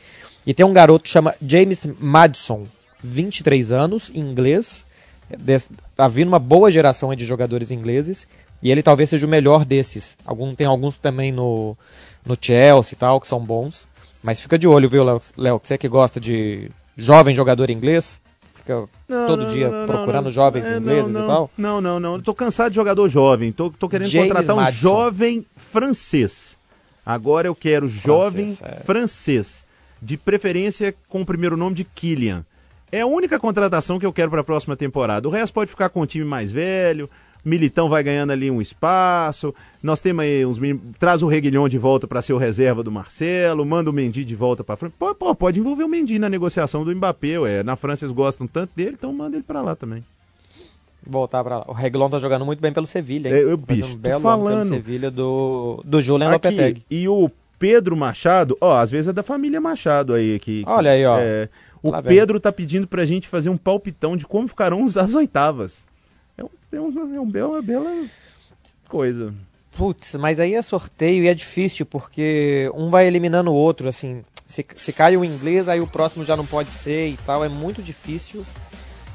E 0.47 0.53
tem 0.53 0.65
um 0.65 0.71
garoto 0.71 1.03
que 1.03 1.09
chama 1.09 1.35
James 1.45 1.85
Madison, 1.99 2.63
23 3.03 3.71
anos, 3.73 4.09
inglês. 4.15 4.85
Des- 5.37 5.69
Tá 5.95 6.07
vindo 6.07 6.29
uma 6.29 6.39
boa 6.39 6.71
geração 6.71 7.13
de 7.13 7.25
jogadores 7.25 7.69
ingleses. 7.69 8.25
E 8.63 8.71
ele 8.71 8.81
talvez 8.81 9.09
seja 9.09 9.25
o 9.27 9.29
melhor 9.29 9.65
desses. 9.65 10.17
Algum, 10.25 10.55
tem 10.55 10.65
alguns 10.67 10.95
também 10.95 11.31
no, 11.33 11.75
no 12.25 12.37
Chelsea 12.39 12.93
e 12.93 12.95
tal, 12.95 13.19
que 13.19 13.27
são 13.27 13.39
bons. 13.39 13.87
Mas 14.23 14.41
fica 14.41 14.57
de 14.57 14.67
olho, 14.67 14.87
viu, 14.89 15.03
Léo? 15.03 15.59
Você 15.63 15.77
que 15.77 15.87
gosta 15.87 16.19
de 16.19 16.69
jovem 16.95 17.35
jogador 17.35 17.69
inglês, 17.69 18.21
fica 18.55 18.87
todo 19.07 19.45
dia 19.47 19.69
procurando 19.87 20.29
jovens 20.29 20.63
É, 20.65 20.77
ingleses 20.77 21.11
não, 21.11 21.23
e 21.23 21.27
tal. 21.27 21.51
Não, 21.57 21.81
não, 21.81 21.99
não. 21.99 22.15
Eu 22.15 22.21
tô 22.21 22.33
cansado 22.33 22.69
de 22.69 22.75
jogador 22.75 23.09
jovem. 23.09 23.51
Tô, 23.51 23.69
tô 23.71 23.89
querendo 23.89 24.07
James 24.09 24.27
contratar 24.29 24.55
um 24.55 24.59
Madison. 24.59 24.81
jovem 24.81 25.45
francês. 25.55 26.57
Agora 27.05 27.47
eu 27.47 27.55
quero 27.55 27.87
jovem 27.89 28.55
Francês, 28.55 28.85
francês. 28.85 29.65
é. 29.67 29.71
De 30.05 30.17
preferência 30.17 30.93
com 31.09 31.21
o 31.21 31.25
primeiro 31.25 31.55
nome 31.57 31.75
de 31.75 31.83
Kylian. 31.83 32.45
É 32.91 33.01
a 33.01 33.05
única 33.07 33.39
contratação 33.39 33.97
que 33.99 34.05
eu 34.05 34.11
quero 34.13 34.29
para 34.29 34.41
a 34.41 34.43
próxima 34.43 34.75
temporada. 34.75 35.27
O 35.27 35.31
resto 35.31 35.53
pode 35.53 35.69
ficar 35.71 35.89
com 35.89 36.01
o 36.01 36.05
time 36.05 36.25
mais 36.25 36.51
velho. 36.51 37.09
Militão 37.43 37.89
vai 37.89 38.03
ganhando 38.03 38.31
ali 38.31 38.51
um 38.51 38.61
espaço. 38.61 39.53
Nós 39.81 39.99
temos 40.01 40.23
aí 40.23 40.45
uns. 40.45 40.59
Traz 40.99 41.23
o 41.23 41.27
Reguilhão 41.27 41.67
de 41.67 41.77
volta 41.77 42.07
para 42.07 42.21
ser 42.21 42.33
o 42.33 42.37
reserva 42.37 42.83
do 42.83 42.91
Marcelo. 42.91 43.65
Manda 43.65 43.89
o 43.89 43.93
Mendy 43.93 44.23
de 44.23 44.35
volta 44.35 44.63
para 44.63 44.75
frente. 44.77 44.93
Pô, 44.97 45.15
pô, 45.15 45.33
pode 45.33 45.59
envolver 45.59 45.83
o 45.83 45.87
Mendy 45.89 46.19
na 46.19 46.29
negociação 46.29 46.85
do 46.85 46.95
Mbappé. 46.95 47.39
Ué. 47.39 47.63
Na 47.63 47.75
França 47.75 48.05
eles 48.05 48.13
gostam 48.13 48.45
tanto 48.45 48.71
dele, 48.75 48.95
então 48.97 49.11
manda 49.11 49.35
ele 49.35 49.43
para 49.43 49.61
lá 49.61 49.75
também. 49.75 50.03
Voltar 51.05 51.43
pra 51.43 51.57
lá. 51.59 51.65
O 51.67 51.73
Reglon 51.73 52.09
tá 52.09 52.19
jogando 52.19 52.45
muito 52.45 52.59
bem 52.59 52.71
pelo 52.71 52.85
Sevilha, 52.85 53.29
hein? 53.29 53.33
É, 53.35 53.43
eu, 53.43 53.57
bicho, 53.57 53.95
um 53.95 53.97
belo 53.97 54.21
falando. 54.21 54.69
pelo 54.69 54.75
Sevilha 54.75 55.09
do, 55.09 55.81
do 55.83 55.99
Julian 55.99 56.27
Aqui, 56.35 56.49
Lopetegui. 56.49 56.85
e 56.91 57.07
o 57.07 57.31
Pedro 57.57 57.97
Machado, 57.97 58.55
ó, 58.61 58.77
às 58.77 58.91
vezes 58.91 59.07
é 59.07 59.13
da 59.13 59.23
família 59.23 59.59
Machado 59.59 60.13
aí. 60.13 60.37
Que, 60.37 60.63
Olha 60.67 60.91
aí, 60.91 61.03
ó. 61.03 61.17
é, 61.19 61.49
o. 61.81 61.91
Pedro 62.03 62.39
tá 62.39 62.51
pedindo 62.51 62.85
pra 62.85 63.03
gente 63.03 63.27
fazer 63.27 63.49
um 63.49 63.57
palpitão 63.57 64.15
de 64.15 64.27
como 64.27 64.47
ficarão 64.47 64.85
as 64.85 65.15
oitavas. 65.15 65.89
É, 66.71 66.79
um, 66.79 66.87
é, 66.87 67.03
um, 67.03 67.15
é 67.15 67.19
um 67.19 67.29
bela, 67.29 67.49
uma 67.49 67.61
bela 67.61 68.05
coisa. 68.87 69.33
Putz, 69.75 70.15
mas 70.15 70.39
aí 70.39 70.53
é 70.53 70.61
sorteio 70.61 71.23
e 71.23 71.27
é 71.27 71.33
difícil, 71.33 71.85
porque 71.85 72.69
um 72.75 72.89
vai 72.89 73.07
eliminando 73.07 73.51
o 73.51 73.55
outro, 73.55 73.87
assim. 73.87 74.23
Se, 74.45 74.65
se 74.75 74.91
cai 74.91 75.15
o 75.15 75.23
inglês, 75.23 75.69
aí 75.69 75.79
o 75.79 75.87
próximo 75.87 76.25
já 76.25 76.35
não 76.35 76.45
pode 76.45 76.71
ser 76.71 77.07
e 77.07 77.17
tal. 77.25 77.43
É 77.43 77.47
muito 77.47 77.81
difícil 77.81 78.45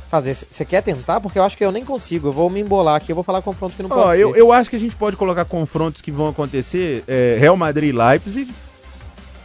fazer. 0.08 0.34
Você 0.34 0.64
quer 0.64 0.82
tentar? 0.82 1.20
Porque 1.20 1.38
eu 1.38 1.44
acho 1.44 1.58
que 1.58 1.64
eu 1.64 1.70
nem 1.70 1.84
consigo. 1.84 2.28
Eu 2.28 2.32
vou 2.32 2.48
me 2.48 2.60
embolar 2.60 2.96
aqui, 2.96 3.12
eu 3.12 3.14
vou 3.14 3.22
falar 3.24 3.42
confronto 3.42 3.76
que 3.76 3.82
não 3.82 3.90
Ó, 3.90 4.04
pode 4.04 4.20
eu, 4.20 4.32
ser. 4.32 4.40
eu 4.40 4.50
acho 4.50 4.70
que 4.70 4.76
a 4.76 4.80
gente 4.80 4.96
pode 4.96 5.16
colocar 5.16 5.44
confrontos 5.44 6.00
que 6.00 6.10
vão 6.10 6.28
acontecer. 6.28 7.04
é, 7.06 7.36
Real 7.38 7.56
Madrid 7.56 7.90
e 7.90 7.92
Leipzig. 7.92 8.50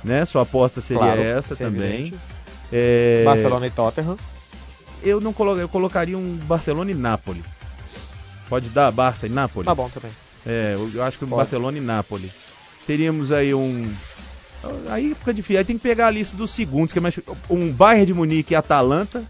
Né? 0.03 0.23
Sua 0.25 0.43
aposta 0.43 0.79
seria 0.79 1.03
Claro, 1.03 1.21
essa 1.21 1.53
é 1.53 1.57
também. 1.57 2.13
É, 2.71 3.23
Barcelona 3.25 3.67
e 3.67 3.69
Tottenham. 3.69 4.17
Eu 5.03 5.19
não 5.19 5.33
colo, 5.33 5.59
eu 5.59 5.67
colocaria 5.67 6.17
um 6.17 6.37
Barcelona 6.43 6.89
e 6.89 6.93
Nápoles. 6.93 7.43
Pode 8.51 8.67
dar 8.67 8.91
Barça 8.91 9.25
e 9.27 9.29
Nápoles? 9.29 9.65
Tá 9.65 9.73
bom 9.73 9.87
também. 9.87 10.11
É, 10.45 10.75
eu- 10.93 11.01
acho 11.03 11.17
que 11.17 11.23
o 11.23 11.27
Pode. 11.27 11.37
Barcelona 11.39 11.77
e 11.77 11.81
Nápoles. 11.81 12.31
Teríamos 12.85 13.31
aí 13.31 13.53
um. 13.53 13.89
Aí 14.89 15.15
fica 15.15 15.33
difícil. 15.33 15.57
Aí 15.59 15.63
tem 15.63 15.77
que 15.77 15.81
pegar 15.83 16.07
a 16.07 16.11
lista 16.11 16.35
dos 16.35 16.51
segundos, 16.51 16.91
que 16.91 16.99
é 16.99 17.01
mais. 17.01 17.17
Um 17.49 17.71
Bayern 17.71 18.07
de 18.07 18.13
Munique 18.13 18.51
e 18.53 18.55
Atalanta. 18.55 19.23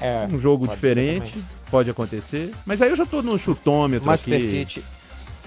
É, 0.00 0.26
Um 0.32 0.40
jogo 0.40 0.66
diferente. 0.66 1.32
Pode 1.70 1.88
acontecer. 1.90 2.52
Mas 2.66 2.82
aí 2.82 2.90
eu 2.90 2.96
já 2.96 3.06
tô 3.06 3.22
no 3.22 3.38
chutômetro 3.38 4.04
Manchester 4.06 4.34
aqui. 4.38 4.48
City. 4.50 4.84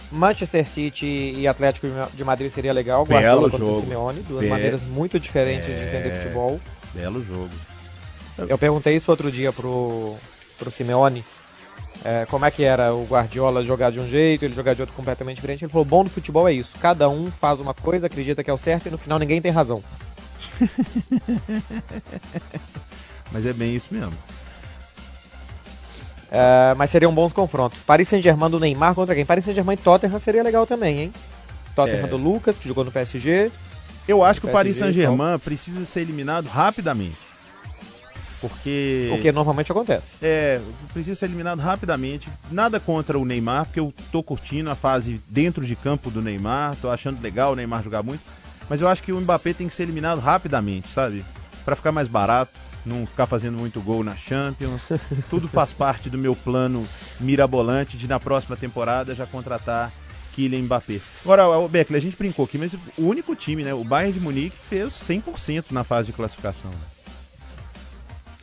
Manchester 0.09 0.65
City 0.65 1.33
e 1.35 1.45
Atlético 1.47 1.87
de 2.13 2.23
Madrid 2.23 2.49
seria 2.49 2.71
legal. 2.71 3.05
Belo 3.05 3.19
Guardiola 3.21 3.49
contra 3.49 3.65
jogo. 3.65 3.77
o 3.77 3.79
Simeone, 3.81 4.21
duas 4.21 4.43
Be- 4.45 4.49
maneiras 4.49 4.81
muito 4.81 5.19
diferentes 5.19 5.65
de 5.67 5.73
entender 5.83 6.09
É. 6.09 6.13
futebol. 6.13 6.61
Belo 6.93 7.21
jogo. 7.21 7.49
Eu 8.37 8.57
perguntei 8.57 8.95
isso 8.95 9.11
outro 9.11 9.29
dia 9.29 9.51
pro, 9.51 10.15
pro 10.57 10.71
Simeone. 10.71 11.23
é, 12.03 12.25
como 12.27 12.45
é 12.45 12.51
que 12.51 12.63
era 12.63 12.93
o 12.93 13.05
Guardiola 13.05 13.63
jogar 13.63 13.91
de 13.91 13.99
um 13.99 14.07
jeito, 14.07 14.45
ele 14.45 14.53
jogar 14.53 14.73
de 14.73 14.81
outro 14.81 14.95
completamente 14.95 15.35
diferente. 15.37 15.63
Ele 15.65 15.71
falou: 15.71 15.85
bom 15.85 16.03
do 16.03 16.09
futebol 16.09 16.47
é 16.47 16.53
isso. 16.53 16.75
Cada 16.79 17.09
um 17.09 17.31
faz 17.31 17.59
uma 17.59 17.73
coisa, 17.73 18.07
acredita 18.07 18.43
que 18.43 18.49
é 18.49 18.53
o 18.53 18.57
certo 18.57 18.87
e 18.87 18.91
no 18.91 18.97
final 18.97 19.17
ninguém 19.19 19.41
tem 19.41 19.51
razão. 19.51 19.83
Mas 23.31 23.45
é 23.45 23.53
bem 23.53 23.75
isso 23.75 23.89
mesmo. 23.91 24.13
É, 26.29 26.73
mas 26.75 26.89
seriam 26.89 27.13
bons 27.13 27.31
confrontos. 27.31 27.79
Paris 27.83 28.09
Saint-Germain 28.09 28.49
do 28.49 28.59
Neymar 28.59 28.93
contra 28.93 29.15
quem? 29.15 29.25
Paris 29.25 29.45
Saint-Germain 29.45 29.75
e 29.75 29.77
Tottenham 29.77 30.19
seria 30.19 30.43
legal 30.43 30.65
também, 30.65 30.99
hein? 30.99 31.13
Tottenham 31.73 32.05
É. 32.05 32.07
do 32.07 32.17
Lucas, 32.17 32.57
que 32.57 32.67
jogou 32.67 32.83
no 32.83 32.91
PSG. 32.91 33.49
Eu 34.07 34.23
acho 34.23 34.41
que 34.41 34.47
o 34.47 34.51
Paris 34.51 34.75
Saint-Germain 34.77 35.39
precisa 35.39 35.85
ser 35.85 36.01
eliminado 36.01 36.47
rapidamente. 36.47 37.17
Porque. 38.39 39.09
O 39.13 39.21
que 39.21 39.31
normalmente 39.31 39.71
acontece. 39.71 40.15
É, 40.21 40.61
precisa 40.93 41.15
ser 41.15 41.25
eliminado 41.25 41.59
rapidamente. 41.59 42.29
Nada 42.51 42.79
contra 42.79 43.17
o 43.17 43.25
Neymar, 43.25 43.65
porque 43.65 43.79
eu 43.79 43.93
tô 44.11 44.21
curtindo 44.21 44.69
a 44.69 44.75
fase 44.75 45.21
dentro 45.27 45.65
de 45.65 45.75
campo 45.75 46.11
do 46.11 46.21
Neymar, 46.21 46.75
tô 46.75 46.89
achando 46.89 47.21
legal 47.21 47.53
o 47.53 47.55
Neymar 47.55 47.83
jogar 47.83 48.03
muito. 48.03 48.21
Mas 48.69 48.81
eu 48.81 48.87
acho 48.87 49.01
que 49.01 49.11
o 49.13 49.19
Mbappé 49.19 49.53
tem 49.53 49.67
que 49.67 49.73
ser 49.73 49.83
eliminado 49.83 50.19
rapidamente, 50.19 50.89
sabe? 50.89 51.23
para 51.67 51.75
ficar 51.75 51.91
mais 51.91 52.07
barato, 52.07 52.53
não 52.85 53.05
ficar 53.05 53.25
fazendo 53.25 53.57
muito 53.57 53.81
gol 53.81 54.01
na 54.01 54.15
Champions. 54.15 54.87
Tudo 55.29 55.49
faz 55.49 55.73
parte 55.73 56.09
do 56.09 56.17
meu 56.17 56.33
plano 56.33 56.87
mirabolante 57.19 57.97
de 57.97 58.07
na 58.07 58.21
próxima 58.21 58.55
temporada 58.55 59.13
já 59.13 59.25
contratar 59.25 59.91
Kylian 60.33 60.61
Mbappé. 60.61 61.01
Agora, 61.25 61.45
o 61.45 61.67
Beckler, 61.67 61.99
a 61.99 62.01
gente 62.01 62.15
brincou 62.15 62.45
aqui, 62.45 62.57
mas 62.57 62.73
o 62.73 62.79
único 62.99 63.35
time, 63.35 63.65
né, 63.65 63.73
o 63.73 63.83
Bayern 63.83 64.13
de 64.13 64.21
Munique 64.21 64.55
fez 64.55 64.93
100% 64.93 65.65
na 65.71 65.83
fase 65.83 66.07
de 66.07 66.13
classificação. 66.13 66.71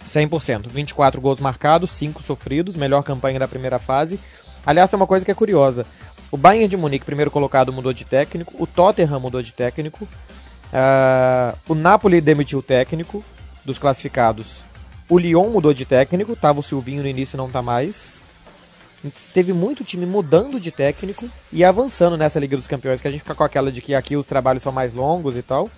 100%. 0.07 0.69
24 0.69 1.21
gols 1.21 1.41
marcados, 1.41 1.91
5 1.91 2.23
sofridos, 2.23 2.77
melhor 2.77 3.03
campanha 3.03 3.39
da 3.39 3.49
primeira 3.49 3.79
fase. 3.79 4.19
Aliás, 4.65 4.89
tem 4.89 4.97
uma 4.97 5.07
coisa 5.07 5.25
que 5.25 5.31
é 5.31 5.35
curiosa. 5.35 5.87
O 6.31 6.37
Bayern 6.37 6.69
de 6.69 6.77
Munique, 6.77 7.05
primeiro 7.05 7.31
colocado, 7.31 7.73
mudou 7.73 7.93
de 7.93 8.05
técnico. 8.05 8.55
O 8.59 8.67
Tottenham 8.67 9.21
mudou 9.21 9.43
de 9.43 9.53
técnico. 9.53 10.05
Uh, 10.05 11.57
o 11.69 11.75
Napoli 11.75 12.21
demitiu 12.21 12.59
o 12.59 12.63
técnico 12.63 13.25
dos 13.65 13.79
classificados. 13.79 14.63
O 15.09 15.19
Lyon 15.19 15.49
mudou 15.51 15.73
de 15.73 15.85
técnico. 15.85 16.35
Tava 16.35 16.61
o 16.61 16.63
Silvinho 16.63 17.03
no 17.03 17.09
início 17.09 17.37
não 17.37 17.51
tá 17.51 17.63
mais. 17.63 18.11
Teve 19.35 19.53
muito 19.53 19.85
time 19.85 20.07
mudando 20.07 20.59
de 20.59 20.71
técnico 20.71 21.29
e 21.53 21.63
avançando 21.63 22.17
nessa 22.17 22.41
Liga 22.41 22.57
dos 22.57 22.67
Campeões, 22.67 23.03
que 23.03 23.09
a 23.09 23.11
gente 23.11 23.21
fica 23.21 23.35
com 23.35 23.45
aquela 23.45 23.71
de 23.71 23.83
que 23.83 23.95
aqui 23.95 24.17
os 24.17 24.27
trabalhos 24.27 24.63
são 24.63 24.73
mais 24.73 24.95
longos 24.95 25.37
e 25.37 25.43
tal. 25.43 25.71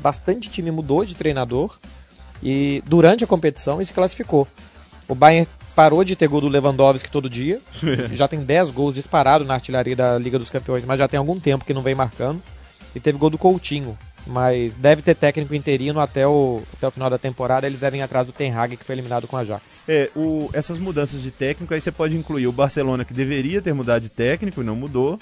Bastante 0.00 0.50
time 0.50 0.70
mudou 0.72 1.04
de 1.04 1.14
treinador 1.14 1.78
e 2.42 2.82
durante 2.86 3.24
a 3.24 3.26
competição 3.26 3.80
e 3.80 3.84
se 3.84 3.92
classificou. 3.92 4.48
O 5.08 5.14
Bayern 5.14 5.48
parou 5.74 6.04
de 6.04 6.16
ter 6.16 6.28
gol 6.28 6.40
do 6.40 6.48
Lewandowski 6.48 7.10
todo 7.10 7.30
dia. 7.30 7.60
já 8.12 8.28
tem 8.28 8.40
10 8.40 8.70
gols 8.70 8.94
disparados 8.94 9.46
na 9.46 9.54
artilharia 9.54 9.96
da 9.96 10.18
Liga 10.18 10.38
dos 10.38 10.50
Campeões, 10.50 10.84
mas 10.84 10.98
já 10.98 11.08
tem 11.08 11.18
algum 11.18 11.38
tempo 11.38 11.64
que 11.64 11.74
não 11.74 11.82
vem 11.82 11.94
marcando. 11.94 12.42
E 12.94 13.00
teve 13.00 13.18
gol 13.18 13.30
do 13.30 13.38
Coutinho. 13.38 13.96
Mas 14.24 14.72
deve 14.74 15.02
ter 15.02 15.16
técnico 15.16 15.54
interino 15.54 15.98
até 15.98 16.26
o, 16.26 16.62
até 16.74 16.86
o 16.86 16.90
final 16.90 17.10
da 17.10 17.18
temporada. 17.18 17.66
Eles 17.66 17.80
devem 17.80 18.00
ir 18.00 18.04
atrás 18.04 18.26
do 18.26 18.32
Ten 18.32 18.54
Hag, 18.54 18.76
que 18.76 18.84
foi 18.84 18.94
eliminado 18.94 19.26
com 19.26 19.36
a 19.36 19.40
Ajax. 19.40 19.82
É, 19.88 20.10
o, 20.14 20.48
essas 20.52 20.78
mudanças 20.78 21.20
de 21.22 21.30
técnico, 21.30 21.74
aí 21.74 21.80
você 21.80 21.90
pode 21.90 22.16
incluir 22.16 22.46
o 22.46 22.52
Barcelona, 22.52 23.04
que 23.04 23.12
deveria 23.12 23.60
ter 23.60 23.72
mudado 23.72 24.02
de 24.02 24.08
técnico 24.08 24.62
e 24.62 24.64
não 24.64 24.76
mudou. 24.76 25.18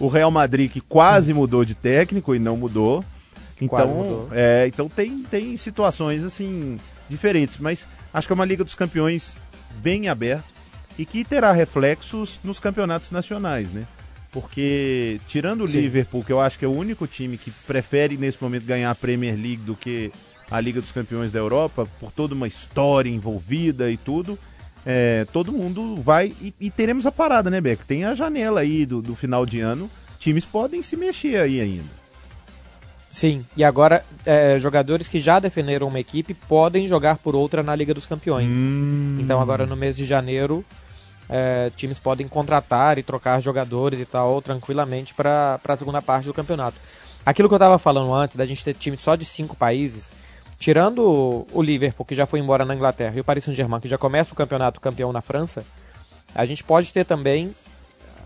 O 0.00 0.08
Real 0.08 0.30
Madrid, 0.30 0.70
que 0.70 0.80
quase 0.80 1.32
mudou 1.32 1.64
de 1.64 1.74
técnico 1.74 2.34
e 2.34 2.38
não 2.38 2.56
mudou. 2.56 3.04
Então, 3.60 4.28
é, 4.32 4.66
então 4.66 4.88
tem, 4.88 5.22
tem 5.22 5.56
situações 5.56 6.22
assim 6.22 6.76
diferentes, 7.08 7.56
mas 7.58 7.86
acho 8.12 8.26
que 8.26 8.32
é 8.32 8.34
uma 8.34 8.44
Liga 8.44 8.64
dos 8.64 8.74
Campeões 8.74 9.34
bem 9.76 10.08
aberta 10.08 10.44
e 10.98 11.04
que 11.04 11.24
terá 11.24 11.52
reflexos 11.52 12.38
nos 12.42 12.58
campeonatos 12.58 13.10
nacionais, 13.10 13.70
né? 13.70 13.84
Porque 14.32 15.20
tirando 15.28 15.64
o 15.64 15.68
Sim. 15.68 15.80
Liverpool, 15.80 16.22
que 16.22 16.32
eu 16.32 16.40
acho 16.40 16.58
que 16.58 16.64
é 16.64 16.68
o 16.68 16.74
único 16.74 17.06
time 17.06 17.38
que 17.38 17.50
prefere 17.50 18.16
nesse 18.16 18.42
momento 18.42 18.64
ganhar 18.64 18.90
a 18.90 18.94
Premier 18.94 19.34
League 19.34 19.62
do 19.62 19.74
que 19.74 20.12
a 20.50 20.60
Liga 20.60 20.80
dos 20.80 20.92
Campeões 20.92 21.32
da 21.32 21.38
Europa, 21.38 21.88
por 21.98 22.12
toda 22.12 22.34
uma 22.34 22.46
história 22.46 23.08
envolvida 23.08 23.90
e 23.90 23.96
tudo, 23.96 24.38
é, 24.84 25.26
todo 25.32 25.52
mundo 25.52 25.96
vai 25.96 26.32
e, 26.40 26.54
e, 26.60 26.70
teremos 26.70 27.06
a 27.06 27.12
parada, 27.12 27.50
né, 27.50 27.60
Beck? 27.60 27.84
Tem 27.84 28.04
a 28.04 28.14
janela 28.14 28.60
aí 28.60 28.86
do, 28.86 29.02
do 29.02 29.16
final 29.16 29.44
de 29.44 29.60
ano, 29.60 29.90
times 30.18 30.44
podem 30.44 30.82
se 30.82 30.96
mexer 30.96 31.40
aí 31.40 31.60
ainda. 31.60 32.05
Sim, 33.16 33.46
e 33.56 33.64
agora 33.64 34.04
é, 34.26 34.58
jogadores 34.58 35.08
que 35.08 35.18
já 35.18 35.38
defenderam 35.38 35.88
uma 35.88 35.98
equipe 35.98 36.34
podem 36.34 36.86
jogar 36.86 37.16
por 37.16 37.34
outra 37.34 37.62
na 37.62 37.74
Liga 37.74 37.94
dos 37.94 38.04
Campeões. 38.04 38.52
Hum. 38.52 39.16
Então 39.18 39.40
agora 39.40 39.64
no 39.64 39.74
mês 39.74 39.96
de 39.96 40.04
janeiro, 40.04 40.62
é, 41.26 41.72
times 41.74 41.98
podem 41.98 42.28
contratar 42.28 42.98
e 42.98 43.02
trocar 43.02 43.40
jogadores 43.40 44.02
e 44.02 44.04
tal 44.04 44.42
tranquilamente 44.42 45.14
para 45.14 45.58
a 45.66 45.76
segunda 45.78 46.02
parte 46.02 46.26
do 46.26 46.34
campeonato. 46.34 46.76
Aquilo 47.24 47.48
que 47.48 47.54
eu 47.54 47.56
estava 47.56 47.78
falando 47.78 48.12
antes, 48.12 48.36
da 48.36 48.44
gente 48.44 48.62
ter 48.62 48.74
time 48.74 48.98
só 48.98 49.16
de 49.16 49.24
cinco 49.24 49.56
países, 49.56 50.12
tirando 50.58 51.46
o 51.50 51.62
Liverpool, 51.62 52.04
que 52.04 52.14
já 52.14 52.26
foi 52.26 52.38
embora 52.38 52.66
na 52.66 52.74
Inglaterra, 52.74 53.14
e 53.16 53.20
o 53.20 53.24
Paris 53.24 53.44
Saint-Germain, 53.44 53.80
que 53.80 53.88
já 53.88 53.96
começa 53.96 54.34
o 54.34 54.36
campeonato 54.36 54.78
campeão 54.78 55.10
na 55.10 55.22
França, 55.22 55.64
a 56.34 56.44
gente 56.44 56.62
pode 56.62 56.92
ter 56.92 57.06
também 57.06 57.54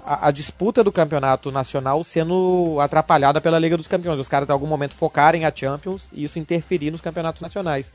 a, 0.04 0.28
a, 0.28 0.30
disputa 0.30 0.82
do 0.82 0.92
campeonato 0.92 1.50
nacional 1.50 2.02
sendo 2.04 2.78
atrapalhada 2.80 3.40
pela 3.40 3.58
Liga 3.58 3.76
dos 3.76 3.88
Campeões. 3.88 4.20
Os 4.20 4.28
caras 4.28 4.48
em 4.48 4.52
algum 4.52 4.66
momento 4.66 4.94
focarem 4.94 5.44
a 5.44 5.52
Champions 5.54 6.08
e 6.12 6.24
isso 6.24 6.38
interferir 6.38 6.90
nos 6.90 7.00
campeonatos 7.00 7.42
nacionais. 7.42 7.92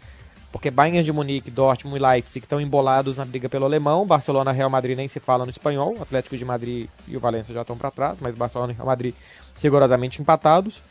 Porque 0.52 0.72
Bayern 0.72 1.04
de 1.04 1.12
Munique, 1.12 1.52
Dortmund 1.52 1.98
e 1.98 2.02
Leipzig 2.02 2.46
estão 2.46 2.62
embolados 2.62 3.18
na 3.18 3.26
briga 3.26 3.50
pelo 3.50 3.66
alemão. 3.66 4.06
Barcelona 4.06 4.52
e 4.52 4.56
Real 4.56 4.70
Madrid 4.70 4.96
nem 4.96 5.08
se 5.08 5.20
fala 5.20 5.44
no 5.44 5.52
espanhol. 5.52 5.98
Atlético 6.02 6.38
de 6.38 6.46
Madrid 6.46 6.88
e 7.08 7.18
o 7.18 7.20
Valência 7.20 7.54
já 7.54 7.62
estão 7.62 7.78
para 7.78 7.92
trás, 7.92 8.22
mas 8.22 8.36
Barcelona 8.36 8.72
e 8.72 8.76
Real 8.76 8.88
Madrid 8.88 9.14
rigorosamente 9.62 10.22
empatados. 10.22 10.82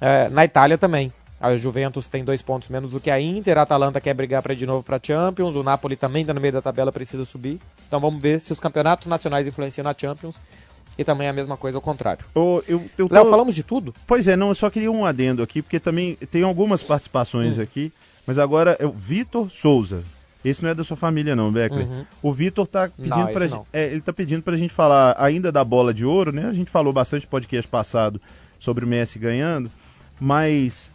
É, 0.00 0.28
na 0.28 0.44
Itália 0.44 0.76
também. 0.76 1.12
A 1.40 1.56
Juventus 1.56 2.06
tem 2.06 2.22
dois 2.22 2.42
pontos 2.42 2.68
menos 2.68 2.90
do 2.90 3.00
que 3.00 3.10
a 3.10 3.18
Inter, 3.18 3.56
a 3.56 3.62
Atalanta 3.62 4.00
quer 4.00 4.12
brigar 4.12 4.42
para 4.42 4.54
de 4.54 4.66
novo 4.66 4.82
para 4.82 5.00
Champions, 5.02 5.54
o 5.54 5.62
Napoli 5.62 5.96
também 5.96 6.20
está 6.20 6.34
no 6.34 6.40
meio 6.40 6.52
da 6.52 6.60
tabela, 6.60 6.92
precisa 6.92 7.24
subir. 7.24 7.58
Então 7.88 7.98
vamos 7.98 8.20
ver 8.20 8.40
se 8.40 8.52
os 8.52 8.60
campeonatos 8.60 9.06
nacionais 9.06 9.48
influenciam 9.48 9.82
na 9.82 9.94
Champions 9.98 10.38
e 10.98 11.04
também 11.04 11.28
a 11.28 11.32
mesma 11.32 11.56
coisa 11.56 11.78
ao 11.78 11.82
contrário. 11.82 12.26
Oh, 12.34 12.60
eu, 12.68 12.84
eu 12.98 13.08
tô... 13.08 13.14
Léo, 13.14 13.30
falamos 13.30 13.54
de 13.54 13.62
tudo? 13.62 13.94
Pois 14.06 14.28
é, 14.28 14.36
não, 14.36 14.50
eu 14.50 14.54
só 14.54 14.68
queria 14.68 14.92
um 14.92 15.06
adendo 15.06 15.42
aqui, 15.42 15.62
porque 15.62 15.80
também 15.80 16.14
tem 16.30 16.42
algumas 16.42 16.82
participações 16.82 17.58
hum. 17.58 17.62
aqui, 17.62 17.90
mas 18.26 18.38
agora 18.38 18.76
é 18.78 18.84
o 18.84 18.92
Vitor 18.92 19.48
Souza. 19.48 20.04
Esse 20.44 20.62
não 20.62 20.70
é 20.70 20.74
da 20.74 20.84
sua 20.84 20.96
família, 20.96 21.36
não, 21.36 21.52
Beckler. 21.52 21.86
Uhum. 21.86 22.06
O 22.22 22.32
Vitor 22.32 22.66
tá 22.66 22.88
pedindo 22.88 23.16
não, 23.16 23.32
pra 23.32 23.46
gente. 23.46 23.62
É, 23.72 23.86
ele 23.86 24.00
tá 24.00 24.12
pedindo 24.12 24.42
pra 24.42 24.56
gente 24.56 24.72
falar 24.72 25.14
ainda 25.18 25.52
da 25.52 25.62
bola 25.62 25.92
de 25.92 26.04
ouro, 26.04 26.32
né? 26.32 26.46
A 26.46 26.52
gente 26.52 26.70
falou 26.70 26.92
bastante 26.92 27.26
podcast 27.26 27.68
passado 27.68 28.20
sobre 28.58 28.84
o 28.84 28.88
Messi 28.88 29.18
ganhando, 29.18 29.70
mas 30.18 30.90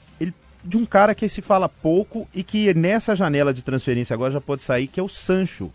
de 0.66 0.78
um 0.78 0.86
cara 0.86 1.14
que 1.14 1.30
se 1.30 1.42
fala 1.42 1.70
pouco 1.70 2.28
e 2.34 2.44
que 2.44 2.74
nessa 2.74 3.16
janela 3.16 3.54
de 3.54 3.62
transferência 3.62 4.14
agora 4.14 4.34
já 4.34 4.42
pode 4.42 4.64
sair, 4.64 4.88
que 4.88 5.00
é 5.00 5.04
o 5.04 5.08
Sancho, 5.08 5.72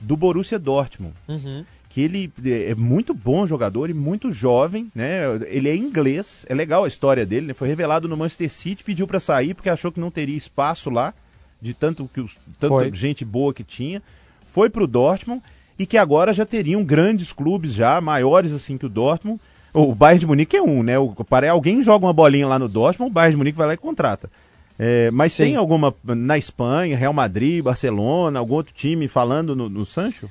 do 0.00 0.16
Borussia 0.16 0.58
Dortmund. 0.58 1.14
Uhum. 1.26 1.64
Que 1.88 2.02
ele 2.02 2.30
é 2.44 2.74
muito 2.74 3.14
bom 3.14 3.46
jogador 3.46 3.88
e 3.88 3.94
muito 3.94 4.30
jovem, 4.30 4.90
né? 4.94 5.20
Ele 5.46 5.70
é 5.70 5.74
inglês, 5.74 6.44
é 6.46 6.54
legal 6.54 6.84
a 6.84 6.88
história 6.88 7.24
dele, 7.24 7.46
né? 7.46 7.54
Foi 7.54 7.66
revelado 7.66 8.06
no 8.06 8.16
Manchester 8.16 8.50
City, 8.50 8.84
pediu 8.84 9.06
para 9.06 9.18
sair 9.18 9.54
porque 9.54 9.70
achou 9.70 9.90
que 9.90 10.00
não 10.00 10.10
teria 10.10 10.36
espaço 10.36 10.90
lá, 10.90 11.14
de 11.60 11.72
tanto 11.72 12.10
que 12.12 12.20
os, 12.20 12.36
tanta 12.58 12.94
gente 12.94 13.24
boa 13.24 13.54
que 13.54 13.64
tinha. 13.64 14.02
Foi 14.46 14.68
pro 14.68 14.86
Dortmund 14.86 15.42
e 15.78 15.86
que 15.86 15.96
agora 15.96 16.34
já 16.34 16.44
teriam 16.44 16.84
grandes 16.84 17.32
clubes 17.32 17.72
já, 17.72 17.98
maiores 18.00 18.52
assim 18.52 18.76
que 18.76 18.84
o 18.84 18.90
Dortmund, 18.90 19.40
o 19.76 19.94
Bayern 19.94 20.20
de 20.20 20.26
Munique 20.26 20.56
é 20.56 20.62
um, 20.62 20.82
né? 20.82 20.98
O, 20.98 21.14
alguém 21.50 21.82
joga 21.82 22.06
uma 22.06 22.12
bolinha 22.12 22.46
lá 22.46 22.58
no 22.58 22.68
Dortmund, 22.68 23.10
o 23.10 23.12
Bayern 23.12 23.32
de 23.32 23.36
Munique 23.36 23.58
vai 23.58 23.66
lá 23.66 23.74
e 23.74 23.76
contrata. 23.76 24.30
É, 24.78 25.10
mas 25.10 25.32
Sim. 25.32 25.44
tem 25.44 25.56
alguma 25.56 25.94
na 26.04 26.38
Espanha, 26.38 26.96
Real 26.96 27.12
Madrid, 27.12 27.62
Barcelona, 27.62 28.38
algum 28.38 28.54
outro 28.54 28.74
time 28.74 29.08
falando 29.08 29.54
no, 29.54 29.68
no 29.68 29.84
Sancho? 29.84 30.30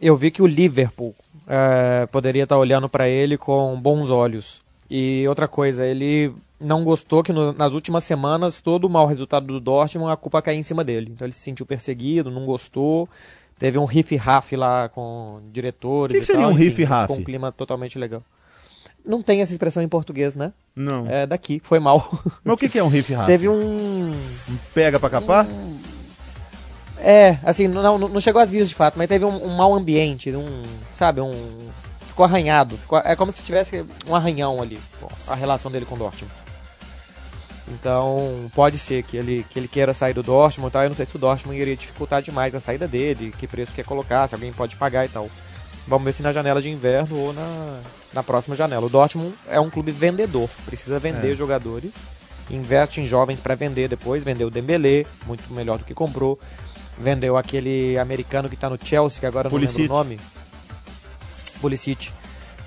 Eu 0.00 0.16
vi 0.16 0.30
que 0.30 0.42
o 0.42 0.46
Liverpool 0.46 1.14
é, 1.46 2.06
poderia 2.06 2.44
estar 2.44 2.58
olhando 2.58 2.88
para 2.88 3.08
ele 3.08 3.36
com 3.36 3.78
bons 3.80 4.10
olhos. 4.10 4.62
E 4.90 5.26
outra 5.28 5.46
coisa, 5.46 5.84
ele 5.86 6.32
não 6.60 6.84
gostou 6.84 7.22
que 7.22 7.32
no, 7.32 7.52
nas 7.52 7.72
últimas 7.72 8.04
semanas 8.04 8.60
todo 8.60 8.84
o 8.86 8.90
mau 8.90 9.06
resultado 9.06 9.46
do 9.46 9.60
Dortmund 9.60 10.12
a 10.12 10.16
culpa 10.16 10.42
caiu 10.42 10.58
em 10.58 10.62
cima 10.62 10.82
dele. 10.82 11.10
Então 11.12 11.26
ele 11.26 11.32
se 11.32 11.40
sentiu 11.40 11.66
perseguido, 11.66 12.30
não 12.30 12.46
gostou. 12.46 13.08
Teve 13.58 13.78
um 13.78 13.84
riff-raff 13.84 14.54
lá 14.54 14.88
com 14.88 15.40
diretores. 15.52 16.14
O 16.14 16.14
que, 16.14 16.20
que 16.20 16.26
seria 16.26 16.42
tal, 16.42 16.50
um 16.50 16.54
riff-raff? 16.54 17.08
Com 17.08 17.20
um 17.20 17.24
clima 17.24 17.50
totalmente 17.50 17.98
legal. 17.98 18.22
Não 19.04 19.22
tem 19.22 19.40
essa 19.40 19.52
expressão 19.52 19.82
em 19.82 19.88
português, 19.88 20.36
né? 20.36 20.52
Não. 20.76 21.06
É 21.08 21.26
daqui, 21.26 21.60
foi 21.62 21.78
mal. 21.80 22.08
Mas 22.44 22.54
o 22.54 22.56
que, 22.56 22.68
que 22.68 22.78
é 22.78 22.84
um 22.84 22.88
riff-raff? 22.88 23.26
Teve 23.26 23.48
um... 23.48 24.10
um 24.10 24.58
pega 24.72 25.00
pra 25.00 25.10
capar? 25.10 25.46
Um... 25.46 25.78
É, 26.98 27.38
assim, 27.44 27.68
não, 27.68 27.96
não 27.98 28.20
chegou 28.20 28.40
às 28.40 28.50
vias 28.50 28.68
de 28.68 28.74
fato, 28.74 28.98
mas 28.98 29.06
teve 29.06 29.24
um, 29.24 29.44
um 29.44 29.56
mau 29.56 29.72
ambiente, 29.72 30.34
um, 30.34 30.62
sabe, 30.92 31.20
um... 31.20 31.30
Ficou 32.00 32.24
arranhado. 32.24 32.76
Ficou, 32.76 32.98
é 32.98 33.14
como 33.14 33.30
se 33.30 33.40
tivesse 33.44 33.86
um 34.08 34.16
arranhão 34.16 34.60
ali, 34.60 34.80
a 35.28 35.36
relação 35.36 35.70
dele 35.70 35.86
com 35.86 35.94
o 35.94 35.98
Dortmund. 35.98 36.34
Então, 37.72 38.50
pode 38.54 38.78
ser 38.78 39.02
que 39.02 39.16
ele, 39.16 39.44
que 39.48 39.58
ele 39.58 39.68
queira 39.68 39.92
sair 39.92 40.14
do 40.14 40.22
Dortmund 40.22 40.70
e 40.70 40.72
tal. 40.72 40.82
Eu 40.82 40.88
não 40.88 40.96
sei 40.96 41.06
se 41.06 41.16
o 41.16 41.18
Dortmund 41.18 41.60
iria 41.60 41.76
dificultar 41.76 42.22
demais 42.22 42.54
a 42.54 42.60
saída 42.60 42.88
dele, 42.88 43.32
que 43.36 43.46
preço 43.46 43.72
quer 43.72 43.84
colocar, 43.84 44.26
se 44.26 44.34
alguém 44.34 44.52
pode 44.52 44.76
pagar 44.76 45.04
e 45.04 45.08
tal. 45.08 45.28
Vamos 45.86 46.04
ver 46.04 46.12
se 46.12 46.22
na 46.22 46.32
janela 46.32 46.60
de 46.60 46.68
inverno 46.68 47.16
ou 47.16 47.32
na, 47.32 47.80
na 48.12 48.22
próxima 48.22 48.56
janela. 48.56 48.86
O 48.86 48.90
Dortmund 48.90 49.34
é 49.48 49.60
um 49.60 49.70
clube 49.70 49.90
vendedor, 49.90 50.48
precisa 50.66 50.98
vender 50.98 51.32
é. 51.32 51.34
jogadores, 51.34 51.94
investe 52.50 53.00
em 53.00 53.06
jovens 53.06 53.40
para 53.40 53.54
vender 53.54 53.88
depois. 53.88 54.24
Vendeu 54.24 54.48
o 54.48 54.50
Dembélé, 54.50 55.04
muito 55.26 55.50
melhor 55.52 55.78
do 55.78 55.84
que 55.84 55.94
comprou. 55.94 56.38
Vendeu 56.98 57.36
aquele 57.36 57.96
americano 57.98 58.48
que 58.48 58.54
está 58.54 58.68
no 58.68 58.78
Chelsea, 58.82 59.20
que 59.20 59.26
agora 59.26 59.48
Pulisic. 59.48 59.78
não 59.78 59.82
lembro 59.82 59.94
o 59.94 59.98
nome. 59.98 60.20
Pulisic 61.60 62.10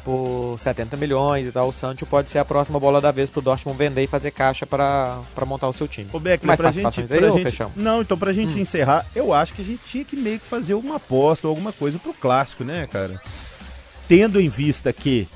por 0.04 0.56
70 0.58 0.98
milhões 0.98 1.46
e 1.46 1.52
tal, 1.52 1.70
o 1.70 1.72
Sancho 1.72 2.06
pode 2.06 2.30
ser 2.30 2.40
a 2.40 2.46
próxima 2.46 2.80
bola 2.80 3.00
da 3.00 3.12
vez 3.12 3.30
pro 3.30 3.42
Dortmund 3.42 3.78
vender 3.78 4.04
e 4.04 4.08
fazer 4.08 4.32
caixa 4.32 4.66
para 4.66 5.22
montar 5.46 5.68
o 5.68 5.74
seu 5.74 5.88
time. 5.88 6.08
Ô 6.12 6.20
Beck, 6.20 6.46
Mais 6.46 6.60
pra 6.60 6.72
gente, 6.72 7.04
pra 7.04 7.18
aí, 7.18 7.32
gente, 7.34 7.44
fechamos? 7.44 7.74
Não, 7.76 8.02
então 8.02 8.18
pra 8.18 8.34
gente 8.34 8.54
hum. 8.56 8.60
encerrar, 8.60 9.06
eu 9.16 9.34
acho 9.34 9.54
que 9.54 9.62
a 9.62 9.66
gente 9.66 9.82
tinha 9.86 10.04
que 10.04 10.16
meio 10.16 10.40
que 10.40 10.46
fazer 10.46 10.74
uma 10.74 10.96
aposta 10.96 11.48
ou 11.48 11.52
alguma 11.52 11.72
coisa 11.72 12.00
pro 12.00 12.14
clássico, 12.14 12.64
né, 12.64 12.88
cara? 12.92 13.22
Tendo 14.08 14.42
em 14.42 14.50
vista 14.50 14.92
que, 14.92 15.28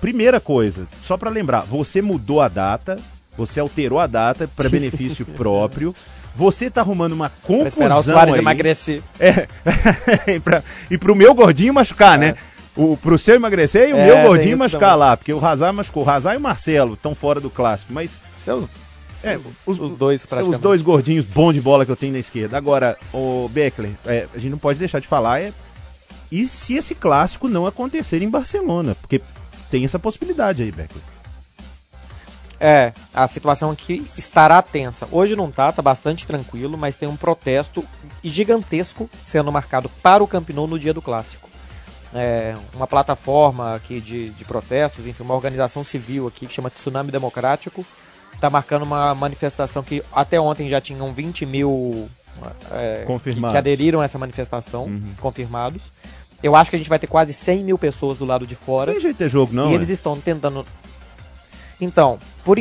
primeira 0.00 0.40
coisa, 0.40 0.86
só 1.02 1.16
para 1.16 1.30
lembrar, 1.30 1.60
você 1.62 2.00
mudou 2.00 2.40
a 2.40 2.48
data, 2.48 2.98
Você 3.36 3.60
alterou 3.60 3.98
a 3.98 4.06
data 4.06 4.48
para 4.48 4.68
benefício 4.70 5.24
próprio. 5.24 5.94
Você 6.36 6.70
tá 6.70 6.80
arrumando 6.80 7.12
uma 7.12 7.28
confusão 7.42 7.58
Pra 7.60 7.68
esperar 7.68 7.98
o 7.98 8.02
Soares 8.02 8.34
aí. 8.34 8.40
emagrecer. 8.40 9.02
É. 9.18 9.48
e, 10.34 10.40
pra, 10.40 10.62
e 10.90 10.96
pro 10.96 11.16
meu 11.16 11.34
gordinho 11.34 11.74
machucar, 11.74 12.18
né? 12.18 12.36
O, 12.82 12.96
pro 12.96 13.18
seu 13.18 13.34
emagrecer 13.34 13.90
e 13.90 13.92
o 13.92 13.96
É, 13.96 14.06
meu 14.06 14.28
gordinho 14.28 14.56
machucar 14.56 14.90
também. 14.92 14.98
lá. 15.08 15.16
Porque 15.16 15.32
o 15.32 15.44
Hazard 15.44 15.76
machucou. 15.76 16.04
O 16.04 16.08
Hazard 16.10 16.36
e 16.36 16.38
o 16.38 16.40
Marcelo 16.40 16.94
estão 16.94 17.14
fora 17.14 17.40
do 17.40 17.50
clássico. 17.50 17.92
Mas 17.92 18.18
Seus, 18.34 18.66
é, 19.22 19.38
os, 19.66 19.78
os 19.78 19.92
dois, 19.92 20.24
praticamente. 20.24 20.56
os 20.56 20.62
dois 20.62 20.80
gordinhos 20.80 21.26
bons 21.26 21.52
de 21.52 21.60
bola 21.60 21.84
que 21.84 21.92
eu 21.92 21.96
tenho 21.96 22.12
na 22.14 22.18
esquerda. 22.18 22.56
Agora, 22.56 22.96
o 23.12 23.48
Beckler, 23.52 23.90
é, 24.06 24.26
a 24.34 24.38
gente 24.38 24.50
não 24.50 24.58
pode 24.58 24.78
deixar 24.78 24.98
de 24.98 25.06
falar 25.06 25.42
é 25.42 25.52
e 26.32 26.46
se 26.48 26.74
esse 26.74 26.94
clássico 26.94 27.48
não 27.48 27.66
acontecer 27.66 28.22
em 28.22 28.30
Barcelona? 28.30 28.94
Porque 29.00 29.20
tem 29.70 29.84
essa 29.84 29.98
possibilidade 29.98 30.62
aí, 30.62 30.70
Beckler. 30.70 31.02
É, 32.62 32.92
a 33.12 33.26
situação 33.26 33.70
aqui 33.70 34.06
estará 34.16 34.62
tensa. 34.62 35.08
Hoje 35.10 35.34
não 35.34 35.50
tá, 35.50 35.72
tá 35.72 35.82
bastante 35.82 36.26
tranquilo, 36.26 36.78
mas 36.78 36.94
tem 36.96 37.08
um 37.08 37.16
protesto 37.16 37.84
gigantesco 38.22 39.08
sendo 39.26 39.50
marcado 39.50 39.88
para 40.02 40.22
o 40.22 40.26
Camp 40.26 40.48
Nou 40.50 40.66
no 40.66 40.78
dia 40.78 40.94
do 40.94 41.02
clássico. 41.02 41.49
É, 42.14 42.54
uma 42.74 42.86
plataforma 42.86 43.74
aqui 43.74 44.00
de, 44.00 44.30
de 44.30 44.44
protestos, 44.44 45.06
enfim, 45.06 45.22
uma 45.22 45.34
organização 45.34 45.84
civil 45.84 46.26
aqui 46.26 46.46
que 46.46 46.52
chama 46.52 46.68
Tsunami 46.70 47.12
Democrático, 47.12 47.86
tá 48.40 48.50
marcando 48.50 48.82
uma 48.82 49.14
manifestação 49.14 49.82
que 49.82 50.02
até 50.12 50.40
ontem 50.40 50.68
já 50.68 50.80
tinham 50.80 51.12
20 51.12 51.46
mil 51.46 52.08
é, 52.72 53.04
Confirmados. 53.06 53.48
que, 53.48 53.52
que 53.52 53.58
aderiram 53.58 54.00
a 54.00 54.04
essa 54.04 54.18
manifestação, 54.18 54.84
Uhum. 54.84 55.00
confirmados. 55.20 55.92
Eu 56.42 56.56
acho 56.56 56.70
que 56.70 56.76
a 56.76 56.78
gente 56.78 56.88
vai 56.88 56.98
ter 56.98 57.06
quase 57.06 57.34
100 57.34 57.64
mil 57.64 57.76
pessoas 57.78 58.16
do 58.16 58.24
lado 58.24 58.46
de 58.46 58.54
fora. 58.54 58.86
Não 58.86 58.94
tem 58.94 59.02
jeito 59.02 59.14
de 59.16 59.24
ter 59.24 59.28
jogo, 59.30 59.52
não. 59.52 59.70
e 59.70 59.72
é? 59.72 59.74
eles 59.76 59.90
estão 59.90 60.18
tentando. 60.18 60.64
Então, 61.80 62.18
por 62.44 62.58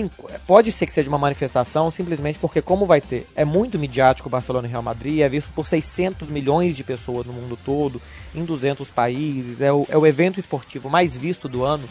pode 0.47 0.71
ser 0.71 0.85
que 0.85 0.93
seja 0.93 1.09
uma 1.09 1.17
manifestação 1.17 1.91
simplesmente 1.91 2.39
porque, 2.39 2.61
como 2.61 2.85
vai 2.85 3.01
ter, 3.01 3.27
é 3.35 3.43
muito 3.43 3.77
midiático 3.77 4.29
o 4.29 4.31
Barcelona 4.31 4.67
e 4.67 4.71
Real 4.71 4.81
Madrid, 4.81 5.19
é 5.19 5.27
visto 5.27 5.51
por 5.53 5.67
600 5.67 6.29
milhões 6.29 6.75
de 6.75 6.83
pessoas 6.83 7.25
no 7.25 7.33
mundo 7.33 7.57
todo, 7.65 8.01
em 8.33 8.45
200 8.45 8.89
países, 8.89 9.59
é 9.59 9.73
o, 9.73 9.85
é 9.89 9.97
o 9.97 10.07
evento 10.07 10.39
esportivo 10.39 10.89
mais 10.89 11.17
visto 11.17 11.49
do 11.49 11.65
ano. 11.65 11.87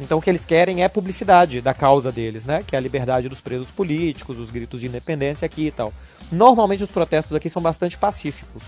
Então, 0.00 0.18
o 0.18 0.22
que 0.22 0.28
eles 0.28 0.44
querem 0.44 0.82
é 0.82 0.88
publicidade 0.88 1.60
da 1.60 1.72
causa 1.72 2.12
deles, 2.12 2.44
né? 2.44 2.62
Que 2.66 2.74
é 2.74 2.78
a 2.78 2.82
liberdade 2.82 3.28
dos 3.28 3.40
presos 3.40 3.70
políticos, 3.70 4.38
os 4.38 4.50
gritos 4.50 4.80
de 4.80 4.88
independência 4.88 5.46
aqui 5.46 5.68
e 5.68 5.70
tal. 5.70 5.92
Normalmente, 6.30 6.82
os 6.82 6.90
protestos 6.90 7.34
aqui 7.34 7.48
são 7.48 7.62
bastante 7.62 7.96
pacíficos 7.96 8.62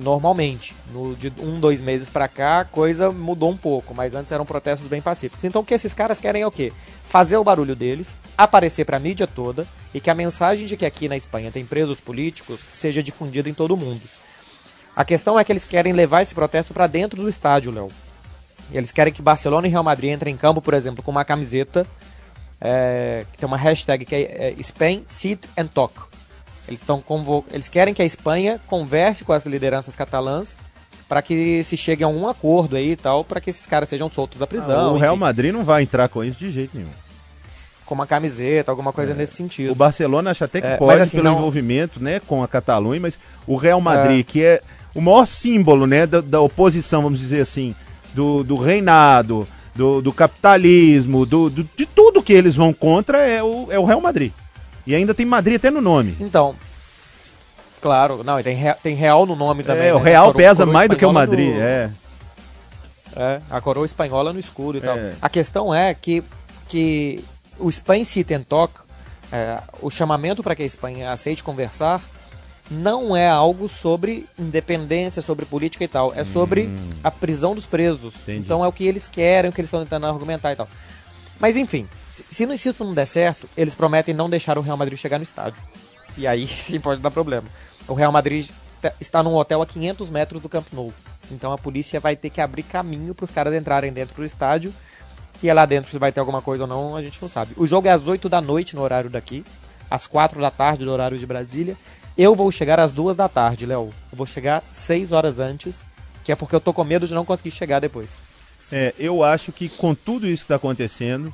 normalmente. 0.00 0.74
No, 0.92 1.14
de 1.14 1.32
um, 1.38 1.60
dois 1.60 1.80
meses 1.80 2.08
pra 2.08 2.28
cá, 2.28 2.60
a 2.60 2.64
coisa 2.64 3.10
mudou 3.10 3.50
um 3.50 3.56
pouco, 3.56 3.94
mas 3.94 4.14
antes 4.14 4.32
eram 4.32 4.46
protestos 4.46 4.88
bem 4.88 5.00
pacíficos. 5.00 5.44
Então 5.44 5.62
o 5.62 5.64
que 5.64 5.74
esses 5.74 5.94
caras 5.94 6.18
querem 6.18 6.42
é 6.42 6.46
o 6.46 6.50
quê? 6.50 6.72
Fazer 7.04 7.36
o 7.36 7.44
barulho 7.44 7.76
deles, 7.76 8.16
aparecer 8.36 8.84
pra 8.84 8.98
mídia 8.98 9.26
toda 9.26 9.66
e 9.92 10.00
que 10.00 10.10
a 10.10 10.14
mensagem 10.14 10.66
de 10.66 10.76
que 10.76 10.86
aqui 10.86 11.08
na 11.08 11.16
Espanha 11.16 11.50
tem 11.50 11.64
presos 11.64 12.00
políticos 12.00 12.60
seja 12.72 13.02
difundida 13.02 13.48
em 13.48 13.54
todo 13.54 13.76
mundo. 13.76 14.02
A 14.96 15.04
questão 15.04 15.38
é 15.38 15.44
que 15.44 15.52
eles 15.52 15.64
querem 15.64 15.92
levar 15.92 16.22
esse 16.22 16.34
protesto 16.34 16.72
pra 16.72 16.86
dentro 16.86 17.20
do 17.20 17.28
estádio, 17.28 17.72
Léo. 17.72 17.88
Eles 18.72 18.92
querem 18.92 19.12
que 19.12 19.20
Barcelona 19.20 19.66
e 19.66 19.70
Real 19.70 19.82
Madrid 19.82 20.12
entrem 20.12 20.34
em 20.34 20.36
campo, 20.36 20.62
por 20.62 20.72
exemplo, 20.72 21.02
com 21.02 21.10
uma 21.10 21.24
camiseta 21.24 21.86
é, 22.60 23.26
que 23.30 23.38
tem 23.38 23.46
uma 23.46 23.56
hashtag 23.56 24.04
que 24.04 24.14
é, 24.14 24.54
é 24.58 24.62
Spain 24.62 25.04
Sit 25.06 25.46
and 25.56 25.66
Talk. 25.66 26.13
Eles, 26.66 26.80
tão 26.86 27.00
convo- 27.00 27.44
eles 27.52 27.68
querem 27.68 27.92
que 27.92 28.00
a 28.02 28.04
Espanha 28.06 28.60
converse 28.66 29.24
com 29.24 29.32
as 29.32 29.44
lideranças 29.44 29.94
catalãs 29.94 30.56
para 31.08 31.20
que 31.20 31.62
se 31.62 31.76
chegue 31.76 32.02
a 32.02 32.08
um 32.08 32.26
acordo 32.26 32.76
aí 32.76 32.92
e 32.92 32.96
tal, 32.96 33.22
para 33.22 33.40
que 33.40 33.50
esses 33.50 33.66
caras 33.66 33.88
sejam 33.88 34.10
soltos 34.10 34.38
da 34.38 34.46
prisão. 34.46 34.78
Ah, 34.78 34.90
o 34.92 34.98
Real 34.98 35.14
enfim, 35.14 35.20
Madrid 35.20 35.52
não 35.52 35.62
vai 35.62 35.82
entrar 35.82 36.08
com 36.08 36.24
isso 36.24 36.38
de 36.38 36.50
jeito 36.50 36.76
nenhum. 36.76 36.88
com 37.84 37.94
uma 37.94 38.06
camiseta, 38.06 38.72
alguma 38.72 38.94
coisa 38.94 39.12
nesse 39.12 39.34
sentido. 39.36 39.72
O 39.72 39.74
Barcelona 39.74 40.30
acha 40.30 40.46
até 40.46 40.58
que 40.62 40.66
É, 40.66 40.76
pode 40.78 40.92
mas 40.98 41.02
assim, 41.08 41.18
pelo 41.18 41.24
não- 41.28 41.36
envolvimento, 41.36 42.02
né, 42.02 42.18
com 42.26 42.42
a 42.42 42.48
Catalunha, 42.48 42.98
mas 42.98 43.18
o 43.46 43.56
Real 43.56 43.78
Madrid, 43.78 44.24
que 44.24 44.42
é 44.42 44.62
o 44.94 45.02
maior 45.02 45.26
símbolo, 45.26 45.86
né, 45.86 46.06
da, 46.06 46.22
da 46.22 46.40
oposição, 46.40 47.02
vamos 47.02 47.20
dizer 47.20 47.42
assim, 47.42 47.74
do, 48.14 48.42
do 48.42 48.56
reinado, 48.56 49.46
do, 49.74 50.00
do 50.00 50.12
capitalismo, 50.14 51.26
do, 51.26 51.50
do- 51.50 51.68
de 51.76 51.84
tudo 51.84 52.22
que 52.22 52.32
eles 52.32 52.54
vão 52.56 52.72
contra 52.72 53.18
é 53.18 53.42
o, 53.42 53.66
é 53.70 53.78
o 53.78 53.84
Real 53.84 54.00
Madrid. 54.00 54.32
E 54.86 54.94
ainda 54.94 55.14
tem 55.14 55.24
Madrid 55.26 55.56
até 55.56 55.70
no 55.70 55.80
nome. 55.80 56.16
Então, 56.20 56.54
claro, 57.80 58.22
não, 58.24 58.38
e 58.38 58.42
tem, 58.42 58.56
tem 58.82 58.94
Real 58.94 59.26
no 59.26 59.36
nome 59.36 59.62
também. 59.62 59.88
é, 59.88 59.94
o 59.94 59.98
né? 59.98 60.04
Real 60.04 60.26
Coro- 60.26 60.38
pesa 60.38 60.58
coroa 60.64 60.72
mais 60.72 60.88
do 60.90 60.96
que 60.96 61.04
o 61.06 61.12
Madrid, 61.12 61.54
no- 61.54 61.60
é. 61.60 61.90
É, 63.16 63.38
a 63.50 63.60
coroa 63.60 63.86
espanhola 63.86 64.32
no 64.32 64.40
escuro 64.40 64.78
e 64.78 64.80
tal. 64.80 64.96
É. 64.96 65.14
A 65.22 65.28
questão 65.28 65.72
é 65.74 65.94
que, 65.94 66.22
que 66.68 67.22
o 67.58 67.70
Spain 67.70 68.02
Sit 68.04 68.30
and 68.32 68.42
Talk, 68.42 68.74
é, 69.32 69.58
o 69.80 69.88
chamamento 69.90 70.42
para 70.42 70.54
que 70.56 70.62
a 70.64 70.66
Espanha 70.66 71.12
aceite 71.12 71.42
conversar, 71.42 72.00
não 72.70 73.14
é 73.16 73.28
algo 73.28 73.68
sobre 73.68 74.26
independência, 74.38 75.22
sobre 75.22 75.44
política 75.44 75.84
e 75.84 75.88
tal. 75.88 76.12
É 76.16 76.24
sobre 76.24 76.68
a 77.04 77.10
prisão 77.10 77.54
dos 77.54 77.66
presos. 77.66 78.14
Hum. 78.14 78.18
Entendi. 78.22 78.38
Então 78.40 78.64
é 78.64 78.68
o 78.68 78.72
que 78.72 78.84
eles 78.86 79.06
querem, 79.06 79.48
o 79.50 79.52
que 79.52 79.60
eles 79.60 79.68
estão 79.68 79.80
tentando 79.84 80.06
argumentar 80.06 80.52
e 80.52 80.56
tal. 80.56 80.68
Mas 81.38 81.56
enfim, 81.56 81.86
se, 82.30 82.58
se 82.58 82.68
isso 82.68 82.84
não 82.84 82.94
der 82.94 83.06
certo, 83.06 83.48
eles 83.56 83.74
prometem 83.74 84.14
não 84.14 84.30
deixar 84.30 84.56
o 84.58 84.60
Real 84.60 84.76
Madrid 84.76 84.98
chegar 84.98 85.18
no 85.18 85.24
estádio. 85.24 85.62
E 86.16 86.26
aí 86.26 86.46
sim 86.48 86.78
pode 86.80 87.00
dar 87.00 87.10
problema. 87.10 87.46
O 87.88 87.94
Real 87.94 88.12
Madrid 88.12 88.48
te- 88.80 88.92
está 89.00 89.22
num 89.22 89.34
hotel 89.34 89.60
a 89.62 89.66
500 89.66 90.10
metros 90.10 90.40
do 90.40 90.48
Camp 90.48 90.66
Nou. 90.72 90.92
Então 91.30 91.52
a 91.52 91.58
polícia 91.58 91.98
vai 92.00 92.14
ter 92.16 92.30
que 92.30 92.40
abrir 92.40 92.62
caminho 92.62 93.14
para 93.14 93.24
os 93.24 93.30
caras 93.30 93.54
entrarem 93.54 93.92
dentro 93.92 94.14
do 94.16 94.24
estádio. 94.24 94.72
E 95.42 95.48
é 95.48 95.54
lá 95.54 95.66
dentro 95.66 95.90
se 95.90 95.98
vai 95.98 96.12
ter 96.12 96.20
alguma 96.20 96.40
coisa 96.40 96.62
ou 96.64 96.68
não, 96.68 96.96
a 96.96 97.02
gente 97.02 97.20
não 97.20 97.28
sabe. 97.28 97.52
O 97.56 97.66
jogo 97.66 97.88
é 97.88 97.90
às 97.90 98.06
8 98.06 98.28
da 98.28 98.40
noite 98.40 98.76
no 98.76 98.82
horário 98.82 99.10
daqui, 99.10 99.44
às 99.90 100.06
4 100.06 100.40
da 100.40 100.50
tarde 100.50 100.84
no 100.84 100.92
horário 100.92 101.18
de 101.18 101.26
Brasília. 101.26 101.76
Eu 102.16 102.34
vou 102.34 102.50
chegar 102.52 102.78
às 102.78 102.92
2 102.92 103.16
da 103.16 103.28
tarde, 103.28 103.66
Léo. 103.66 103.90
Eu 104.12 104.16
vou 104.16 104.26
chegar 104.26 104.62
6 104.72 105.10
horas 105.12 105.40
antes, 105.40 105.84
que 106.22 106.30
é 106.30 106.36
porque 106.36 106.54
eu 106.54 106.60
tô 106.60 106.72
com 106.72 106.84
medo 106.84 107.06
de 107.08 107.12
não 107.12 107.24
conseguir 107.24 107.50
chegar 107.50 107.80
depois. 107.80 108.18
É, 108.70 108.94
eu 108.98 109.22
acho 109.24 109.50
que 109.52 109.68
com 109.68 109.94
tudo 109.94 110.26
isso 110.26 110.42
que 110.42 110.44
está 110.44 110.54
acontecendo, 110.56 111.32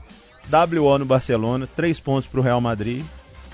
WO 0.48 0.98
no 0.98 1.04
Barcelona, 1.04 1.66
três 1.76 1.98
pontos 2.00 2.26
para 2.26 2.40
o 2.40 2.42
Real 2.42 2.60
Madrid 2.60 3.04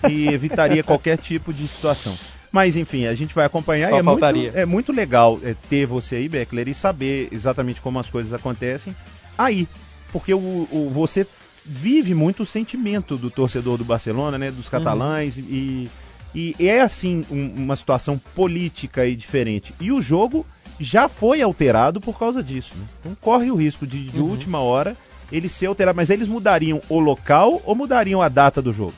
e 0.09 0.29
evitaria 0.33 0.83
qualquer 0.83 1.19
tipo 1.19 1.53
de 1.53 1.67
situação. 1.67 2.17
Mas 2.53 2.77
enfim, 2.77 3.07
a 3.07 3.15
gente 3.15 3.35
vai 3.35 3.45
acompanhar 3.45 3.91
Só 3.91 3.97
e 3.97 3.99
é 3.99 4.03
muito, 4.03 4.21
faltaria. 4.21 4.53
é 4.55 4.65
muito 4.65 4.93
legal 4.93 5.39
é, 5.43 5.55
ter 5.69 5.87
você 5.87 6.17
aí, 6.17 6.29
Beckler, 6.29 6.69
e 6.69 6.75
saber 6.75 7.29
exatamente 7.31 7.81
como 7.81 7.99
as 7.99 8.09
coisas 8.09 8.33
acontecem 8.33 8.95
aí. 9.37 9.69
Porque 10.13 10.33
o, 10.33 10.39
o- 10.39 10.91
você 10.95 11.27
vive 11.65 12.15
muito 12.15 12.45
o 12.45 12.47
sentimento 12.47 13.17
do 13.17 13.29
torcedor 13.31 13.77
do 13.77 13.85
Barcelona, 13.85 14.39
né? 14.39 14.51
Dos 14.51 14.69
catalães 14.69 15.37
e, 15.37 15.91
e 16.35 16.55
é 16.61 16.81
assim 16.81 17.25
um- 17.31 17.53
uma 17.65 17.77
situação 17.77 18.17
política 18.35 19.03
aí 19.03 19.15
diferente. 19.17 19.75
E 19.81 19.91
o 19.93 20.01
jogo 20.01 20.47
já 20.81 21.09
foi 21.09 21.43
alterado 21.43 22.01
por 22.01 22.19
causa 22.19 22.43
disso. 22.43 22.73
né? 22.77 22.85
Então 23.01 23.17
corre 23.21 23.51
o 23.51 23.57
risco 23.57 23.87
de, 23.87 24.05
de 24.09 24.21
última 24.21 24.61
hora 24.61 24.97
ele 25.33 25.49
ser 25.49 25.67
alterado. 25.67 25.97
Mas 25.97 26.11
eles 26.11 26.29
mudariam 26.29 26.81
o 26.89 26.99
local 26.99 27.61
ou 27.65 27.75
mudariam 27.75 28.21
a 28.23 28.29
data 28.29 28.61
do 28.63 28.73
jogo? 28.73 28.95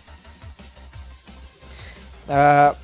Ah, 2.28 2.74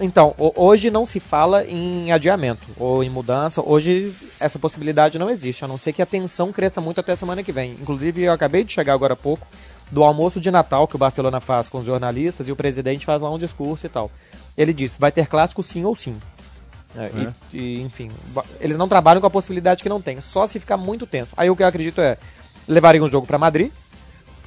então, 0.00 0.34
ho- 0.38 0.52
hoje 0.56 0.90
não 0.90 1.06
se 1.06 1.20
fala 1.20 1.64
em 1.64 2.10
adiamento 2.12 2.66
ou 2.76 3.04
em 3.04 3.10
mudança. 3.10 3.62
Hoje 3.64 4.12
essa 4.40 4.58
possibilidade 4.58 5.18
não 5.18 5.30
existe, 5.30 5.64
a 5.64 5.68
não 5.68 5.78
ser 5.78 5.92
que 5.92 6.02
a 6.02 6.06
tensão 6.06 6.52
cresça 6.52 6.80
muito 6.80 7.00
até 7.00 7.14
semana 7.14 7.42
que 7.42 7.52
vem. 7.52 7.72
Inclusive, 7.72 8.22
eu 8.22 8.32
acabei 8.32 8.64
de 8.64 8.72
chegar 8.72 8.94
agora 8.94 9.12
há 9.12 9.16
pouco 9.16 9.46
do 9.90 10.02
almoço 10.02 10.40
de 10.40 10.50
Natal 10.50 10.88
que 10.88 10.96
o 10.96 10.98
Barcelona 10.98 11.40
faz 11.40 11.68
com 11.68 11.78
os 11.78 11.86
jornalistas 11.86 12.48
e 12.48 12.52
o 12.52 12.56
presidente 12.56 13.06
faz 13.06 13.22
lá 13.22 13.30
um 13.30 13.38
discurso 13.38 13.86
e 13.86 13.88
tal. 13.88 14.10
Ele 14.56 14.72
disse: 14.72 14.96
vai 14.98 15.12
ter 15.12 15.26
clássico 15.28 15.62
sim 15.62 15.84
ou 15.84 15.94
sim. 15.94 16.16
É, 16.96 17.10
e- 17.52 17.56
E, 17.56 17.80
enfim, 17.82 18.10
eles 18.60 18.76
não 18.76 18.88
trabalham 18.88 19.20
com 19.20 19.26
a 19.26 19.30
possibilidade 19.30 19.82
que 19.82 19.88
não 19.88 20.00
tem, 20.02 20.20
só 20.20 20.46
se 20.46 20.58
ficar 20.58 20.76
muito 20.76 21.06
tenso. 21.06 21.32
Aí 21.36 21.48
o 21.48 21.56
que 21.56 21.62
eu 21.62 21.66
acredito 21.66 22.00
é 22.00 22.18
levariam 22.66 23.04
o 23.04 23.08
jogo 23.08 23.26
para 23.26 23.38
Madrid 23.38 23.70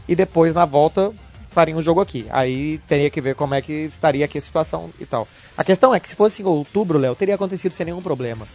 e 0.08 0.16
depois 0.16 0.54
na 0.54 0.66
volta 0.66 1.12
fariam 1.50 1.80
o 1.80 1.82
jogo 1.82 2.02
aqui. 2.02 2.26
Aí 2.30 2.80
teria 2.80 3.10
que 3.10 3.22
ver 3.22 3.34
como 3.34 3.56
é 3.56 3.62
que 3.62 3.72
estaria 3.72 4.26
aqui 4.26 4.38
a 4.38 4.42
situação 4.42 4.90
e 5.00 5.06
tal. 5.06 5.28
A 5.58 5.64
questão 5.64 5.96
é 5.96 6.00
que 6.00 6.08
se 6.08 6.16
fosse 6.16 6.42
em 6.42 6.46
outubro, 6.46 7.00
Léo, 7.00 7.16
teria 7.16 7.36
acontecido 7.36 7.72
sem 7.72 7.86
nenhum 7.86 8.02
problema. 8.02 8.46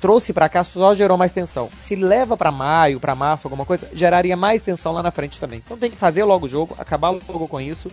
Trouxe 0.00 0.34
pra 0.34 0.48
cá 0.48 0.62
só 0.62 0.94
gerou 0.94 1.16
mais 1.16 1.32
tensão. 1.32 1.70
Se 1.80 1.96
leva 1.96 2.36
pra 2.36 2.52
maio, 2.52 3.00
pra 3.00 3.14
março, 3.14 3.46
alguma 3.46 3.64
coisa, 3.64 3.88
geraria 3.92 4.36
mais 4.36 4.60
tensão 4.60 4.92
lá 4.92 5.02
na 5.02 5.10
frente 5.10 5.40
também. 5.40 5.62
Então 5.64 5.78
tem 5.78 5.90
que 5.90 5.96
fazer 5.96 6.24
logo 6.24 6.44
o 6.44 6.48
jogo, 6.48 6.76
acabar 6.78 7.08
logo 7.08 7.48
com 7.48 7.58
isso. 7.58 7.90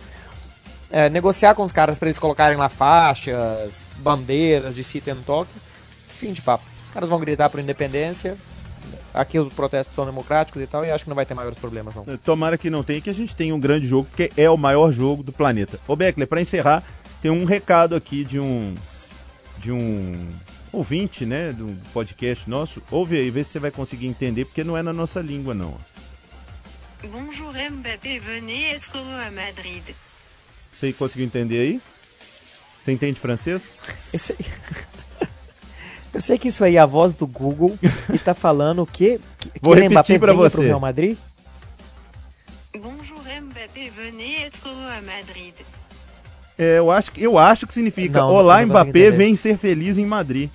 É, 0.90 1.08
negociar 1.08 1.54
com 1.54 1.64
os 1.64 1.72
caras 1.72 1.98
pra 1.98 2.08
eles 2.08 2.18
colocarem 2.18 2.58
lá 2.58 2.68
faixas, 2.68 3.86
bandeiras 3.96 4.76
de 4.76 4.84
sit 4.84 5.08
and 5.08 5.22
talk. 5.26 5.50
Fim 6.08 6.32
de 6.32 6.42
papo. 6.42 6.64
Os 6.84 6.90
caras 6.90 7.08
vão 7.08 7.18
gritar 7.18 7.48
por 7.48 7.58
independência. 7.58 8.36
Aqui 9.12 9.38
os 9.38 9.52
protestos 9.52 9.94
são 9.94 10.04
democráticos 10.04 10.60
e 10.60 10.66
tal, 10.66 10.84
e 10.84 10.90
acho 10.90 11.04
que 11.04 11.10
não 11.10 11.14
vai 11.14 11.26
ter 11.26 11.34
maiores 11.34 11.58
problemas, 11.58 11.94
não. 11.94 12.04
Tomara 12.18 12.58
que 12.58 12.68
não 12.68 12.82
tenha, 12.82 13.00
que 13.00 13.10
a 13.10 13.14
gente 13.14 13.34
tenha 13.36 13.54
um 13.54 13.60
grande 13.60 13.86
jogo, 13.86 14.08
porque 14.08 14.30
é 14.36 14.50
o 14.50 14.56
maior 14.56 14.92
jogo 14.92 15.22
do 15.22 15.32
planeta. 15.32 15.78
Ô 15.86 15.94
Beckler, 15.94 16.26
pra 16.26 16.40
encerrar, 16.40 16.82
tem 17.22 17.30
um 17.30 17.44
recado 17.44 17.94
aqui 17.94 18.24
de 18.24 18.40
um 18.40 18.74
de 19.58 19.72
um 19.72 20.28
ouvinte, 20.72 21.24
né, 21.24 21.52
do 21.52 21.74
podcast 21.92 22.50
nosso. 22.50 22.82
Ouve 22.90 23.16
aí, 23.16 23.30
vê 23.30 23.42
se 23.44 23.52
você 23.52 23.58
vai 23.58 23.70
conseguir 23.70 24.06
entender, 24.06 24.44
porque 24.44 24.64
não 24.64 24.76
é 24.76 24.82
na 24.82 24.92
nossa 24.92 25.20
língua, 25.20 25.54
não. 25.54 25.74
Bonjour 27.02 27.52
Mbappé, 27.52 28.18
venez 28.18 28.74
être 28.74 28.94
heureux 28.94 29.26
à 29.26 29.30
Madrid. 29.30 29.82
Você 30.72 30.92
conseguiu 30.92 31.26
entender 31.26 31.60
aí? 31.60 31.80
Você 32.82 32.92
entende 32.92 33.20
francês? 33.20 33.76
Eu 34.12 34.18
sei... 34.18 34.36
Eu 36.14 36.20
sei 36.20 36.38
que 36.38 36.48
isso 36.48 36.62
aí 36.64 36.76
é 36.76 36.78
a 36.80 36.86
voz 36.86 37.12
do 37.12 37.26
Google 37.26 37.76
e 38.12 38.18
tá 38.18 38.34
falando 38.34 38.82
o 38.82 38.86
quê? 38.86 39.20
Que, 39.38 39.50
Vou 39.60 39.74
que 39.74 39.80
repetir 39.80 39.90
Mbappé 39.90 40.18
pra 40.18 40.32
venha 40.32 40.42
você. 40.48 40.56
pro 40.56 40.64
Real 40.66 40.80
Madrid? 40.80 41.16
Bonjour 42.80 43.18
Mbappé, 43.18 43.90
venez 43.96 44.46
être 44.46 44.68
à 44.68 45.00
Madrid. 45.02 45.54
É, 46.56 46.78
eu 46.78 46.90
acho, 46.90 47.10
que- 47.10 47.22
eu 47.22 47.36
acho 47.36 47.66
que 47.66 47.74
significa 47.74 48.20
Não, 48.20 48.28
Olá 48.32 48.60
não 48.60 48.68
Mbappé, 48.68 49.10
vem 49.10 49.34
ser 49.34 49.56
feliz 49.58 49.98
em 49.98 50.06
Madrid. 50.06 50.48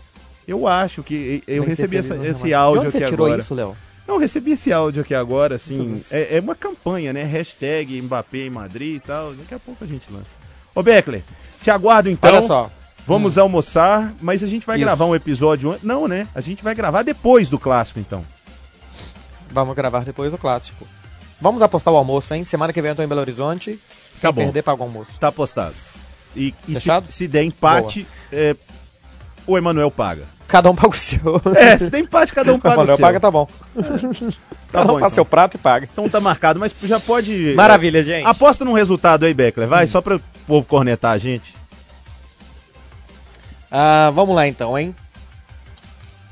Eu 0.47 0.66
acho 0.68 1.03
que 1.03 1.43
eu 1.45 1.62
Vem 1.64 1.70
recebi 1.70 1.97
essa- 1.97 2.16
esse 2.26 2.53
áudio 2.53 2.82
De 2.82 2.88
onde 2.88 2.91
você 2.93 2.97
aqui 3.03 3.07
tirou 3.12 3.26
agora. 3.28 3.41
isso, 3.41 3.53
Léo? 3.53 3.76
Não, 4.07 4.16
eu 4.16 4.20
recebi 4.20 4.53
esse 4.53 4.72
áudio 4.74 5.01
aqui 5.01 5.14
agora, 5.14 5.55
assim. 5.55 6.01
É, 6.10 6.38
é 6.38 6.39
uma 6.39 6.55
campanha, 6.55 7.14
né? 7.14 7.24
Hashtag 7.24 8.01
Mbappé 8.01 8.45
em 8.45 8.49
Madrid 8.49 8.95
e 8.95 8.99
tal. 8.99 9.34
Daqui 9.34 9.53
a 9.53 9.60
pouco 9.60 9.84
a 9.84 9.88
gente 9.88 10.05
lança. 10.12 10.32
Ô, 10.74 10.82
Beckler, 10.82 11.22
te 11.62 11.70
aguardo 11.70 12.10
então. 12.10 12.34
Olha 12.34 12.41
só. 12.47 12.72
Vamos 13.10 13.39
almoçar, 13.39 14.14
mas 14.22 14.43
a 14.43 14.47
gente 14.47 14.68
vai 14.68 14.78
Isso. 14.78 14.86
gravar 14.86 15.05
um 15.05 15.16
episódio. 15.16 15.76
Não, 15.82 16.07
né? 16.07 16.28
A 16.36 16.41
gente 16.41 16.64
vai 16.64 16.76
gravar 16.76 17.01
depois 17.01 17.49
do 17.49 17.57
clássico, 17.57 17.99
então. 17.99 18.24
Vamos 19.49 19.76
gravar 19.76 20.03
depois 20.03 20.32
do 20.32 20.38
clássico. 20.38 20.86
Vamos 21.41 21.64
apostar 21.64 21.91
o 21.91 21.97
almoço, 21.97 22.32
hein? 22.36 22.43
Semana 22.43 22.72
que 22.72 22.80
vem 22.80 22.89
eu 22.89 22.95
tô 22.95 23.01
em 23.01 23.07
Belo 23.07 23.22
Horizonte. 23.22 23.80
Tá 24.22 24.32
Quem 24.32 24.43
perder, 24.45 24.62
paga 24.62 24.82
o 24.82 24.84
almoço. 24.84 25.18
Tá 25.20 25.30
apostado. 25.30 25.74
E, 26.36 26.53
e 26.68 26.80
se, 26.80 26.88
se 27.10 27.28
der 27.28 27.43
empate, 27.43 28.05
é, 28.32 28.55
o 29.47 29.57
Emanuel 29.57 29.89
paga. 29.89 30.26
Cada 30.47 30.70
um 30.70 30.76
paga 30.76 30.89
o 30.89 30.93
seu. 30.93 31.41
É, 31.55 31.80
se 31.80 31.89
der 31.89 32.01
empate, 32.01 32.32
cada 32.32 32.53
um 32.53 32.60
paga 32.62 32.76
o 32.76 32.78
Manoel 32.78 32.97
seu. 32.97 33.05
paga, 33.05 33.20
tá 33.20 33.32
bom. 33.32 33.47
Tá 34.72 34.82
Cada 34.82 34.86
bom, 34.91 34.97
um 34.97 34.99
faz 34.99 35.14
então. 35.14 35.16
seu 35.16 35.26
prato 35.26 35.55
e 35.55 35.57
paga. 35.57 35.89
Então 35.91 36.07
tá 36.07 36.20
marcado, 36.20 36.60
mas 36.60 36.76
já 36.84 36.99
pode. 36.99 37.55
Maravilha, 37.55 38.03
gente. 38.03 38.28
Aposta 38.28 38.64
num 38.64 38.74
resultado 38.74 39.26
aí, 39.26 39.34
Beckler, 39.34 39.68
vai, 39.68 39.88
só 39.88 39.99
para 39.99 40.18
o 40.18 40.22
povo 40.45 40.68
cornetar 40.68 41.12
a 41.14 41.18
gente. 41.18 41.55
Ah, 43.72 44.11
vamos 44.13 44.36
lá 44.36 44.47
então, 44.47 44.78
hein? 44.78 44.95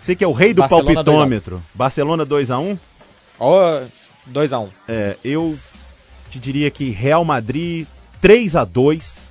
Você 0.01 0.15
que 0.15 0.23
é 0.23 0.27
o 0.27 0.31
rei 0.31 0.53
do 0.53 0.61
Barcelona 0.61 0.93
palpitômetro. 1.03 1.61
Barcelona 1.73 2.25
2x1. 2.25 2.77
Ó, 3.39 3.81
2x1. 4.31 4.69
É, 4.87 5.17
eu 5.23 5.57
te 6.29 6.39
diria 6.39 6.71
que 6.71 6.89
Real 6.91 7.23
Madrid 7.25 7.85
3x2. 8.23 9.27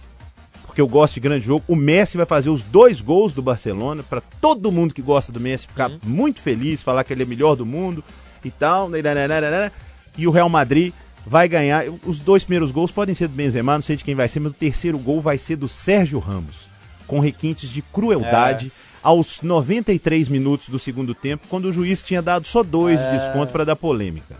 Porque 0.66 0.80
eu 0.80 0.86
gosto 0.88 1.14
de 1.14 1.20
grande 1.20 1.46
jogo. 1.46 1.64
O 1.66 1.74
Messi 1.74 2.16
vai 2.18 2.26
fazer 2.26 2.50
os 2.50 2.62
dois 2.62 3.00
gols 3.00 3.32
do 3.32 3.40
Barcelona. 3.40 4.02
Pra 4.02 4.20
todo 4.40 4.70
mundo 4.70 4.92
que 4.92 5.00
gosta 5.00 5.32
do 5.32 5.40
Messi 5.40 5.66
ficar 5.66 5.90
Uhum. 5.90 5.98
muito 6.04 6.40
feliz, 6.42 6.82
falar 6.82 7.02
que 7.04 7.12
ele 7.12 7.22
é 7.22 7.26
melhor 7.26 7.56
do 7.56 7.64
mundo 7.64 8.04
e 8.44 8.50
tal. 8.50 8.88
nananana. 8.90 9.72
E 10.18 10.26
o 10.26 10.30
Real 10.30 10.48
Madrid 10.50 10.92
vai 11.26 11.48
ganhar. 11.48 11.84
Os 12.04 12.20
dois 12.20 12.44
primeiros 12.44 12.70
gols 12.70 12.90
podem 12.90 13.14
ser 13.14 13.28
do 13.28 13.34
Benzema, 13.34 13.74
não 13.74 13.82
sei 13.82 13.96
de 13.96 14.04
quem 14.04 14.14
vai 14.14 14.28
ser, 14.28 14.40
mas 14.40 14.52
o 14.52 14.54
terceiro 14.54 14.98
gol 14.98 15.20
vai 15.22 15.38
ser 15.38 15.56
do 15.56 15.68
Sérgio 15.68 16.18
Ramos. 16.18 16.66
Com 17.06 17.20
requintes 17.20 17.70
de 17.70 17.82
crueldade. 17.82 18.72
Aos 19.02 19.40
93 19.40 20.28
minutos 20.28 20.68
do 20.68 20.78
segundo 20.80 21.14
tempo, 21.14 21.46
quando 21.48 21.66
o 21.66 21.72
juiz 21.72 22.02
tinha 22.02 22.20
dado 22.20 22.46
só 22.48 22.64
dois 22.64 22.98
de 22.98 23.18
desconto 23.18 23.52
para 23.52 23.64
dar 23.64 23.76
polêmica. 23.76 24.34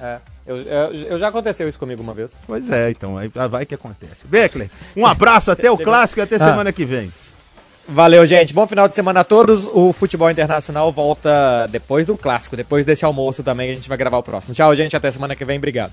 É. 0.00 0.18
Eu, 0.46 0.56
eu- 0.58 0.92
eu 0.94 1.18
já 1.18 1.28
aconteceu 1.28 1.68
isso 1.68 1.78
comigo 1.78 2.02
uma 2.02 2.12
vez. 2.12 2.40
Pois 2.46 2.68
é, 2.70 2.90
então, 2.90 3.16
aí 3.16 3.28
vai 3.48 3.64
que 3.64 3.74
acontece. 3.74 4.26
Beckler, 4.26 4.68
um 4.96 5.06
abraço, 5.06 5.50
até 5.50 5.70
o 5.70 5.78
clássico 5.78 6.20
e 6.20 6.22
até 6.22 6.38
semana 6.38 6.72
que 6.72 6.84
vem. 6.84 7.12
Valeu, 7.88 8.24
gente. 8.26 8.52
Bom 8.52 8.66
final 8.66 8.88
de 8.88 8.94
semana 8.94 9.20
a 9.20 9.24
todos. 9.24 9.64
O 9.72 9.92
Futebol 9.92 10.30
Internacional 10.30 10.92
volta 10.92 11.66
depois 11.70 12.06
do 12.06 12.16
clássico, 12.16 12.56
depois 12.56 12.84
desse 12.84 13.04
almoço 13.04 13.42
também. 13.42 13.70
A 13.70 13.74
gente 13.74 13.88
vai 13.88 13.96
gravar 13.98 14.18
o 14.18 14.22
próximo. 14.22 14.54
Tchau, 14.54 14.74
gente. 14.74 14.96
Até 14.96 15.10
semana 15.10 15.34
que 15.34 15.44
vem. 15.44 15.56
Obrigado. 15.58 15.92